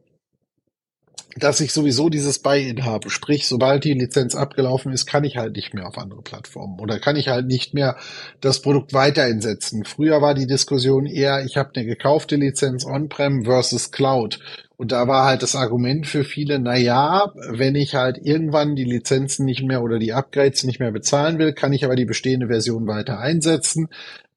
dass 1.36 1.60
ich 1.60 1.72
sowieso 1.74 2.10
dieses 2.10 2.40
Buy-in 2.40 2.86
habe. 2.86 3.10
Sprich, 3.10 3.48
sobald 3.48 3.84
die 3.84 3.94
Lizenz 3.94 4.36
abgelaufen 4.36 4.92
ist, 4.92 5.06
kann 5.06 5.24
ich 5.24 5.38
halt 5.38 5.56
nicht 5.56 5.74
mehr 5.74 5.88
auf 5.88 5.98
andere 5.98 6.22
Plattformen 6.22 6.80
oder 6.80 7.00
kann 7.00 7.16
ich 7.16 7.28
halt 7.28 7.46
nicht 7.46 7.74
mehr 7.74 7.98
das 8.42 8.62
Produkt 8.62 8.94
weiter 8.94 9.24
einsetzen. 9.24 9.86
Früher 9.86 10.22
war 10.22 10.34
die 10.34 10.48
Diskussion 10.48 11.06
eher, 11.06 11.46
ich 11.46 11.58
habe 11.58 11.72
eine 11.76 11.86
gekaufte 11.86 12.36
Lizenz 12.36 12.86
on-prem 12.86 13.46
versus 13.46 13.92
Cloud. 13.92 14.40
Und 14.76 14.92
da 14.92 15.08
war 15.08 15.26
halt 15.26 15.44
das 15.44 15.56
Argument 15.56 16.08
für 16.08 16.24
viele, 16.24 16.58
na 16.58 16.78
ja, 16.78 17.34
wenn 17.36 17.76
ich 17.76 17.96
halt 17.96 18.18
irgendwann 18.18 18.76
die 18.76 18.86
Lizenzen 18.86 19.46
nicht 19.46 19.62
mehr 19.64 19.84
oder 19.84 20.00
die 20.00 20.14
Upgrades 20.14 20.64
nicht 20.64 20.80
mehr 20.80 20.92
bezahlen 20.92 21.38
will, 21.38 21.54
kann 21.54 21.74
ich 21.74 21.84
aber 21.84 21.98
die 21.98 22.06
bestehende 22.06 22.48
Version 22.48 22.88
weiter 22.88 23.20
einsetzen. 23.20 23.90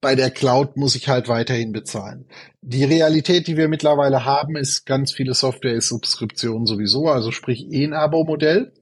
Bei 0.03 0.17
der 0.17 0.33
Cloud 0.33 0.77
muss 0.77 0.97
ich 0.97 1.09
halt 1.09 1.29
weiterhin 1.29 1.71
bezahlen. 1.71 2.27
Die 2.61 2.83
Realität, 2.83 3.47
die 3.47 3.57
wir 3.57 3.69
mittlerweile 3.69 4.25
haben, 4.25 4.57
ist 4.57 4.85
ganz 4.85 5.13
viele 5.13 5.33
Software 5.33 5.75
ist 5.75 5.89
Subskription 5.89 6.67
sowieso, 6.67 7.09
also 7.09 7.31
sprich 7.31 7.71
eh 7.71 7.85
ein 7.85 7.95
Abo-Modell. 7.95 8.73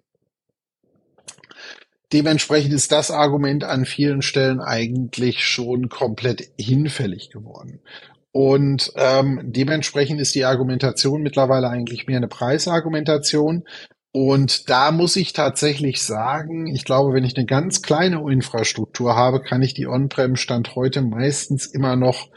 Dementsprechend 2.14 2.72
ist 2.72 2.90
das 2.90 3.10
Argument 3.10 3.64
an 3.64 3.84
vielen 3.84 4.22
Stellen 4.22 4.60
eigentlich 4.60 5.44
schon 5.44 5.90
komplett 5.90 6.52
hinfällig 6.58 7.28
geworden. 7.28 7.80
Und 8.32 8.90
ähm, 8.96 9.42
dementsprechend 9.44 10.22
ist 10.22 10.34
die 10.34 10.46
Argumentation 10.46 11.22
mittlerweile 11.22 11.68
eigentlich 11.68 12.06
mehr 12.06 12.16
eine 12.16 12.28
Preisargumentation. 12.28 13.64
Und 14.12 14.68
da 14.68 14.90
muss 14.90 15.14
ich 15.14 15.32
tatsächlich 15.32 16.02
sagen, 16.02 16.66
ich 16.66 16.84
glaube, 16.84 17.14
wenn 17.14 17.24
ich 17.24 17.36
eine 17.36 17.46
ganz 17.46 17.80
kleine 17.80 18.20
Infrastruktur 18.30 19.14
habe, 19.14 19.40
kann 19.40 19.62
ich 19.62 19.72
die 19.72 19.86
On-Prem-Stand 19.86 20.74
heute 20.74 21.00
meistens 21.00 21.66
immer 21.66 21.94
noch 21.94 22.28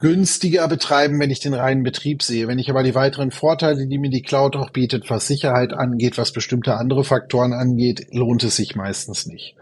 günstiger 0.00 0.66
betreiben, 0.68 1.20
wenn 1.20 1.30
ich 1.30 1.40
den 1.40 1.54
reinen 1.54 1.82
Betrieb 1.82 2.22
sehe. 2.22 2.48
Wenn 2.48 2.58
ich 2.58 2.70
aber 2.70 2.82
die 2.82 2.94
weiteren 2.94 3.30
Vorteile, 3.30 3.86
die 3.86 3.98
mir 3.98 4.10
die 4.10 4.22
Cloud 4.22 4.56
auch 4.56 4.70
bietet, 4.70 5.08
was 5.10 5.26
Sicherheit 5.26 5.72
angeht, 5.72 6.18
was 6.18 6.32
bestimmte 6.32 6.76
andere 6.76 7.04
Faktoren 7.04 7.52
angeht, 7.52 8.06
lohnt 8.10 8.42
es 8.42 8.56
sich 8.56 8.74
meistens 8.74 9.26
nicht. 9.26 9.56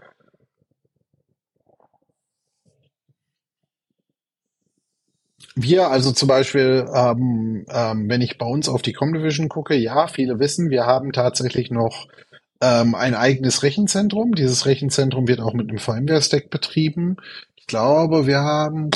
Wir, 5.55 5.89
also 5.89 6.11
zum 6.11 6.27
Beispiel, 6.27 6.87
ähm, 6.93 7.65
ähm, 7.69 8.09
wenn 8.09 8.21
ich 8.21 8.37
bei 8.37 8.45
uns 8.45 8.69
auf 8.69 8.81
die 8.81 8.93
Comdivision 8.93 9.49
gucke, 9.49 9.75
ja, 9.75 10.07
viele 10.07 10.39
wissen, 10.39 10.69
wir 10.69 10.85
haben 10.85 11.11
tatsächlich 11.11 11.71
noch 11.71 12.07
ähm, 12.61 12.95
ein 12.95 13.15
eigenes 13.15 13.63
Rechenzentrum. 13.63 14.33
Dieses 14.33 14.65
Rechenzentrum 14.65 15.27
wird 15.27 15.39
auch 15.39 15.53
mit 15.53 15.69
einem 15.69 15.79
VMware-Stack 15.79 16.49
betrieben. 16.49 17.17
Ich 17.55 17.67
glaube, 17.67 18.25
wir 18.25 18.39
haben 18.39 18.89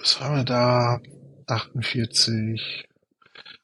was 0.00 0.20
haben 0.20 0.36
wir 0.36 0.44
da? 0.44 1.00
48. 1.46 2.86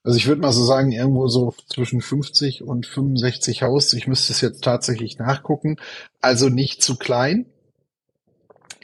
Also 0.04 0.18
ich 0.18 0.26
würde 0.26 0.40
mal 0.40 0.52
so 0.52 0.64
sagen, 0.64 0.92
irgendwo 0.92 1.28
so 1.28 1.54
zwischen 1.68 2.00
50 2.00 2.62
und 2.62 2.86
65 2.86 3.62
Haus. 3.62 3.92
Ich 3.92 4.06
müsste 4.06 4.32
es 4.32 4.40
jetzt 4.40 4.62
tatsächlich 4.64 5.18
nachgucken. 5.18 5.76
Also 6.20 6.48
nicht 6.48 6.82
zu 6.82 6.96
klein. 6.96 7.46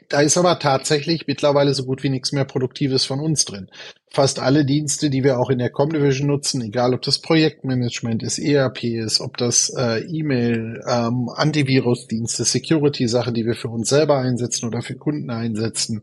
Da 0.08 0.22
ist 0.22 0.38
aber 0.38 0.58
tatsächlich 0.58 1.26
mittlerweile 1.26 1.74
so 1.74 1.84
gut 1.84 2.02
wie 2.02 2.08
nichts 2.08 2.32
mehr 2.32 2.46
Produktives 2.46 3.04
von 3.04 3.20
uns 3.20 3.44
drin. 3.44 3.68
Fast 4.10 4.38
alle 4.40 4.64
Dienste, 4.64 5.10
die 5.10 5.22
wir 5.22 5.38
auch 5.38 5.50
in 5.50 5.58
der 5.58 5.68
Comdivision 5.68 6.28
nutzen, 6.28 6.62
egal 6.62 6.94
ob 6.94 7.02
das 7.02 7.18
Projektmanagement 7.18 8.22
ist, 8.22 8.38
ERP 8.38 8.84
ist, 8.84 9.20
ob 9.20 9.36
das 9.36 9.68
äh, 9.76 10.00
E-Mail, 10.00 10.82
ähm, 10.88 11.28
Antivirus-Dienste, 11.28 12.44
Security-Sachen, 12.44 13.34
die 13.34 13.44
wir 13.44 13.54
für 13.54 13.68
uns 13.68 13.90
selber 13.90 14.16
einsetzen 14.16 14.66
oder 14.66 14.80
für 14.80 14.94
Kunden 14.94 15.28
einsetzen, 15.28 16.02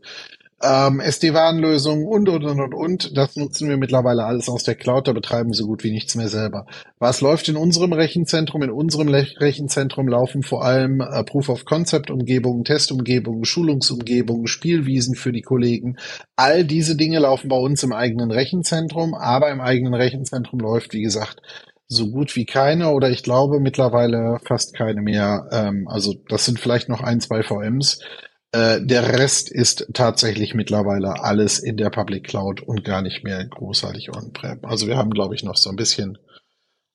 ähm, 0.62 1.00
SD-WAN-Lösungen 1.00 2.06
und, 2.06 2.28
und, 2.28 2.44
und, 2.44 2.60
und, 2.60 2.74
und. 2.74 3.16
Das 3.16 3.36
nutzen 3.36 3.68
wir 3.68 3.76
mittlerweile 3.76 4.24
alles 4.24 4.48
aus 4.48 4.64
der 4.64 4.74
Cloud, 4.74 5.06
da 5.06 5.12
betreiben 5.12 5.50
wir 5.50 5.54
so 5.54 5.66
gut 5.66 5.84
wie 5.84 5.90
nichts 5.90 6.14
mehr 6.14 6.28
selber. 6.28 6.66
Was 6.98 7.20
läuft 7.20 7.48
in 7.48 7.56
unserem 7.56 7.92
Rechenzentrum? 7.92 8.62
In 8.62 8.70
unserem 8.70 9.08
Rechenzentrum 9.08 10.08
laufen 10.08 10.42
vor 10.42 10.64
allem 10.64 11.00
äh, 11.00 11.24
Proof-of-Concept-Umgebungen, 11.24 12.64
Testumgebungen, 12.64 13.44
Schulungsumgebungen, 13.44 14.46
Spielwiesen 14.46 15.14
für 15.14 15.32
die 15.32 15.42
Kollegen. 15.42 15.96
All 16.36 16.64
diese 16.64 16.96
Dinge 16.96 17.18
laufen 17.18 17.48
bei 17.48 17.56
uns 17.56 17.82
im 17.82 17.92
eigenen 17.92 18.30
Rechenzentrum, 18.30 19.14
aber 19.14 19.50
im 19.50 19.60
eigenen 19.60 19.94
Rechenzentrum 19.94 20.60
läuft, 20.60 20.94
wie 20.94 21.02
gesagt, 21.02 21.42
so 21.88 22.10
gut 22.10 22.34
wie 22.34 22.46
keine 22.46 22.90
oder 22.90 23.10
ich 23.10 23.22
glaube 23.22 23.60
mittlerweile 23.60 24.38
fast 24.44 24.74
keine 24.74 25.02
mehr. 25.02 25.48
Ähm, 25.52 25.86
also 25.86 26.14
das 26.28 26.44
sind 26.44 26.58
vielleicht 26.58 26.88
noch 26.88 27.00
ein, 27.02 27.20
zwei 27.20 27.42
VMs. 27.42 28.00
Äh, 28.52 28.80
der 28.82 29.18
Rest 29.18 29.50
ist 29.50 29.88
tatsächlich 29.92 30.54
mittlerweile 30.54 31.22
alles 31.22 31.58
in 31.58 31.76
der 31.76 31.90
Public 31.90 32.24
Cloud 32.24 32.62
und 32.62 32.84
gar 32.84 33.02
nicht 33.02 33.24
mehr 33.24 33.44
großartig 33.44 34.14
on-prem. 34.14 34.64
Also 34.64 34.86
wir 34.86 34.96
haben, 34.96 35.10
glaube 35.10 35.34
ich, 35.34 35.42
noch 35.42 35.56
so 35.56 35.70
ein 35.70 35.76
bisschen 35.76 36.18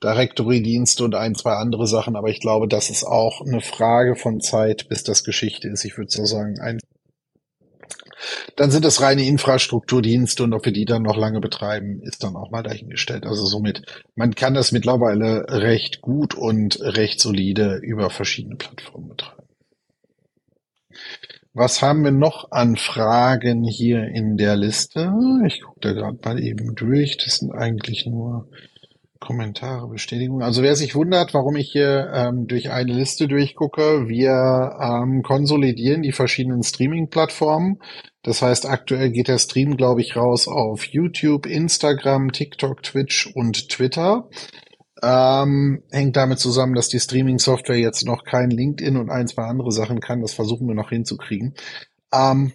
Directory-Dienste 0.04 1.04
und 1.04 1.16
ein, 1.16 1.36
zwei 1.36 1.54
andere 1.54 1.86
Sachen, 1.86 2.16
aber 2.16 2.30
ich 2.30 2.40
glaube, 2.40 2.68
das 2.68 2.90
ist 2.90 3.04
auch 3.04 3.42
eine 3.42 3.62
Frage 3.62 4.16
von 4.16 4.42
Zeit, 4.42 4.90
bis 4.90 5.04
das 5.04 5.24
Geschichte 5.24 5.68
ist. 5.68 5.86
Ich 5.86 5.98
würde 5.98 6.10
so 6.10 6.26
sagen, 6.26 6.60
ein 6.60 6.80
dann 8.56 8.72
sind 8.72 8.86
es 8.86 9.02
reine 9.02 9.26
Infrastrukturdienste 9.26 10.44
und 10.44 10.54
ob 10.54 10.66
wir 10.66 10.72
die 10.72 10.86
dann 10.86 11.02
noch 11.02 11.18
lange 11.18 11.40
betreiben, 11.40 12.02
ist 12.04 12.24
dann 12.24 12.36
auch 12.36 12.52
mal 12.52 12.64
dahingestellt. 12.64 13.26
Also 13.26 13.46
somit, 13.46 13.82
man 14.16 14.36
kann 14.36 14.54
das 14.54 14.72
mittlerweile 14.72 15.46
recht 15.50 16.02
gut 16.02 16.36
und 16.36 16.80
recht 16.82 17.20
solide 17.20 17.80
über 17.82 18.10
verschiedene 18.10 18.56
Plattformen 18.56 19.10
betreiben. 19.10 19.48
Was 21.54 21.82
haben 21.82 22.06
wir 22.06 22.12
noch 22.12 22.52
an 22.52 22.78
Fragen 22.78 23.66
hier 23.66 24.06
in 24.06 24.38
der 24.38 24.56
Liste? 24.56 25.14
Ich 25.46 25.62
gucke 25.62 25.82
da 25.82 25.92
gerade 25.92 26.18
mal 26.24 26.40
eben 26.42 26.76
durch. 26.76 27.18
Das 27.18 27.38
sind 27.38 27.52
eigentlich 27.52 28.06
nur 28.06 28.48
Kommentare, 29.20 29.88
Bestätigungen. 29.90 30.44
Also 30.44 30.64
wer 30.64 30.78
sich 30.78 30.96
wundert, 30.96 31.34
warum 31.34 31.58
ich 31.58 31.70
hier 31.72 32.10
ähm, 32.14 32.48
durch 32.48 32.72
eine 32.72 32.94
Liste 32.94 33.28
durchgucke, 33.28 34.08
wir 34.08 34.78
ähm, 34.82 35.24
konsolidieren 35.24 36.04
die 36.04 36.14
verschiedenen 36.14 36.64
Streaming-Plattformen. 36.64 37.80
Das 38.24 38.42
heißt, 38.42 38.66
aktuell 38.66 39.12
geht 39.12 39.28
der 39.28 39.38
Stream, 39.38 39.76
glaube 39.76 40.00
ich, 40.00 40.16
raus 40.16 40.48
auf 40.48 40.86
YouTube, 40.86 41.46
Instagram, 41.46 42.32
TikTok, 42.32 42.82
Twitch 42.82 43.28
und 43.36 43.68
Twitter. 43.68 44.30
Ähm, 45.04 45.84
hängt 45.90 46.16
damit 46.16 46.40
zusammen, 46.40 46.76
dass 46.76 46.90
die 46.90 47.00
Streaming-Software 47.00 47.78
jetzt 47.78 48.06
noch 48.06 48.24
kein 48.24 48.52
LinkedIn 48.52 48.98
und 48.98 49.10
ein, 49.10 49.28
zwei 49.28 49.44
andere 49.44 49.72
Sachen 49.72 50.00
kann. 50.00 50.22
Das 50.22 50.34
versuchen 50.34 50.68
wir 50.68 50.76
noch 50.76 50.90
hinzukriegen. 50.90 51.56
Ähm, 52.14 52.54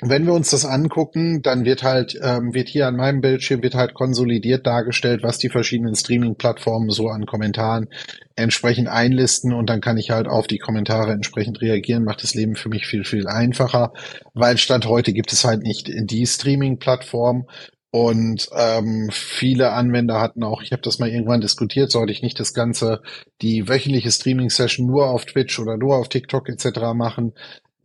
wenn 0.00 0.26
wir 0.26 0.32
uns 0.32 0.50
das 0.50 0.64
angucken, 0.64 1.42
dann 1.42 1.64
wird 1.64 1.82
halt, 1.82 2.16
ähm, 2.22 2.54
wird 2.54 2.68
hier 2.68 2.86
an 2.86 2.94
meinem 2.94 3.20
Bildschirm 3.20 3.62
wird 3.62 3.74
halt 3.74 3.94
konsolidiert 3.94 4.64
dargestellt, 4.64 5.24
was 5.24 5.38
die 5.38 5.48
verschiedenen 5.48 5.96
Streaming-Plattformen 5.96 6.90
so 6.90 7.08
an 7.08 7.26
Kommentaren 7.26 7.88
entsprechend 8.36 8.86
einlisten 8.86 9.52
und 9.52 9.68
dann 9.68 9.80
kann 9.80 9.98
ich 9.98 10.10
halt 10.10 10.28
auf 10.28 10.46
die 10.46 10.58
Kommentare 10.58 11.10
entsprechend 11.10 11.60
reagieren, 11.60 12.04
macht 12.04 12.22
das 12.22 12.34
Leben 12.34 12.54
für 12.54 12.68
mich 12.68 12.86
viel, 12.86 13.02
viel 13.02 13.26
einfacher, 13.26 13.92
weil 14.34 14.56
Stand 14.56 14.86
heute 14.86 15.12
gibt 15.12 15.32
es 15.32 15.44
halt 15.44 15.62
nicht 15.62 15.90
die 15.92 16.26
Streaming-Plattform 16.26 17.46
und 17.90 18.50
ähm, 18.54 19.08
viele 19.10 19.72
Anwender 19.72 20.20
hatten 20.20 20.42
auch, 20.42 20.62
ich 20.62 20.72
habe 20.72 20.82
das 20.82 20.98
mal 20.98 21.08
irgendwann 21.08 21.40
diskutiert, 21.40 21.90
sollte 21.90 22.12
ich 22.12 22.22
nicht 22.22 22.38
das 22.38 22.52
Ganze, 22.52 23.00
die 23.40 23.68
wöchentliche 23.68 24.10
Streaming-Session 24.10 24.86
nur 24.86 25.08
auf 25.08 25.24
Twitch 25.24 25.58
oder 25.58 25.78
nur 25.78 25.96
auf 25.96 26.08
TikTok 26.08 26.48
etc. 26.50 26.92
machen. 26.94 27.32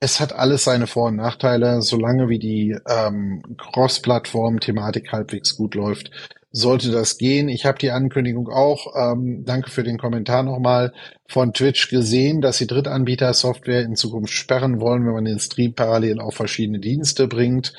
Es 0.02 0.20
hat 0.20 0.34
alles 0.34 0.66
seine 0.66 0.88
Vor- 0.88 1.08
und 1.08 1.16
Nachteile, 1.16 1.82
solange 1.82 2.28
wie 2.28 2.40
die 2.40 2.78
ähm, 2.90 3.44
Cross-Plattform-Thematik 3.58 5.14
halbwegs 5.14 5.56
gut 5.56 5.76
läuft, 5.76 6.12
sollte 6.52 6.92
das 6.92 7.18
gehen. 7.18 7.48
Ich 7.48 7.66
habe 7.66 7.80
die 7.80 7.92
Ankündigung 7.92 8.50
auch, 8.50 8.94
ähm, 8.96 9.46
danke 9.46 9.72
für 9.72 9.84
den 9.84 9.98
Kommentar 9.98 10.44
nochmal, 10.44 10.92
von 11.28 11.54
Twitch 11.54 11.90
gesehen, 11.90 12.42
dass 12.42 12.58
sie 12.58 12.68
Drittanbieter-Software 12.68 13.84
in 13.84 13.96
Zukunft 13.96 14.34
sperren 14.34 14.82
wollen, 14.82 15.06
wenn 15.06 15.14
man 15.14 15.26
den 15.26 15.40
Stream 15.40 15.74
parallel 15.74 16.20
auf 16.20 16.36
verschiedene 16.36 16.80
Dienste 16.80 17.28
bringt. 17.30 17.74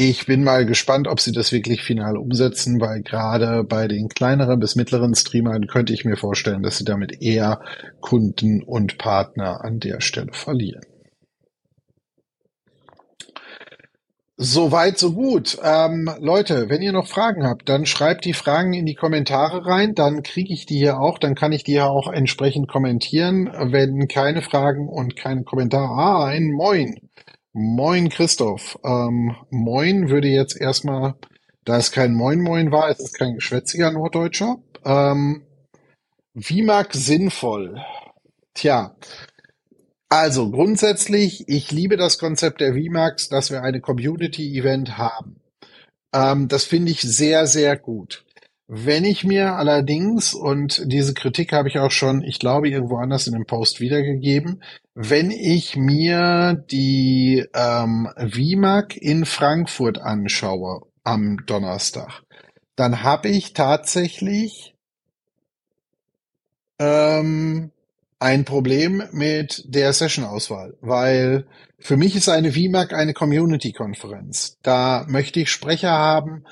Ich 0.00 0.26
bin 0.26 0.44
mal 0.44 0.64
gespannt, 0.64 1.08
ob 1.08 1.18
sie 1.18 1.32
das 1.32 1.50
wirklich 1.50 1.82
final 1.82 2.16
umsetzen, 2.16 2.80
weil 2.80 3.02
gerade 3.02 3.64
bei 3.64 3.88
den 3.88 4.08
kleineren 4.08 4.60
bis 4.60 4.76
mittleren 4.76 5.12
Streamern 5.16 5.66
könnte 5.66 5.92
ich 5.92 6.04
mir 6.04 6.16
vorstellen, 6.16 6.62
dass 6.62 6.78
sie 6.78 6.84
damit 6.84 7.20
eher 7.20 7.60
Kunden 8.00 8.62
und 8.62 8.96
Partner 8.96 9.64
an 9.64 9.80
der 9.80 10.00
Stelle 10.00 10.32
verlieren. 10.32 10.84
Soweit, 14.36 14.98
so 14.98 15.14
gut. 15.14 15.58
Ähm, 15.64 16.08
Leute, 16.20 16.68
wenn 16.68 16.80
ihr 16.80 16.92
noch 16.92 17.08
Fragen 17.08 17.44
habt, 17.44 17.68
dann 17.68 17.84
schreibt 17.84 18.24
die 18.24 18.34
Fragen 18.34 18.74
in 18.74 18.86
die 18.86 18.94
Kommentare 18.94 19.66
rein, 19.66 19.96
dann 19.96 20.22
kriege 20.22 20.54
ich 20.54 20.64
die 20.64 20.76
hier 20.78 21.00
auch, 21.00 21.18
dann 21.18 21.34
kann 21.34 21.50
ich 21.50 21.64
die 21.64 21.72
ja 21.72 21.88
auch 21.88 22.06
entsprechend 22.06 22.68
kommentieren. 22.68 23.50
Wenn 23.72 24.06
keine 24.06 24.42
Fragen 24.42 24.88
und 24.88 25.16
keine 25.16 25.42
Kommentare, 25.42 25.88
ah, 25.88 26.24
ein 26.26 26.52
Moin. 26.52 27.07
Moin 27.60 28.08
Christoph. 28.08 28.78
Ähm, 28.84 29.34
Moin 29.50 30.10
würde 30.10 30.28
jetzt 30.28 30.60
erstmal, 30.60 31.16
da 31.64 31.76
es 31.76 31.90
kein 31.90 32.14
Moin 32.14 32.40
Moin 32.40 32.70
war, 32.70 32.88
es 32.88 33.00
ist 33.00 33.18
kein 33.18 33.34
geschwätziger 33.34 33.90
Norddeutscher. 33.90 34.58
Ähm, 34.84 35.42
VMAX 36.36 37.04
sinnvoll? 37.04 37.82
Tja, 38.54 38.94
also 40.08 40.52
grundsätzlich, 40.52 41.48
ich 41.48 41.72
liebe 41.72 41.96
das 41.96 42.18
Konzept 42.18 42.60
der 42.60 42.74
VMAX, 42.74 43.28
dass 43.28 43.50
wir 43.50 43.62
eine 43.62 43.80
Community-Event 43.80 44.96
haben. 44.96 45.40
Ähm, 46.14 46.46
das 46.46 46.62
finde 46.62 46.92
ich 46.92 47.00
sehr, 47.00 47.48
sehr 47.48 47.76
gut. 47.76 48.24
Wenn 48.70 49.06
ich 49.06 49.24
mir 49.24 49.54
allerdings, 49.54 50.34
und 50.34 50.82
diese 50.92 51.14
Kritik 51.14 51.52
habe 51.52 51.68
ich 51.68 51.78
auch 51.78 51.90
schon, 51.90 52.22
ich 52.22 52.38
glaube, 52.38 52.68
irgendwo 52.68 52.98
anders 52.98 53.26
in 53.26 53.32
dem 53.32 53.46
Post 53.46 53.80
wiedergegeben, 53.80 54.62
wenn 54.94 55.30
ich 55.30 55.74
mir 55.74 56.62
die 56.70 57.46
ähm, 57.54 58.10
WIMAG 58.18 58.94
in 58.94 59.24
Frankfurt 59.24 59.98
anschaue 59.98 60.82
am 61.02 61.38
Donnerstag, 61.46 62.22
dann 62.76 63.02
habe 63.02 63.28
ich 63.28 63.54
tatsächlich 63.54 64.74
ähm, 66.78 67.70
ein 68.18 68.44
Problem 68.44 69.02
mit 69.12 69.64
der 69.66 69.94
Session-Auswahl, 69.94 70.76
weil 70.82 71.46
für 71.78 71.96
mich 71.96 72.14
ist 72.16 72.28
eine 72.28 72.52
VMAC 72.52 72.92
eine 72.92 73.14
Community-Konferenz. 73.14 74.58
Da 74.62 75.06
möchte 75.08 75.40
ich 75.40 75.50
Sprecher 75.50 75.92
haben, 75.92 76.44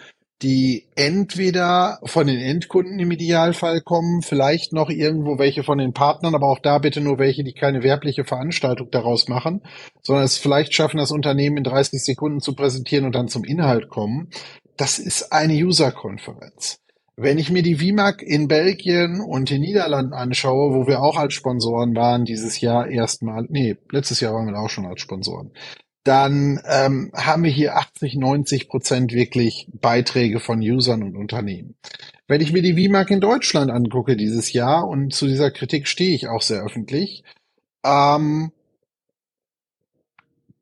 die 0.42 0.86
entweder 0.96 1.98
von 2.04 2.26
den 2.26 2.38
Endkunden 2.38 2.98
im 2.98 3.10
Idealfall 3.10 3.80
kommen, 3.80 4.20
vielleicht 4.20 4.72
noch 4.72 4.90
irgendwo 4.90 5.38
welche 5.38 5.62
von 5.62 5.78
den 5.78 5.94
Partnern, 5.94 6.34
aber 6.34 6.48
auch 6.48 6.58
da 6.58 6.78
bitte 6.78 7.00
nur 7.00 7.18
welche, 7.18 7.42
die 7.42 7.54
keine 7.54 7.82
werbliche 7.82 8.24
Veranstaltung 8.24 8.90
daraus 8.90 9.28
machen, 9.28 9.62
sondern 10.02 10.24
es 10.24 10.36
vielleicht 10.36 10.74
schaffen, 10.74 10.98
das 10.98 11.10
Unternehmen 11.10 11.56
in 11.56 11.64
30 11.64 12.02
Sekunden 12.02 12.40
zu 12.40 12.54
präsentieren 12.54 13.06
und 13.06 13.14
dann 13.14 13.28
zum 13.28 13.44
Inhalt 13.44 13.88
kommen. 13.88 14.28
Das 14.76 14.98
ist 14.98 15.32
eine 15.32 15.54
User-Konferenz. 15.54 16.80
Wenn 17.18 17.38
ich 17.38 17.50
mir 17.50 17.62
die 17.62 17.76
VMAG 17.76 18.20
in 18.20 18.46
Belgien 18.46 19.22
und 19.22 19.48
den 19.48 19.62
Niederlanden 19.62 20.12
anschaue, 20.12 20.74
wo 20.74 20.86
wir 20.86 21.00
auch 21.00 21.16
als 21.16 21.32
Sponsoren 21.32 21.96
waren 21.96 22.26
dieses 22.26 22.60
Jahr 22.60 22.88
erstmal, 22.88 23.46
nee, 23.48 23.76
letztes 23.90 24.20
Jahr 24.20 24.34
waren 24.34 24.48
wir 24.48 24.58
auch 24.58 24.68
schon 24.68 24.84
als 24.84 25.00
Sponsoren, 25.00 25.50
dann 26.06 26.60
ähm, 26.66 27.10
haben 27.14 27.42
wir 27.42 27.50
hier 27.50 27.76
80, 27.76 28.14
90 28.14 28.68
Prozent 28.68 29.12
wirklich 29.12 29.66
Beiträge 29.72 30.38
von 30.38 30.60
Usern 30.60 31.02
und 31.02 31.16
Unternehmen. 31.16 31.74
Wenn 32.28 32.40
ich 32.40 32.52
mir 32.52 32.62
die 32.62 32.74
VMAG 32.74 33.10
in 33.10 33.20
Deutschland 33.20 33.70
angucke 33.70 34.16
dieses 34.16 34.52
Jahr, 34.52 34.86
und 34.86 35.12
zu 35.12 35.26
dieser 35.26 35.50
Kritik 35.50 35.88
stehe 35.88 36.14
ich 36.14 36.28
auch 36.28 36.42
sehr 36.42 36.62
öffentlich, 36.62 37.24
ähm, 37.84 38.52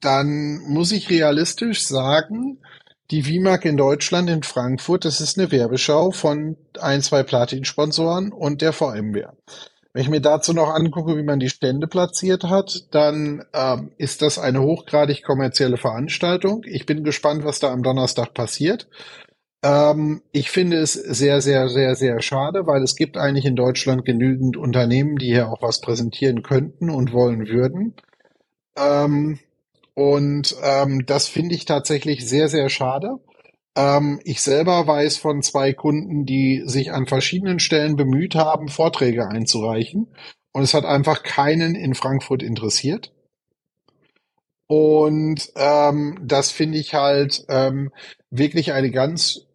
dann 0.00 0.60
muss 0.66 0.92
ich 0.92 1.10
realistisch 1.10 1.86
sagen, 1.86 2.58
die 3.10 3.26
WIMAG 3.26 3.66
in 3.66 3.76
Deutschland, 3.76 4.30
in 4.30 4.42
Frankfurt, 4.42 5.04
das 5.04 5.20
ist 5.20 5.38
eine 5.38 5.50
Werbeschau 5.50 6.10
von 6.10 6.56
ein, 6.80 7.02
zwei 7.02 7.22
Platin-Sponsoren 7.22 8.32
und 8.32 8.62
der 8.62 8.72
VMware. 8.72 9.36
Wenn 9.94 10.02
ich 10.02 10.10
mir 10.10 10.20
dazu 10.20 10.52
noch 10.52 10.74
angucke, 10.74 11.16
wie 11.16 11.22
man 11.22 11.38
die 11.38 11.48
Stände 11.48 11.86
platziert 11.86 12.42
hat, 12.42 12.84
dann 12.90 13.44
ähm, 13.54 13.92
ist 13.96 14.22
das 14.22 14.40
eine 14.40 14.60
hochgradig 14.60 15.22
kommerzielle 15.22 15.76
Veranstaltung. 15.76 16.64
Ich 16.66 16.84
bin 16.84 17.04
gespannt, 17.04 17.44
was 17.44 17.60
da 17.60 17.70
am 17.70 17.84
Donnerstag 17.84 18.34
passiert. 18.34 18.88
Ähm, 19.62 20.20
ich 20.32 20.50
finde 20.50 20.78
es 20.78 20.94
sehr, 20.94 21.40
sehr, 21.40 21.68
sehr, 21.68 21.94
sehr 21.94 22.20
schade, 22.22 22.66
weil 22.66 22.82
es 22.82 22.96
gibt 22.96 23.16
eigentlich 23.16 23.44
in 23.44 23.54
Deutschland 23.54 24.04
genügend 24.04 24.56
Unternehmen, 24.56 25.14
die 25.16 25.28
hier 25.28 25.48
auch 25.48 25.62
was 25.62 25.80
präsentieren 25.80 26.42
könnten 26.42 26.90
und 26.90 27.12
wollen 27.12 27.46
würden. 27.46 27.94
Ähm, 28.76 29.38
und 29.94 30.56
ähm, 30.60 31.06
das 31.06 31.28
finde 31.28 31.54
ich 31.54 31.66
tatsächlich 31.66 32.28
sehr, 32.28 32.48
sehr 32.48 32.68
schade. 32.68 33.20
Ähm, 33.76 34.20
ich 34.24 34.42
selber 34.42 34.86
weiß 34.86 35.16
von 35.16 35.42
zwei 35.42 35.72
Kunden, 35.72 36.26
die 36.26 36.62
sich 36.66 36.92
an 36.92 37.06
verschiedenen 37.06 37.58
Stellen 37.58 37.96
bemüht 37.96 38.34
haben, 38.34 38.68
Vorträge 38.68 39.28
einzureichen. 39.28 40.08
Und 40.52 40.62
es 40.62 40.74
hat 40.74 40.84
einfach 40.84 41.22
keinen 41.22 41.74
in 41.74 41.94
Frankfurt 41.94 42.42
interessiert. 42.42 43.12
Und 44.66 45.52
ähm, 45.56 46.18
das 46.22 46.50
finde 46.50 46.78
ich 46.78 46.94
halt 46.94 47.44
ähm, 47.48 47.90
wirklich 48.30 48.72
eine 48.72 48.90
ganz 48.90 49.46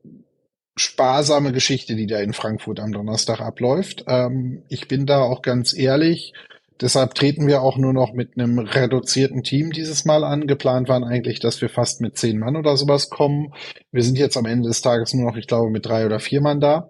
sparsame 0.76 1.51
Geschichte, 1.51 1.95
die 1.95 2.07
da 2.07 2.20
in 2.20 2.34
Frankfurt 2.34 2.80
am 2.80 2.91
Donnerstag 2.91 3.41
abläuft. 3.41 4.05
Ähm, 4.07 4.63
ich 4.70 4.88
bin 4.88 5.05
da 5.05 5.22
auch 5.22 5.41
ganz 5.41 5.74
ehrlich. 5.74 6.34
Deshalb 6.82 7.13
treten 7.13 7.47
wir 7.47 7.61
auch 7.61 7.77
nur 7.77 7.91
noch 7.91 8.13
mit 8.13 8.38
einem 8.38 8.59
reduzierten 8.59 9.43
Team 9.43 9.71
dieses 9.71 10.05
Mal 10.05 10.23
an. 10.23 10.47
Geplant 10.47 10.88
waren 10.88 11.03
eigentlich, 11.03 11.39
dass 11.39 11.61
wir 11.61 11.69
fast 11.69 11.99
mit 11.99 12.17
zehn 12.17 12.39
Mann 12.39 12.55
oder 12.55 12.77
sowas 12.77 13.09
kommen. 13.09 13.53
Wir 13.91 14.03
sind 14.03 14.17
jetzt 14.17 14.38
am 14.38 14.45
Ende 14.45 14.69
des 14.69 14.82
Tages 14.82 15.13
nur 15.13 15.30
noch, 15.30 15.38
ich 15.38 15.47
glaube, 15.47 15.71
mit 15.71 15.86
drei 15.86 16.05
oder 16.05 16.19
vier 16.19 16.41
Mann 16.41 16.61
da, 16.61 16.89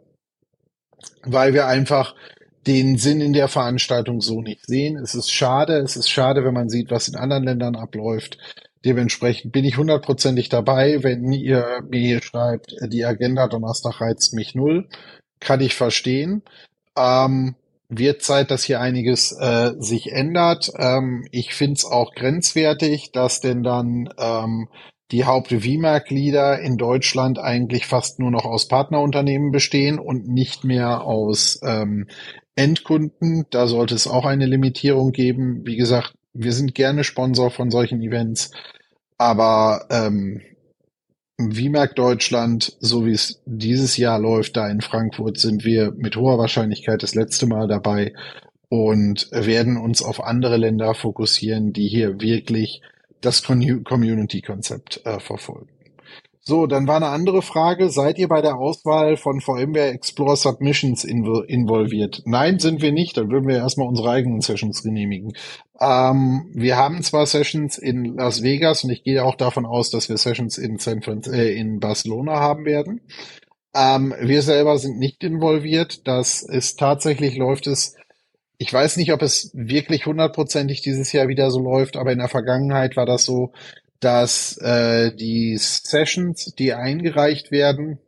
weil 1.24 1.54
wir 1.54 1.66
einfach 1.66 2.14
den 2.68 2.98
Sinn 2.98 3.20
in 3.20 3.34
der 3.34 3.48
Veranstaltung 3.48 4.22
so 4.22 4.42
nicht 4.42 4.66
sehen. 4.68 4.98
Es 4.98 5.16
ist 5.16 5.32
schade. 5.32 5.78
Es 5.78 5.96
ist 5.96 6.10
schade, 6.10 6.44
wenn 6.46 6.54
man 6.54 6.70
sieht, 6.70 6.92
was 6.92 7.08
in 7.08 7.16
anderen 7.16 7.46
Ländern 7.46 7.76
abläuft. 7.76 8.38
Dementsprechend 8.86 9.52
bin 9.52 9.66
ich 9.66 9.78
hundertprozentig 9.78 10.50
dabei, 10.50 11.04
wenn 11.04 11.32
ihr 11.34 11.84
mir 11.90 12.00
hier 12.00 12.22
schreibt, 12.22 12.76
die 12.88 13.04
Agenda 13.04 13.48
Donnerstag 13.48 14.00
reizt 14.00 14.34
mich 14.34 14.56
null. 14.56 14.88
Kann 15.40 15.62
ich 15.62 15.74
verstehen. 15.74 16.44
Ähm, 16.96 17.56
wird 17.90 18.22
Zeit, 18.22 18.52
dass 18.52 18.64
hier 18.64 18.80
einiges 18.80 19.32
äh, 19.32 19.74
sich 19.80 20.12
ändert. 20.12 20.72
Ähm, 20.78 21.28
ich 21.32 21.54
finde 21.54 21.74
es 21.74 21.86
auch 21.86 22.14
grenzwertig, 22.14 23.12
dass 23.12 23.42
denn 23.42 23.64
dann 23.64 24.10
ähm, 24.18 24.70
die 25.12 25.26
Haupt-VMAG-Leader 25.26 26.60
in 26.60 26.78
Deutschland 26.78 27.40
eigentlich 27.40 27.88
fast 27.88 28.20
nur 28.20 28.30
noch 28.30 28.46
aus 28.46 28.68
Partnerunternehmen 28.68 29.52
bestehen 29.52 29.98
und 29.98 30.28
nicht 30.28 30.64
mehr 30.64 31.02
aus 31.02 31.60
ähm, 31.64 32.08
Endkunden. 32.56 33.46
Da 33.50 33.66
sollte 33.66 33.96
es 33.96 34.08
auch 34.08 34.26
eine 34.26 34.46
Limitierung 34.46 35.12
geben. 35.12 35.66
Wie 35.66 35.76
gesagt, 35.76 36.14
wir 36.34 36.54
sind 36.54 36.76
gerne 36.76 37.04
Sponsor 37.04 37.50
von 37.50 37.72
solchen 37.72 38.02
Events, 38.04 38.52
aber 39.18 39.88
ähm, 39.90 40.42
WIMAG 41.42 41.96
Deutschland, 41.96 42.76
so 42.82 43.06
wie 43.06 43.14
es 43.14 43.40
dieses 43.46 43.96
Jahr 43.96 44.20
läuft, 44.20 44.58
da 44.58 44.70
in 44.70 44.82
Frankfurt, 44.82 45.40
sind 45.40 45.64
wir 45.64 45.92
mit 45.92 46.18
hoher 46.18 46.38
Wahrscheinlichkeit 46.38 47.02
das 47.02 47.16
letzte 47.16 47.48
Mal 47.48 47.68
dabei 47.68 48.14
und 48.68 49.30
werden 49.32 49.78
uns 49.78 50.02
auf 50.02 50.22
andere 50.22 50.58
Länder 50.58 50.94
fokussieren, 50.94 51.72
die 51.72 51.88
hier 51.88 52.20
wirklich 52.20 52.82
das 53.22 53.42
Community-Konzept 53.42 55.06
äh, 55.06 55.20
verfolgen. 55.22 55.70
So, 56.42 56.68
dann 56.68 56.88
war 56.88 56.96
eine 56.96 57.10
andere 57.10 57.42
Frage. 57.42 57.90
Seid 57.90 58.18
ihr 58.18 58.28
bei 58.28 58.42
der 58.42 58.58
Auswahl 58.58 59.18
von 59.18 59.42
VMware 59.42 59.90
Explore 59.90 60.38
Submissions 60.38 61.04
involviert? 61.04 62.22
Nein, 62.26 62.60
sind 62.60 62.82
wir 62.82 62.92
nicht. 62.92 63.18
Dann 63.18 63.30
würden 63.30 63.48
wir 63.48 63.58
erstmal 63.58 63.88
unsere 63.88 64.10
eigenen 64.10 64.42
Sessions 64.42 64.82
genehmigen. 64.82 65.34
Ähm, 65.80 66.50
wir 66.54 66.78
haben 66.78 67.04
zwar 67.04 67.26
Sessions 67.26 67.78
in 67.78 68.16
Las 68.16 68.42
Vegas 68.42 68.84
und 68.84 68.90
ich 68.90 69.04
gehe 69.04 69.24
auch 69.24 69.36
davon 69.36 69.66
aus, 69.66 69.90
dass 69.92 70.10
wir 70.10 70.18
Sessions 70.18 70.58
in, 70.58 70.80
San 70.80 71.02
äh, 71.28 71.54
in 71.54 71.80
Barcelona 71.80 72.40
haben 72.40 72.66
werden. 72.66 73.02
Ähm, 73.76 74.16
wir 74.20 74.42
selber 74.42 74.78
sind 74.78 74.98
nicht 74.98 75.24
involviert. 75.24 76.08
Das 76.08 76.42
ist 76.42 76.80
tatsächlich 76.80 77.38
läuft 77.38 77.68
es. 77.68 77.96
Ich 78.58 78.74
weiß 78.74 78.98
nicht, 78.98 79.14
ob 79.14 79.22
es 79.22 79.52
wirklich 79.54 80.06
hundertprozentig 80.06 80.82
dieses 80.82 81.12
Jahr 81.14 81.28
wieder 81.28 81.52
so 81.52 81.60
läuft, 81.60 81.96
aber 81.96 82.12
in 82.12 82.20
der 82.20 82.28
Vergangenheit 82.28 82.98
war 82.98 83.06
das 83.06 83.24
so, 83.24 83.54
dass 84.00 84.58
äh, 84.58 85.14
die 85.14 85.58
Sessions, 85.58 86.54
die 86.58 86.74
eingereicht 86.74 87.52
werden, 87.52 88.00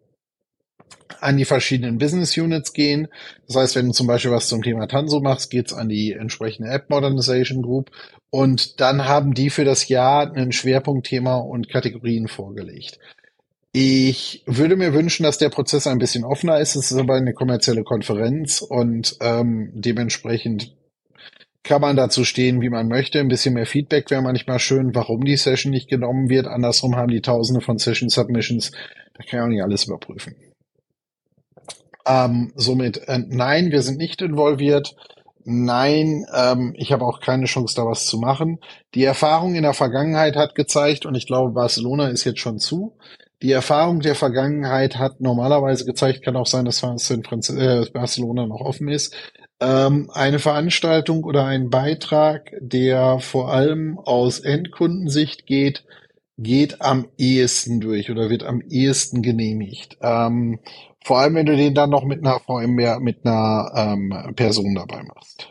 an 1.20 1.38
die 1.38 1.46
verschiedenen 1.46 1.98
Business 1.98 2.38
Units 2.38 2.74
gehen. 2.74 3.08
Das 3.48 3.56
heißt, 3.56 3.76
wenn 3.76 3.88
du 3.88 3.92
zum 3.92 4.08
Beispiel 4.08 4.32
was 4.32 4.48
zum 4.48 4.64
Thema 4.64 4.88
Tanso 4.88 5.20
machst, 5.20 5.50
geht's 5.50 5.74
an 5.74 5.90
die 5.90 6.14
entsprechende 6.14 6.70
App 6.70 6.90
Modernization 6.90 7.62
Group 7.62 7.92
und 8.30 8.80
dann 8.80 9.06
haben 9.06 9.34
die 9.34 9.50
für 9.50 9.66
das 9.66 9.88
Jahr 9.88 10.32
ein 10.34 10.52
Schwerpunktthema 10.52 11.36
und 11.36 11.70
Kategorien 11.70 12.28
vorgelegt. 12.28 13.00
Ich 13.74 14.44
würde 14.46 14.76
mir 14.76 14.94
wünschen, 14.94 15.24
dass 15.24 15.38
der 15.38 15.50
Prozess 15.50 15.88
ein 15.88 16.00
bisschen 16.00 16.26
offener 16.26 16.60
ist. 16.60 16.76
Es 16.76 16.92
ist 16.92 16.98
aber 16.98 17.16
eine 17.16 17.34
kommerzielle 17.34 17.84
Konferenz 17.84 18.62
und 18.62 19.16
ähm, 19.22 19.72
dementsprechend 19.74 20.74
kann 21.64 21.82
man 21.82 21.96
dazu 21.96 22.24
stehen, 22.24 22.62
wie 22.62 22.70
man 22.70 22.88
möchte. 22.88 23.20
Ein 23.20 23.28
bisschen 23.28 23.54
mehr 23.54 23.66
Feedback 23.66 24.10
wäre 24.10 24.22
manchmal 24.22 24.60
schön, 24.60 24.96
warum 24.96 25.24
die 25.24 25.38
Session 25.38 25.72
nicht 25.72 25.90
genommen 25.90 26.30
wird. 26.30 26.48
Andersrum 26.48 26.96
haben 26.96 27.12
die 27.12 27.22
Tausende 27.22 27.62
von 27.62 27.78
Session 27.78 28.10
Submissions. 28.10 28.72
Da 29.14 29.24
kann 29.24 29.40
ich 29.40 29.44
auch 29.44 29.48
nicht 29.48 29.64
alles 29.64 29.86
überprüfen. 29.86 30.36
Ähm, 32.06 32.52
somit, 32.56 32.98
äh, 33.08 33.20
nein, 33.28 33.72
wir 33.72 33.84
sind 33.84 33.98
nicht 33.98 34.22
involviert. 34.22 34.96
Nein, 35.44 36.26
ähm, 36.36 36.74
ich 36.78 36.92
habe 36.92 37.06
auch 37.06 37.20
keine 37.20 37.46
Chance, 37.46 37.76
da 37.76 37.86
was 37.86 38.06
zu 38.06 38.18
machen. 38.18 38.60
Die 38.94 39.04
Erfahrung 39.04 39.56
in 39.56 39.64
der 39.64 39.74
Vergangenheit 39.74 40.36
hat 40.36 40.56
gezeigt, 40.56 41.06
und 41.06 41.16
ich 41.16 41.28
glaube, 41.28 41.52
Barcelona 41.52 42.10
ist 42.10 42.26
jetzt 42.26 42.40
schon 42.40 42.60
zu. 42.60 42.98
Die 43.42 43.52
Erfahrung 43.52 44.02
der 44.02 44.14
Vergangenheit 44.14 44.98
hat 44.98 45.20
normalerweise 45.20 45.86
gezeigt, 45.86 46.24
kann 46.24 46.36
auch 46.36 46.46
sein, 46.46 46.66
dass 46.66 46.84
äh, 46.84 47.86
Barcelona 47.92 48.46
noch 48.46 48.62
offen 48.62 48.88
ist, 48.88 49.16
eine 49.66 50.40
Veranstaltung 50.40 51.24
oder 51.24 51.46
ein 51.46 51.70
Beitrag, 51.70 52.52
der 52.60 53.20
vor 53.20 53.54
allem 53.54 54.00
aus 54.00 54.40
Endkundensicht 54.40 55.46
geht, 55.46 55.86
geht 56.38 56.82
am 56.82 57.08
ehesten 57.18 57.80
durch 57.80 58.10
oder 58.10 58.30
wird 58.30 58.44
am 58.44 58.62
ehesten 58.62 59.22
genehmigt. 59.22 59.98
Ähm, 60.02 60.60
vor 61.04 61.20
allem, 61.20 61.36
wenn 61.36 61.46
du 61.46 61.56
den 61.56 61.76
dann 61.76 61.92
noch 61.92 62.04
mit 62.04 62.20
einer 62.20 62.40
VMware, 62.40 63.00
mit 63.00 63.26
einer 63.26 63.72
ähm, 63.76 64.34
Person 64.36 64.76
dabei 64.76 65.04
machst. 65.04 65.50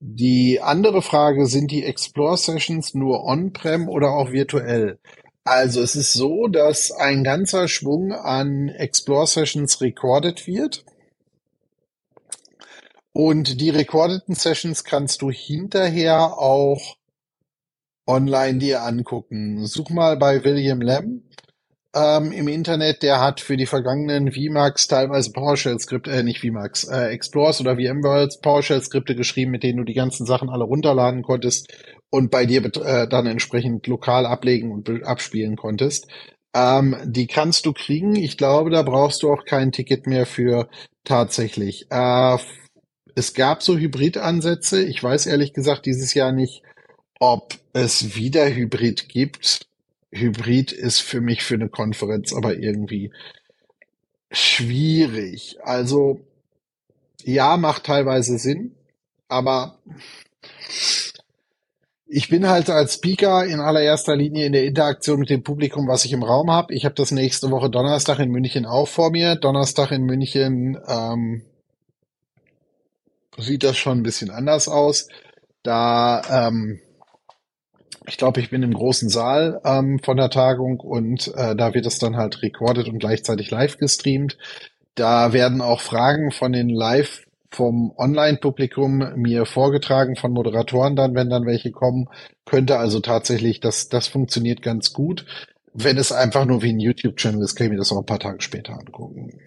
Die 0.00 0.60
andere 0.60 1.00
Frage, 1.00 1.46
sind 1.46 1.70
die 1.70 1.84
Explore 1.84 2.36
Sessions 2.36 2.94
nur 2.94 3.24
on-prem 3.24 3.88
oder 3.88 4.10
auch 4.10 4.32
virtuell? 4.32 4.98
Also 5.44 5.80
es 5.80 5.94
ist 5.94 6.12
so, 6.12 6.48
dass 6.48 6.90
ein 6.90 7.22
ganzer 7.22 7.68
Schwung 7.68 8.12
an 8.12 8.68
Explore 8.68 9.28
Sessions 9.28 9.80
recorded 9.80 10.46
wird. 10.48 10.84
Und 13.12 13.60
die 13.60 13.70
recordeten 13.70 14.34
Sessions 14.34 14.84
kannst 14.84 15.22
du 15.22 15.30
hinterher 15.30 16.38
auch 16.38 16.96
online 18.06 18.58
dir 18.58 18.82
angucken. 18.82 19.66
Such 19.66 19.90
mal 19.90 20.16
bei 20.16 20.44
William 20.44 20.80
Lamb 20.80 21.22
ähm, 21.94 22.32
im 22.32 22.48
Internet, 22.48 23.02
der 23.02 23.20
hat 23.20 23.40
für 23.40 23.56
die 23.56 23.66
vergangenen 23.66 24.32
VMAX 24.32 24.88
teilweise 24.88 25.30
PowerShell-Skripte, 25.32 26.10
äh, 26.10 26.22
nicht 26.22 26.40
VMAX, 26.40 26.84
äh, 26.84 27.08
Explorers 27.08 27.60
oder 27.60 27.76
VMworlds 27.76 28.40
PowerShell-Skripte 28.40 29.14
geschrieben, 29.14 29.50
mit 29.50 29.62
denen 29.62 29.78
du 29.78 29.84
die 29.84 29.92
ganzen 29.92 30.24
Sachen 30.24 30.48
alle 30.48 30.64
runterladen 30.64 31.22
konntest 31.22 31.70
und 32.08 32.30
bei 32.30 32.46
dir 32.46 32.64
äh, 32.64 33.06
dann 33.08 33.26
entsprechend 33.26 33.86
lokal 33.86 34.24
ablegen 34.24 34.72
und 34.72 35.04
abspielen 35.04 35.56
konntest. 35.56 36.08
Ähm, 36.54 36.96
die 37.04 37.26
kannst 37.26 37.66
du 37.66 37.72
kriegen. 37.74 38.16
Ich 38.16 38.38
glaube, 38.38 38.70
da 38.70 38.82
brauchst 38.82 39.22
du 39.22 39.30
auch 39.30 39.44
kein 39.44 39.70
Ticket 39.70 40.06
mehr 40.06 40.24
für 40.24 40.68
tatsächlich. 41.04 41.86
Äh, 41.90 42.38
es 43.14 43.34
gab 43.34 43.62
so 43.62 43.76
Hybrid-Ansätze. 43.76 44.82
Ich 44.82 45.02
weiß 45.02 45.26
ehrlich 45.26 45.52
gesagt 45.52 45.86
dieses 45.86 46.14
Jahr 46.14 46.32
nicht, 46.32 46.62
ob 47.20 47.54
es 47.72 48.16
wieder 48.16 48.52
Hybrid 48.52 49.08
gibt. 49.08 49.66
Hybrid 50.10 50.72
ist 50.72 51.00
für 51.00 51.20
mich 51.20 51.42
für 51.42 51.54
eine 51.54 51.68
Konferenz 51.68 52.32
aber 52.32 52.56
irgendwie 52.56 53.10
schwierig. 54.30 55.58
Also 55.62 56.20
ja, 57.22 57.56
macht 57.56 57.84
teilweise 57.84 58.38
Sinn, 58.38 58.74
aber 59.28 59.78
ich 62.06 62.28
bin 62.28 62.46
halt 62.46 62.68
als 62.68 62.94
Speaker 62.94 63.46
in 63.46 63.60
allererster 63.60 64.16
Linie 64.16 64.44
in 64.44 64.52
der 64.52 64.66
Interaktion 64.66 65.20
mit 65.20 65.30
dem 65.30 65.42
Publikum, 65.42 65.88
was 65.88 66.04
ich 66.04 66.12
im 66.12 66.22
Raum 66.22 66.50
habe. 66.50 66.74
Ich 66.74 66.84
habe 66.84 66.94
das 66.94 67.10
nächste 67.10 67.50
Woche 67.50 67.70
Donnerstag 67.70 68.18
in 68.18 68.30
München 68.30 68.66
auch 68.66 68.88
vor 68.88 69.10
mir. 69.10 69.36
Donnerstag 69.36 69.92
in 69.92 70.02
München 70.02 70.78
ähm, 70.86 71.42
sieht 73.38 73.64
das 73.64 73.76
schon 73.76 73.98
ein 73.98 74.02
bisschen 74.02 74.30
anders 74.30 74.68
aus. 74.68 75.08
Da 75.62 76.48
ähm, 76.48 76.80
ich 78.06 78.16
glaube, 78.16 78.40
ich 78.40 78.50
bin 78.50 78.62
im 78.62 78.74
großen 78.74 79.08
Saal 79.08 79.60
ähm, 79.64 80.00
von 80.02 80.16
der 80.16 80.30
Tagung 80.30 80.80
und 80.80 81.32
äh, 81.36 81.54
da 81.54 81.74
wird 81.74 81.86
es 81.86 81.98
dann 81.98 82.16
halt 82.16 82.42
recorded 82.42 82.88
und 82.88 82.98
gleichzeitig 82.98 83.50
live 83.50 83.76
gestreamt. 83.78 84.38
Da 84.94 85.32
werden 85.32 85.60
auch 85.60 85.80
Fragen 85.80 86.32
von 86.32 86.52
den 86.52 86.68
Live 86.68 87.24
vom 87.50 87.92
Online-Publikum 87.96 89.12
mir 89.16 89.44
vorgetragen 89.44 90.16
von 90.16 90.32
Moderatoren 90.32 90.96
dann, 90.96 91.14
wenn 91.14 91.30
dann 91.30 91.46
welche 91.46 91.70
kommen, 91.70 92.08
könnte 92.46 92.78
also 92.78 93.00
tatsächlich, 93.00 93.60
das, 93.60 93.88
das 93.88 94.08
funktioniert 94.08 94.62
ganz 94.62 94.92
gut. 94.92 95.26
Wenn 95.74 95.98
es 95.98 96.12
einfach 96.12 96.44
nur 96.44 96.62
wie 96.62 96.72
ein 96.72 96.80
YouTube-Channel 96.80 97.42
ist, 97.42 97.54
kann 97.54 97.66
ich 97.66 97.72
mir 97.72 97.78
das 97.78 97.92
auch 97.92 97.98
ein 97.98 98.06
paar 98.06 98.18
Tage 98.18 98.40
später 98.40 98.72
angucken. 98.72 99.38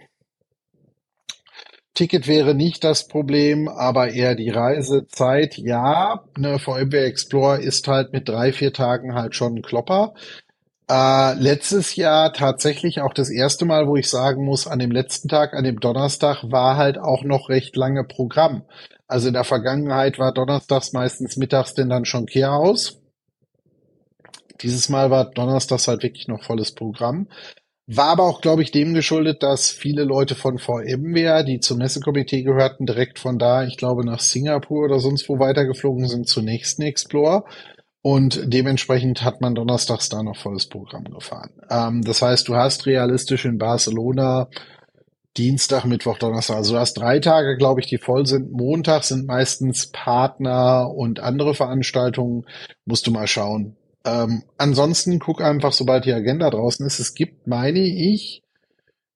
Ticket 1.95 2.27
wäre 2.27 2.53
nicht 2.53 2.83
das 2.83 3.07
Problem, 3.07 3.67
aber 3.69 4.09
eher 4.11 4.35
die 4.35 4.49
Reisezeit. 4.49 5.57
Ja, 5.57 6.25
ne, 6.37 6.59
VMware 6.59 7.05
Explorer 7.05 7.59
ist 7.59 7.87
halt 7.87 8.13
mit 8.13 8.27
drei, 8.29 8.51
vier 8.53 8.73
Tagen 8.73 9.15
halt 9.15 9.33
schon 9.33 9.55
ein 9.55 9.61
Klopper. 9.61 10.13
Äh, 10.89 11.33
letztes 11.35 11.95
Jahr 11.95 12.33
tatsächlich 12.33 13.01
auch 13.01 13.13
das 13.13 13.31
erste 13.31 13.65
Mal, 13.65 13.87
wo 13.87 13.95
ich 13.95 14.09
sagen 14.09 14.43
muss, 14.45 14.67
an 14.67 14.77
dem 14.77 14.91
letzten 14.91 15.29
Tag, 15.29 15.53
an 15.53 15.63
dem 15.63 15.79
Donnerstag, 15.79 16.43
war 16.51 16.77
halt 16.77 16.99
auch 16.99 17.23
noch 17.23 17.49
recht 17.49 17.75
lange 17.75 18.03
Programm. 18.03 18.63
Also 19.07 19.29
in 19.29 19.33
der 19.33 19.45
Vergangenheit 19.45 20.19
war 20.19 20.33
Donnerstags 20.33 20.93
meistens 20.93 21.37
mittags 21.37 21.73
denn 21.73 21.89
dann 21.89 22.05
schon 22.05 22.27
Kehrhaus. 22.27 23.01
Dieses 24.61 24.89
Mal 24.89 25.09
war 25.11 25.31
Donnerstags 25.31 25.87
halt 25.87 26.03
wirklich 26.03 26.27
noch 26.27 26.43
volles 26.43 26.73
Programm. 26.73 27.29
War 27.88 28.07
aber 28.07 28.23
auch, 28.23 28.41
glaube 28.41 28.63
ich, 28.63 28.71
dem 28.71 28.95
geschuldet, 28.95 29.43
dass 29.43 29.69
viele 29.69 30.03
Leute 30.03 30.33
von 30.33 30.57
VMware, 30.57 31.45
die 31.45 31.59
zum 31.59 31.77
Messekomitee 31.77 32.41
gehörten, 32.41 32.88
direkt 32.88 33.19
von 33.19 33.38
da, 33.38 33.63
ich 33.63 33.77
glaube, 33.77 34.03
nach 34.03 34.19
Singapur 34.19 34.86
oder 34.86 34.99
sonst 34.99 35.29
wo 35.29 35.38
weitergeflogen 35.38 36.07
sind 36.07 36.27
zum 36.27 36.45
nächsten 36.45 36.81
Explorer. 36.81 37.45
Und 38.01 38.41
dementsprechend 38.45 39.23
hat 39.23 39.41
man 39.41 39.55
donnerstags 39.55 40.09
da 40.09 40.23
noch 40.23 40.38
volles 40.38 40.67
Programm 40.67 41.05
gefahren. 41.05 41.51
Ähm, 41.69 42.01
das 42.03 42.21
heißt, 42.21 42.47
du 42.47 42.55
hast 42.55 42.86
realistisch 42.86 43.45
in 43.45 43.57
Barcelona 43.57 44.47
Dienstag, 45.38 45.86
Mittwoch, 45.86 46.17
Donnerstag. 46.17 46.57
Also 46.57 46.73
du 46.73 46.79
hast 46.79 46.93
drei 46.93 47.19
Tage, 47.19 47.57
glaube 47.57 47.81
ich, 47.81 47.88
die 47.88 47.97
voll 47.97 48.25
sind. 48.25 48.51
Montag 48.51 49.03
sind 49.03 49.27
meistens 49.27 49.88
Partner 49.88 50.89
und 50.89 51.19
andere 51.19 51.53
Veranstaltungen. 51.53 52.45
Musst 52.86 53.05
du 53.05 53.11
mal 53.11 53.27
schauen. 53.27 53.75
Ähm, 54.05 54.43
ansonsten 54.57 55.19
guck 55.19 55.41
einfach, 55.41 55.73
sobald 55.73 56.05
die 56.05 56.13
Agenda 56.13 56.49
draußen 56.49 56.85
ist. 56.85 56.99
Es 56.99 57.15
gibt, 57.15 57.47
meine 57.47 57.79
ich, 57.79 58.43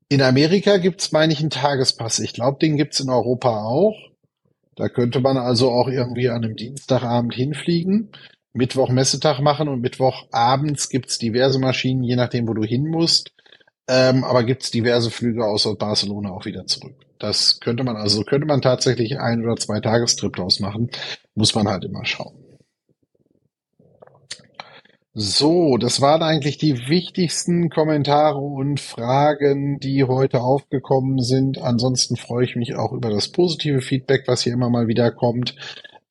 in 0.10 0.22
Amerika 0.22 0.78
gibt's, 0.78 1.12
meine 1.12 1.32
ich, 1.32 1.40
einen 1.40 1.52
Tagespass. 1.52 2.20
Ich 2.20 2.34
glaube, 2.34 2.58
den 2.60 2.76
gibt's 2.76 3.00
in 3.00 3.10
Europa 3.10 3.64
auch. 3.64 3.96
Da 4.76 4.90
könnte 4.90 5.20
man 5.20 5.38
also 5.38 5.72
auch 5.72 5.88
irgendwie 5.88 6.30
an 6.30 6.44
einem 6.44 6.56
Dienstagabend 6.56 7.36
hinfliegen, 7.36 8.12
Mittwoch 8.54 8.90
Messetag 8.90 9.40
machen 9.42 9.68
und 9.68 9.82
Mittwochabends 9.82 10.90
gibt's 10.90 11.20
diverse 11.20 11.60
Maschinen, 11.60 12.04
je 12.04 12.16
nachdem, 12.16 12.48
wo 12.48 12.54
du 12.54 12.64
hin 12.64 12.88
musst. 12.88 13.32
Ähm, 13.88 14.24
aber 14.24 14.44
gibt's 14.44 14.72
diverse 14.72 15.12
Flüge 15.12 15.46
aus 15.46 15.68
Barcelona 15.78 16.32
auch 16.32 16.46
wieder 16.46 16.66
zurück. 16.66 16.96
Das 17.20 17.60
könnte 17.60 17.84
man 17.84 17.98
also, 17.98 18.24
könnte 18.24 18.48
man 18.48 18.62
tatsächlich 18.62 19.20
ein 19.20 19.44
oder 19.44 19.58
zwei 19.58 19.80
Tagestrip 19.82 20.36
draus 20.36 20.60
machen. 20.60 20.90
Muss 21.36 21.54
man 21.54 21.68
halt 21.68 21.84
immer 21.84 22.06
schauen. 22.06 22.49
So, 25.14 25.78
das 25.78 26.02
waren 26.02 26.22
eigentlich 26.22 26.58
die 26.60 26.88
wichtigsten 26.88 27.70
Kommentare 27.70 28.38
und 28.38 28.80
Fragen, 28.80 29.80
die 29.80 30.04
heute 30.04 30.42
aufgekommen 30.42 31.22
sind. 31.24 31.58
Ansonsten 31.58 32.16
freue 32.16 32.46
ich 32.46 32.56
mich 32.56 32.76
auch 32.76 32.92
über 32.94 33.10
das 33.10 33.30
positive 33.30 33.82
Feedback, 33.82 34.28
was 34.28 34.44
hier 34.44 34.54
immer 34.54 34.70
mal 34.70 34.88
wieder 34.88 35.12
kommt. 35.12 35.56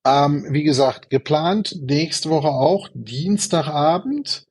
Ähm, 0.05 0.47
wie 0.51 0.65
gesagt, 0.65 1.11
geplant 1.11 1.77
nächste 1.81 2.29
Woche 2.31 2.49
auch 2.49 2.89
Dienstagabend. 2.93 4.47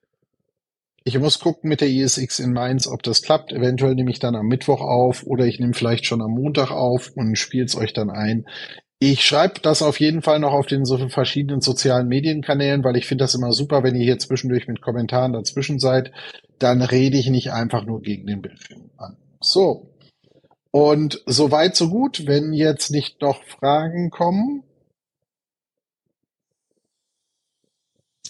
Ich 1.04 1.20
muss 1.20 1.39
gucken 1.39 1.70
mit 1.70 1.82
der 1.82 1.89
ISX 1.89 2.39
in 2.39 2.54
Mainz, 2.54 2.88
ob 2.88 3.04
das 3.04 3.22
klappt. 3.22 3.52
Eventuell 3.52 3.95
nehme 3.95 4.12
ich 4.12 4.20
dann 4.20 4.36
am 4.36 4.48
Mittwoch 4.48 4.82
auf 4.82 5.24
oder 5.26 5.45
ich 5.45 5.60
nehme 5.60 5.74
vielleicht 5.74 6.06
schon 6.06 6.22
am 6.22 6.32
Montag 6.32 6.72
auf 6.72 7.12
und 7.16 7.38
spiele 7.38 7.66
es 7.66 7.76
euch 7.76 7.93
dann 7.93 8.10
ein. 8.10 8.45
Ich 9.00 9.24
schreibe 9.24 9.60
das 9.62 9.84
auf 9.84 10.00
jeden 10.00 10.24
Fall 10.24 10.39
noch 10.39 10.54
auf 10.54 10.66
den 10.66 10.84
so 10.84 10.98
verschiedenen 11.10 11.62
sozialen 11.62 12.08
Medienkanälen, 12.08 12.84
weil 12.84 12.98
ich 12.98 13.06
finde 13.06 13.26
das 13.26 13.36
immer 13.36 13.54
super, 13.54 13.84
wenn 13.84 13.95
ihr 13.95 14.04
hier 14.04 14.18
zwischendurch 14.18 14.68
mit 14.68 14.82
Kommentaren 14.82 15.34
dazwischen 15.34 15.80
seid. 15.80 16.12
Dann 16.58 16.82
rede 16.82 17.18
ich 17.18 17.30
nicht 17.30 17.52
einfach 17.52 17.86
nur 17.86 18.02
gegen 18.02 18.26
den 18.26 18.41
Bildschirm 18.41 18.89
an. 18.98 19.18
So. 19.39 19.93
Und 20.72 21.22
so 21.28 21.52
weit, 21.52 21.76
so 21.76 21.89
gut. 21.89 22.26
Wenn 22.26 22.54
jetzt 22.54 22.89
nicht 22.89 23.22
noch 23.22 23.43
Fragen 23.43 24.10
kommen. 24.10 24.64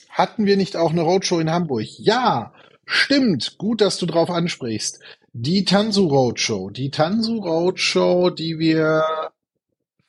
Hatten 0.10 0.46
wir 0.46 0.58
nicht 0.58 0.76
auch 0.76 0.92
eine 0.92 1.02
Roadshow 1.02 1.40
in 1.40 1.52
Hamburg? 1.52 1.86
Ja, 1.98 2.54
stimmt. 2.86 3.58
Gut, 3.58 3.80
dass 3.80 3.98
du 4.00 4.06
drauf 4.06 4.30
ansprichst. 4.30 5.00
Die 5.32 5.64
Tansu 5.64 6.08
Roadshow. 6.08 6.72
Die 6.72 6.90
Tansu 6.90 7.38
Roadshow, 7.38 8.32
die 8.32 8.60
wir 8.60 9.04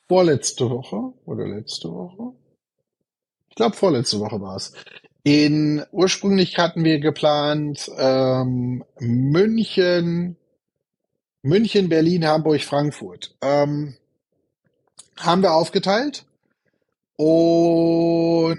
vorletzte 0.08 0.68
Woche 0.70 1.12
oder 1.26 1.46
letzte 1.46 1.90
Woche. 1.90 2.32
Ich 3.50 3.56
glaube, 3.56 3.76
vorletzte 3.76 4.20
Woche 4.20 4.40
war 4.40 4.56
es. 4.56 4.72
In 5.22 5.84
ursprünglich 5.92 6.56
hatten 6.58 6.84
wir 6.84 7.00
geplant 7.00 7.90
ähm, 7.98 8.84
München, 8.98 10.36
München, 11.42 11.88
Berlin, 11.88 12.26
Hamburg, 12.26 12.62
Frankfurt. 12.62 13.34
Ähm, 13.42 13.96
haben 15.16 15.42
wir 15.42 15.52
aufgeteilt 15.52 16.24
und 17.16 18.58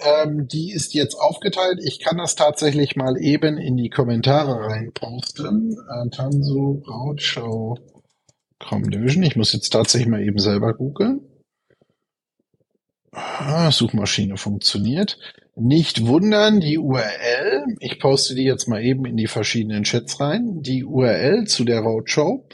ähm, 0.00 0.48
die 0.48 0.72
ist 0.72 0.92
jetzt 0.92 1.14
aufgeteilt. 1.14 1.78
Ich 1.82 2.00
kann 2.00 2.18
das 2.18 2.34
tatsächlich 2.34 2.96
mal 2.96 3.16
eben 3.16 3.56
in 3.58 3.76
die 3.76 3.90
Kommentare 3.90 4.66
reinposten. 4.66 5.72
Äh, 5.88 6.10
Tansu 6.10 6.82
Roadshow 6.86 7.78
Chrome 8.62 8.88
Division. 8.88 9.22
Ich 9.24 9.36
muss 9.36 9.52
jetzt 9.52 9.70
tatsächlich 9.70 10.08
mal 10.08 10.22
eben 10.22 10.38
selber 10.38 10.72
googeln. 10.74 11.20
Ah, 13.12 13.70
Suchmaschine 13.70 14.38
funktioniert. 14.38 15.18
Nicht 15.54 16.06
wundern, 16.06 16.60
die 16.60 16.78
URL, 16.78 17.76
ich 17.80 18.00
poste 18.00 18.34
die 18.34 18.44
jetzt 18.44 18.68
mal 18.68 18.82
eben 18.82 19.04
in 19.04 19.18
die 19.18 19.26
verschiedenen 19.26 19.82
Chats 19.82 20.18
rein. 20.18 20.62
Die 20.62 20.84
URL 20.84 21.46
zu 21.46 21.64
der 21.64 21.80
Roadshow 21.80 22.48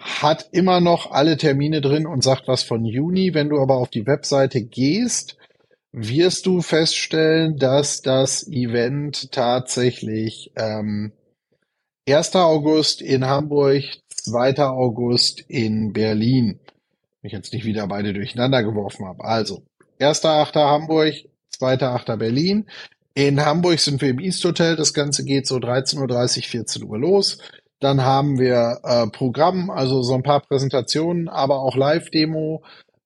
hat 0.00 0.48
immer 0.50 0.80
noch 0.80 1.12
alle 1.12 1.36
Termine 1.36 1.80
drin 1.80 2.06
und 2.06 2.24
sagt 2.24 2.48
was 2.48 2.64
von 2.64 2.84
Juni. 2.84 3.34
Wenn 3.34 3.50
du 3.50 3.60
aber 3.60 3.76
auf 3.76 3.90
die 3.90 4.06
Webseite 4.06 4.62
gehst, 4.62 5.36
wirst 5.92 6.46
du 6.46 6.60
feststellen, 6.60 7.56
dass 7.56 8.02
das 8.02 8.48
Event 8.48 9.30
tatsächlich 9.30 10.50
ähm, 10.56 11.12
1. 12.08 12.34
August 12.34 13.00
in 13.02 13.26
Hamburg, 13.26 13.84
2. 14.22 14.58
August 14.58 15.40
in 15.48 15.92
Berlin. 15.92 16.58
Wenn 17.20 17.28
ich 17.28 17.32
jetzt 17.32 17.52
nicht 17.52 17.64
wieder 17.64 17.86
beide 17.86 18.12
durcheinander 18.12 18.62
geworfen 18.62 19.06
habe. 19.06 19.24
Also, 19.24 19.62
1.8. 20.00 20.54
Hamburg, 20.54 21.14
2.8. 21.58 22.16
Berlin. 22.16 22.66
In 23.14 23.44
Hamburg 23.44 23.80
sind 23.80 24.00
wir 24.00 24.10
im 24.10 24.20
East 24.20 24.44
Hotel. 24.44 24.76
Das 24.76 24.94
Ganze 24.94 25.24
geht 25.24 25.46
so 25.46 25.56
13.30 25.56 26.38
Uhr, 26.38 26.42
14 26.44 26.84
Uhr 26.84 26.98
los. 26.98 27.38
Dann 27.80 28.02
haben 28.02 28.38
wir 28.38 28.80
äh, 28.82 29.06
Programm, 29.08 29.70
also 29.70 30.02
so 30.02 30.14
ein 30.14 30.22
paar 30.22 30.40
Präsentationen, 30.40 31.28
aber 31.28 31.60
auch 31.60 31.76
Live-Demo 31.76 32.62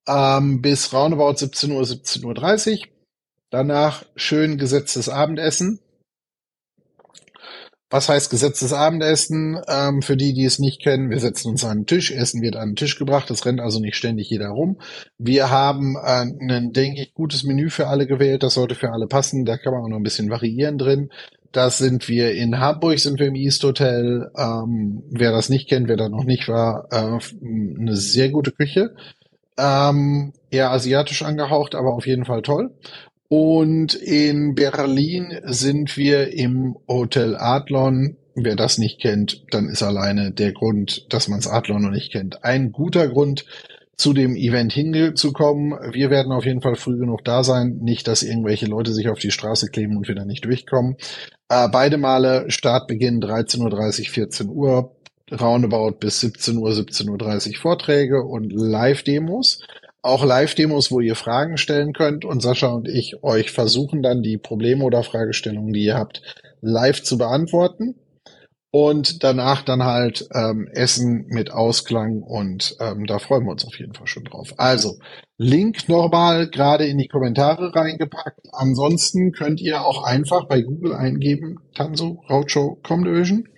ähm, 0.06 0.62
bis 0.62 0.92
roundabout 0.92 1.36
17 1.36 1.72
Uhr, 1.72 1.82
17.30 1.82 2.72
Uhr. 2.72 2.86
Danach 3.50 4.04
schön 4.16 4.58
gesetztes 4.58 5.08
Abendessen 5.08 5.78
Was 7.94 8.08
heißt 8.08 8.28
gesetztes 8.28 8.72
Abendessen? 8.72 9.56
Ähm, 9.68 10.02
für 10.02 10.16
die, 10.16 10.34
die 10.34 10.44
es 10.44 10.58
nicht 10.58 10.82
kennen, 10.82 11.10
wir 11.10 11.20
setzen 11.20 11.50
uns 11.50 11.64
an 11.64 11.82
den 11.82 11.86
Tisch, 11.86 12.10
Essen 12.10 12.42
wird 12.42 12.56
an 12.56 12.70
den 12.70 12.74
Tisch 12.74 12.98
gebracht, 12.98 13.30
es 13.30 13.46
rennt 13.46 13.60
also 13.60 13.78
nicht 13.78 13.94
ständig 13.94 14.28
jeder 14.28 14.48
rum. 14.48 14.80
Wir 15.16 15.48
haben 15.48 15.94
äh, 15.94 16.24
ein, 16.24 16.72
denke 16.72 17.02
ich, 17.02 17.14
gutes 17.14 17.44
Menü 17.44 17.70
für 17.70 17.86
alle 17.86 18.08
gewählt, 18.08 18.42
das 18.42 18.54
sollte 18.54 18.74
für 18.74 18.90
alle 18.90 19.06
passen, 19.06 19.44
da 19.44 19.58
kann 19.58 19.72
man 19.72 19.82
auch 19.84 19.88
noch 19.88 19.98
ein 19.98 20.02
bisschen 20.02 20.28
variieren 20.28 20.76
drin. 20.76 21.10
Das 21.52 21.78
sind 21.78 22.08
wir 22.08 22.34
in 22.34 22.58
Hamburg, 22.58 22.98
sind 22.98 23.20
wir 23.20 23.28
im 23.28 23.36
East 23.36 23.62
Hotel. 23.62 24.28
Ähm, 24.36 25.04
wer 25.12 25.30
das 25.30 25.48
nicht 25.48 25.68
kennt, 25.68 25.86
wer 25.86 25.96
da 25.96 26.08
noch 26.08 26.24
nicht 26.24 26.48
war, 26.48 26.88
äh, 26.90 27.20
eine 27.46 27.94
sehr 27.94 28.28
gute 28.30 28.50
Küche. 28.50 28.96
Ähm, 29.56 30.32
eher 30.50 30.72
asiatisch 30.72 31.22
angehaucht, 31.22 31.76
aber 31.76 31.94
auf 31.94 32.08
jeden 32.08 32.24
Fall 32.24 32.42
toll. 32.42 32.72
Und 33.28 33.94
in 33.94 34.54
Berlin 34.54 35.38
sind 35.44 35.96
wir 35.96 36.32
im 36.32 36.76
Hotel 36.88 37.36
Adlon. 37.36 38.16
Wer 38.34 38.56
das 38.56 38.78
nicht 38.78 39.00
kennt, 39.00 39.44
dann 39.50 39.68
ist 39.68 39.82
alleine 39.82 40.32
der 40.32 40.52
Grund, 40.52 41.06
dass 41.12 41.28
man 41.28 41.38
es 41.38 41.46
Adlon 41.46 41.82
noch 41.82 41.90
nicht 41.90 42.12
kennt, 42.12 42.44
ein 42.44 42.72
guter 42.72 43.08
Grund, 43.08 43.44
zu 43.96 44.12
dem 44.12 44.36
Event 44.36 44.72
hinzukommen. 44.72 45.74
Wir 45.92 46.10
werden 46.10 46.32
auf 46.32 46.44
jeden 46.44 46.60
Fall 46.60 46.76
früh 46.76 46.98
genug 46.98 47.24
da 47.24 47.44
sein. 47.44 47.78
Nicht, 47.80 48.08
dass 48.08 48.22
irgendwelche 48.22 48.66
Leute 48.66 48.92
sich 48.92 49.08
auf 49.08 49.18
die 49.18 49.30
Straße 49.30 49.68
kleben 49.68 49.96
und 49.96 50.08
wir 50.08 50.14
da 50.14 50.24
nicht 50.24 50.44
durchkommen. 50.44 50.96
Äh, 51.48 51.68
beide 51.68 51.96
Male 51.96 52.50
Startbeginn 52.50 53.20
13.30 53.20 53.60
Uhr, 54.00 54.06
14 54.06 54.48
Uhr, 54.48 54.96
roundabout 55.30 55.98
bis 56.00 56.20
17 56.20 56.58
Uhr, 56.58 56.70
17.30 56.70 57.50
Uhr 57.50 57.56
Vorträge 57.60 58.22
und 58.22 58.52
Live-Demos. 58.52 59.60
Auch 60.04 60.22
Live-Demos, 60.22 60.90
wo 60.90 61.00
ihr 61.00 61.14
Fragen 61.14 61.56
stellen 61.56 61.94
könnt 61.94 62.26
und 62.26 62.42
Sascha 62.42 62.66
und 62.66 62.88
ich 62.88 63.22
euch 63.22 63.50
versuchen 63.50 64.02
dann 64.02 64.22
die 64.22 64.36
Probleme 64.36 64.84
oder 64.84 65.02
Fragestellungen, 65.02 65.72
die 65.72 65.84
ihr 65.84 65.96
habt, 65.96 66.20
live 66.60 67.02
zu 67.02 67.16
beantworten 67.16 67.94
und 68.70 69.24
danach 69.24 69.62
dann 69.62 69.82
halt 69.82 70.28
ähm, 70.34 70.68
Essen 70.70 71.24
mit 71.28 71.52
Ausklang 71.52 72.22
und 72.22 72.76
ähm, 72.80 73.06
da 73.06 73.18
freuen 73.18 73.46
wir 73.46 73.52
uns 73.52 73.66
auf 73.66 73.78
jeden 73.78 73.94
Fall 73.94 74.06
schon 74.06 74.24
drauf. 74.24 74.52
Also 74.58 74.98
Link 75.38 75.88
nochmal 75.88 76.50
gerade 76.50 76.84
in 76.84 76.98
die 76.98 77.08
Kommentare 77.08 77.74
reingepackt. 77.74 78.40
Ansonsten 78.52 79.32
könnt 79.32 79.62
ihr 79.62 79.86
auch 79.86 80.04
einfach 80.04 80.44
bei 80.48 80.60
Google 80.60 80.92
eingeben 80.92 81.60
Tanso 81.74 82.22
Roadshow 82.28 82.78
Comdivision 82.82 83.48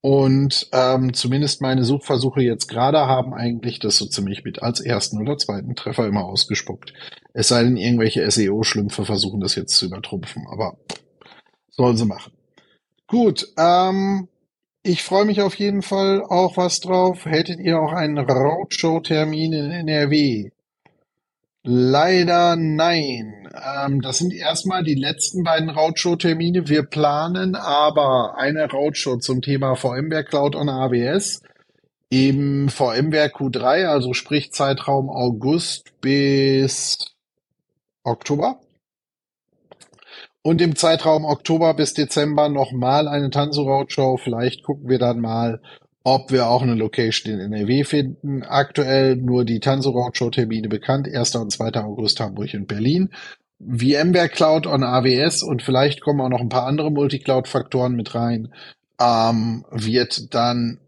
und 0.00 0.68
ähm, 0.72 1.12
zumindest 1.12 1.60
meine 1.60 1.84
Suchversuche 1.84 2.40
jetzt 2.40 2.68
gerade 2.68 2.98
haben 2.98 3.34
eigentlich 3.34 3.80
das 3.80 3.96
so 3.96 4.06
ziemlich 4.06 4.44
mit 4.44 4.62
als 4.62 4.80
ersten 4.80 5.20
oder 5.20 5.38
zweiten 5.38 5.74
Treffer 5.74 6.06
immer 6.06 6.24
ausgespuckt. 6.24 6.92
Es 7.32 7.48
sei 7.48 7.64
denn, 7.64 7.76
irgendwelche 7.76 8.28
SEO-Schlümpfe 8.30 9.04
versuchen 9.04 9.40
das 9.40 9.56
jetzt 9.56 9.74
zu 9.74 9.86
übertrumpfen, 9.86 10.46
aber 10.50 10.76
sollen 11.70 11.96
sie 11.96 12.06
machen. 12.06 12.32
Gut, 13.08 13.48
ähm, 13.58 14.28
ich 14.82 15.02
freue 15.02 15.24
mich 15.24 15.40
auf 15.40 15.56
jeden 15.56 15.82
Fall 15.82 16.22
auch 16.22 16.56
was 16.56 16.80
drauf. 16.80 17.24
Hättet 17.24 17.58
ihr 17.58 17.80
auch 17.80 17.92
einen 17.92 18.18
Roadshow-Termin 18.18 19.52
in 19.52 19.70
NRW? 19.70 20.50
Leider 21.64 22.56
nein. 22.56 23.48
Ähm, 23.52 24.00
das 24.00 24.18
sind 24.18 24.32
erstmal 24.32 24.84
die 24.84 24.94
letzten 24.94 25.42
beiden 25.42 25.70
Roadshow-Termine. 25.70 26.68
Wir 26.68 26.84
planen 26.84 27.54
aber 27.54 28.36
eine 28.38 28.70
Roadshow 28.70 29.18
zum 29.18 29.42
Thema 29.42 29.74
VMware 29.74 30.24
Cloud 30.24 30.54
on 30.54 30.68
AWS 30.68 31.42
im 32.10 32.68
VMware 32.68 33.28
Q3, 33.28 33.86
also 33.86 34.14
sprich 34.14 34.52
Zeitraum 34.52 35.10
August 35.10 36.00
bis 36.00 37.14
Oktober. 38.04 38.60
Und 40.42 40.62
im 40.62 40.76
Zeitraum 40.76 41.24
Oktober 41.24 41.74
bis 41.74 41.92
Dezember 41.92 42.48
nochmal 42.48 43.08
eine 43.08 43.28
Tanzuraut-Show. 43.28 44.16
Vielleicht 44.16 44.62
gucken 44.62 44.88
wir 44.88 44.98
dann 44.98 45.20
mal, 45.20 45.60
ob 46.14 46.32
wir 46.32 46.48
auch 46.48 46.62
eine 46.62 46.74
Location 46.74 47.34
in 47.34 47.40
NRW 47.40 47.84
finden. 47.84 48.42
Aktuell 48.42 49.16
nur 49.16 49.44
die 49.44 49.60
Tanzuraut-Show-Termine 49.60 50.68
bekannt. 50.68 51.06
1. 51.06 51.36
und 51.36 51.52
2. 51.52 51.74
August 51.84 52.20
Hamburg 52.20 52.54
und 52.54 52.66
Berlin. 52.66 53.10
VMware 53.60 54.28
Cloud 54.28 54.66
on 54.66 54.84
AWS 54.84 55.42
und 55.42 55.62
vielleicht 55.62 56.00
kommen 56.00 56.20
auch 56.20 56.28
noch 56.30 56.40
ein 56.40 56.48
paar 56.48 56.66
andere 56.66 56.90
Multicloud-Faktoren 56.90 57.94
mit 57.94 58.14
rein. 58.14 58.54
Ähm, 59.00 59.64
wird 59.70 60.32
dann 60.34 60.78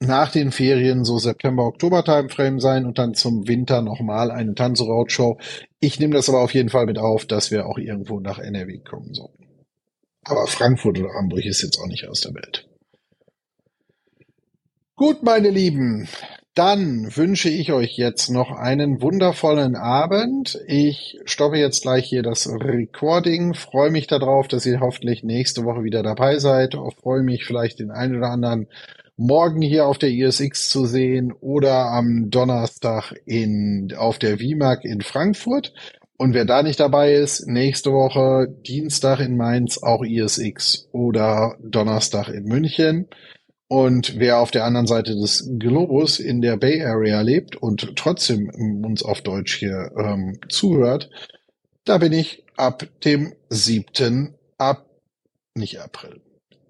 nach 0.00 0.32
den 0.32 0.50
Ferien 0.50 1.04
so 1.04 1.18
September, 1.18 1.64
Oktober 1.66 2.02
Timeframe 2.02 2.58
sein 2.58 2.86
und 2.86 2.98
dann 2.98 3.14
zum 3.14 3.46
Winter 3.46 3.82
nochmal 3.82 4.30
eine 4.30 4.54
Tanzeraut-Show. 4.54 5.38
Ich 5.78 6.00
nehme 6.00 6.14
das 6.14 6.28
aber 6.28 6.40
auf 6.40 6.54
jeden 6.54 6.70
Fall 6.70 6.86
mit 6.86 6.98
auf, 6.98 7.24
dass 7.26 7.50
wir 7.50 7.66
auch 7.66 7.78
irgendwo 7.78 8.18
nach 8.18 8.38
NRW 8.38 8.78
kommen 8.78 9.14
sollten. 9.14 9.46
Aber 10.24 10.46
Frankfurt 10.46 10.98
oder 10.98 11.14
Hamburg 11.14 11.44
ist 11.44 11.62
jetzt 11.62 11.78
auch 11.78 11.86
nicht 11.86 12.08
aus 12.08 12.22
der 12.22 12.34
Welt. 12.34 12.69
Gut, 15.00 15.22
meine 15.22 15.48
Lieben, 15.48 16.08
dann 16.54 17.16
wünsche 17.16 17.48
ich 17.48 17.72
euch 17.72 17.96
jetzt 17.96 18.28
noch 18.28 18.50
einen 18.50 19.00
wundervollen 19.00 19.74
Abend. 19.74 20.60
Ich 20.66 21.18
stoppe 21.24 21.56
jetzt 21.56 21.80
gleich 21.80 22.06
hier 22.06 22.22
das 22.22 22.46
Recording. 22.46 23.54
Freue 23.54 23.90
mich 23.90 24.08
darauf, 24.08 24.46
dass 24.46 24.66
ihr 24.66 24.80
hoffentlich 24.80 25.22
nächste 25.22 25.64
Woche 25.64 25.84
wieder 25.84 26.02
dabei 26.02 26.38
seid. 26.38 26.76
Freue 27.02 27.22
mich 27.22 27.46
vielleicht 27.46 27.78
den 27.78 27.90
einen 27.90 28.18
oder 28.18 28.28
anderen 28.28 28.68
morgen 29.16 29.62
hier 29.62 29.86
auf 29.86 29.96
der 29.96 30.10
ISX 30.10 30.68
zu 30.68 30.84
sehen 30.84 31.32
oder 31.32 31.86
am 31.86 32.28
Donnerstag 32.28 33.14
in, 33.24 33.94
auf 33.96 34.18
der 34.18 34.38
WIMAG 34.38 34.84
in 34.84 35.00
Frankfurt. 35.00 35.72
Und 36.18 36.34
wer 36.34 36.44
da 36.44 36.62
nicht 36.62 36.78
dabei 36.78 37.14
ist, 37.14 37.46
nächste 37.46 37.90
Woche 37.92 38.54
Dienstag 38.66 39.20
in 39.20 39.38
Mainz 39.38 39.82
auch 39.82 40.04
ISX 40.04 40.90
oder 40.92 41.56
Donnerstag 41.62 42.28
in 42.28 42.44
München. 42.44 43.08
Und 43.72 44.18
wer 44.18 44.40
auf 44.40 44.50
der 44.50 44.64
anderen 44.64 44.88
Seite 44.88 45.14
des 45.14 45.48
Globus 45.60 46.18
in 46.18 46.40
der 46.40 46.56
Bay 46.56 46.82
Area 46.82 47.20
lebt 47.20 47.54
und 47.54 47.94
trotzdem 47.94 48.50
uns 48.84 49.04
auf 49.04 49.20
Deutsch 49.20 49.54
hier 49.54 49.92
ähm, 49.96 50.40
zuhört, 50.48 51.08
da 51.84 51.98
bin 51.98 52.12
ich 52.12 52.42
ab 52.56 52.84
dem 53.04 53.32
7. 53.48 54.34
ab, 54.58 54.86
nicht 55.54 55.80
April, 55.80 56.20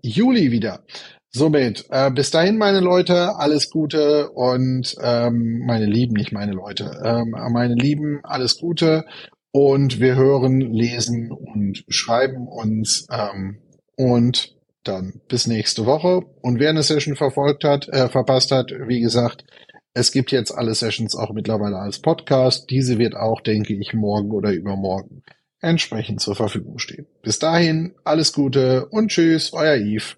Juli 0.03 0.53
wieder. 0.53 0.85
Somit, 1.31 1.87
äh, 1.89 2.11
bis 2.11 2.33
dahin, 2.33 2.59
meine 2.59 2.81
Leute, 2.81 3.35
alles 3.37 3.71
Gute 3.71 4.29
und 4.33 4.95
ähm, 5.03 5.63
meine 5.65 5.87
Lieben, 5.87 6.13
nicht 6.13 6.33
meine 6.33 6.53
Leute, 6.53 7.01
ähm, 7.03 7.35
meine 7.51 7.77
Lieben, 7.77 8.21
alles 8.25 8.59
Gute 8.59 9.07
und 9.53 10.01
wir 10.01 10.17
hören, 10.17 10.61
lesen 10.61 11.33
und 11.33 11.83
schreiben 11.89 12.47
uns 12.47 13.07
ähm, 13.11 13.57
und 13.97 14.55
dann 14.85 15.21
bis 15.29 15.47
nächste 15.47 15.87
Woche. 15.87 16.23
Und 16.41 16.59
wer 16.59 16.71
eine 16.71 16.83
Session 16.83 17.17
verfolgt 17.17 17.65
hat, 17.65 17.89
äh, 17.89 18.09
verpasst 18.09 18.51
hat, 18.51 18.73
wie 18.87 19.01
gesagt, 19.01 19.45
es 19.93 20.13
gibt 20.13 20.31
jetzt 20.31 20.53
alle 20.53 20.75
Sessions 20.75 21.17
auch 21.17 21.33
mittlerweile 21.33 21.79
als 21.79 21.99
Podcast. 21.99 22.71
Diese 22.71 22.99
wird 22.99 23.17
auch, 23.17 23.41
denke 23.41 23.75
ich, 23.75 23.93
morgen 23.93 24.31
oder 24.31 24.53
übermorgen 24.53 25.23
entsprechend 25.61 26.21
zur 26.21 26.37
Verfügung 26.37 26.79
stehen. 26.79 27.07
Bis 27.23 27.39
dahin, 27.39 27.95
alles 28.05 28.33
Gute 28.33 28.87
und 28.87 29.09
tschüss, 29.09 29.53
euer 29.53 29.77
Yves. 29.77 30.17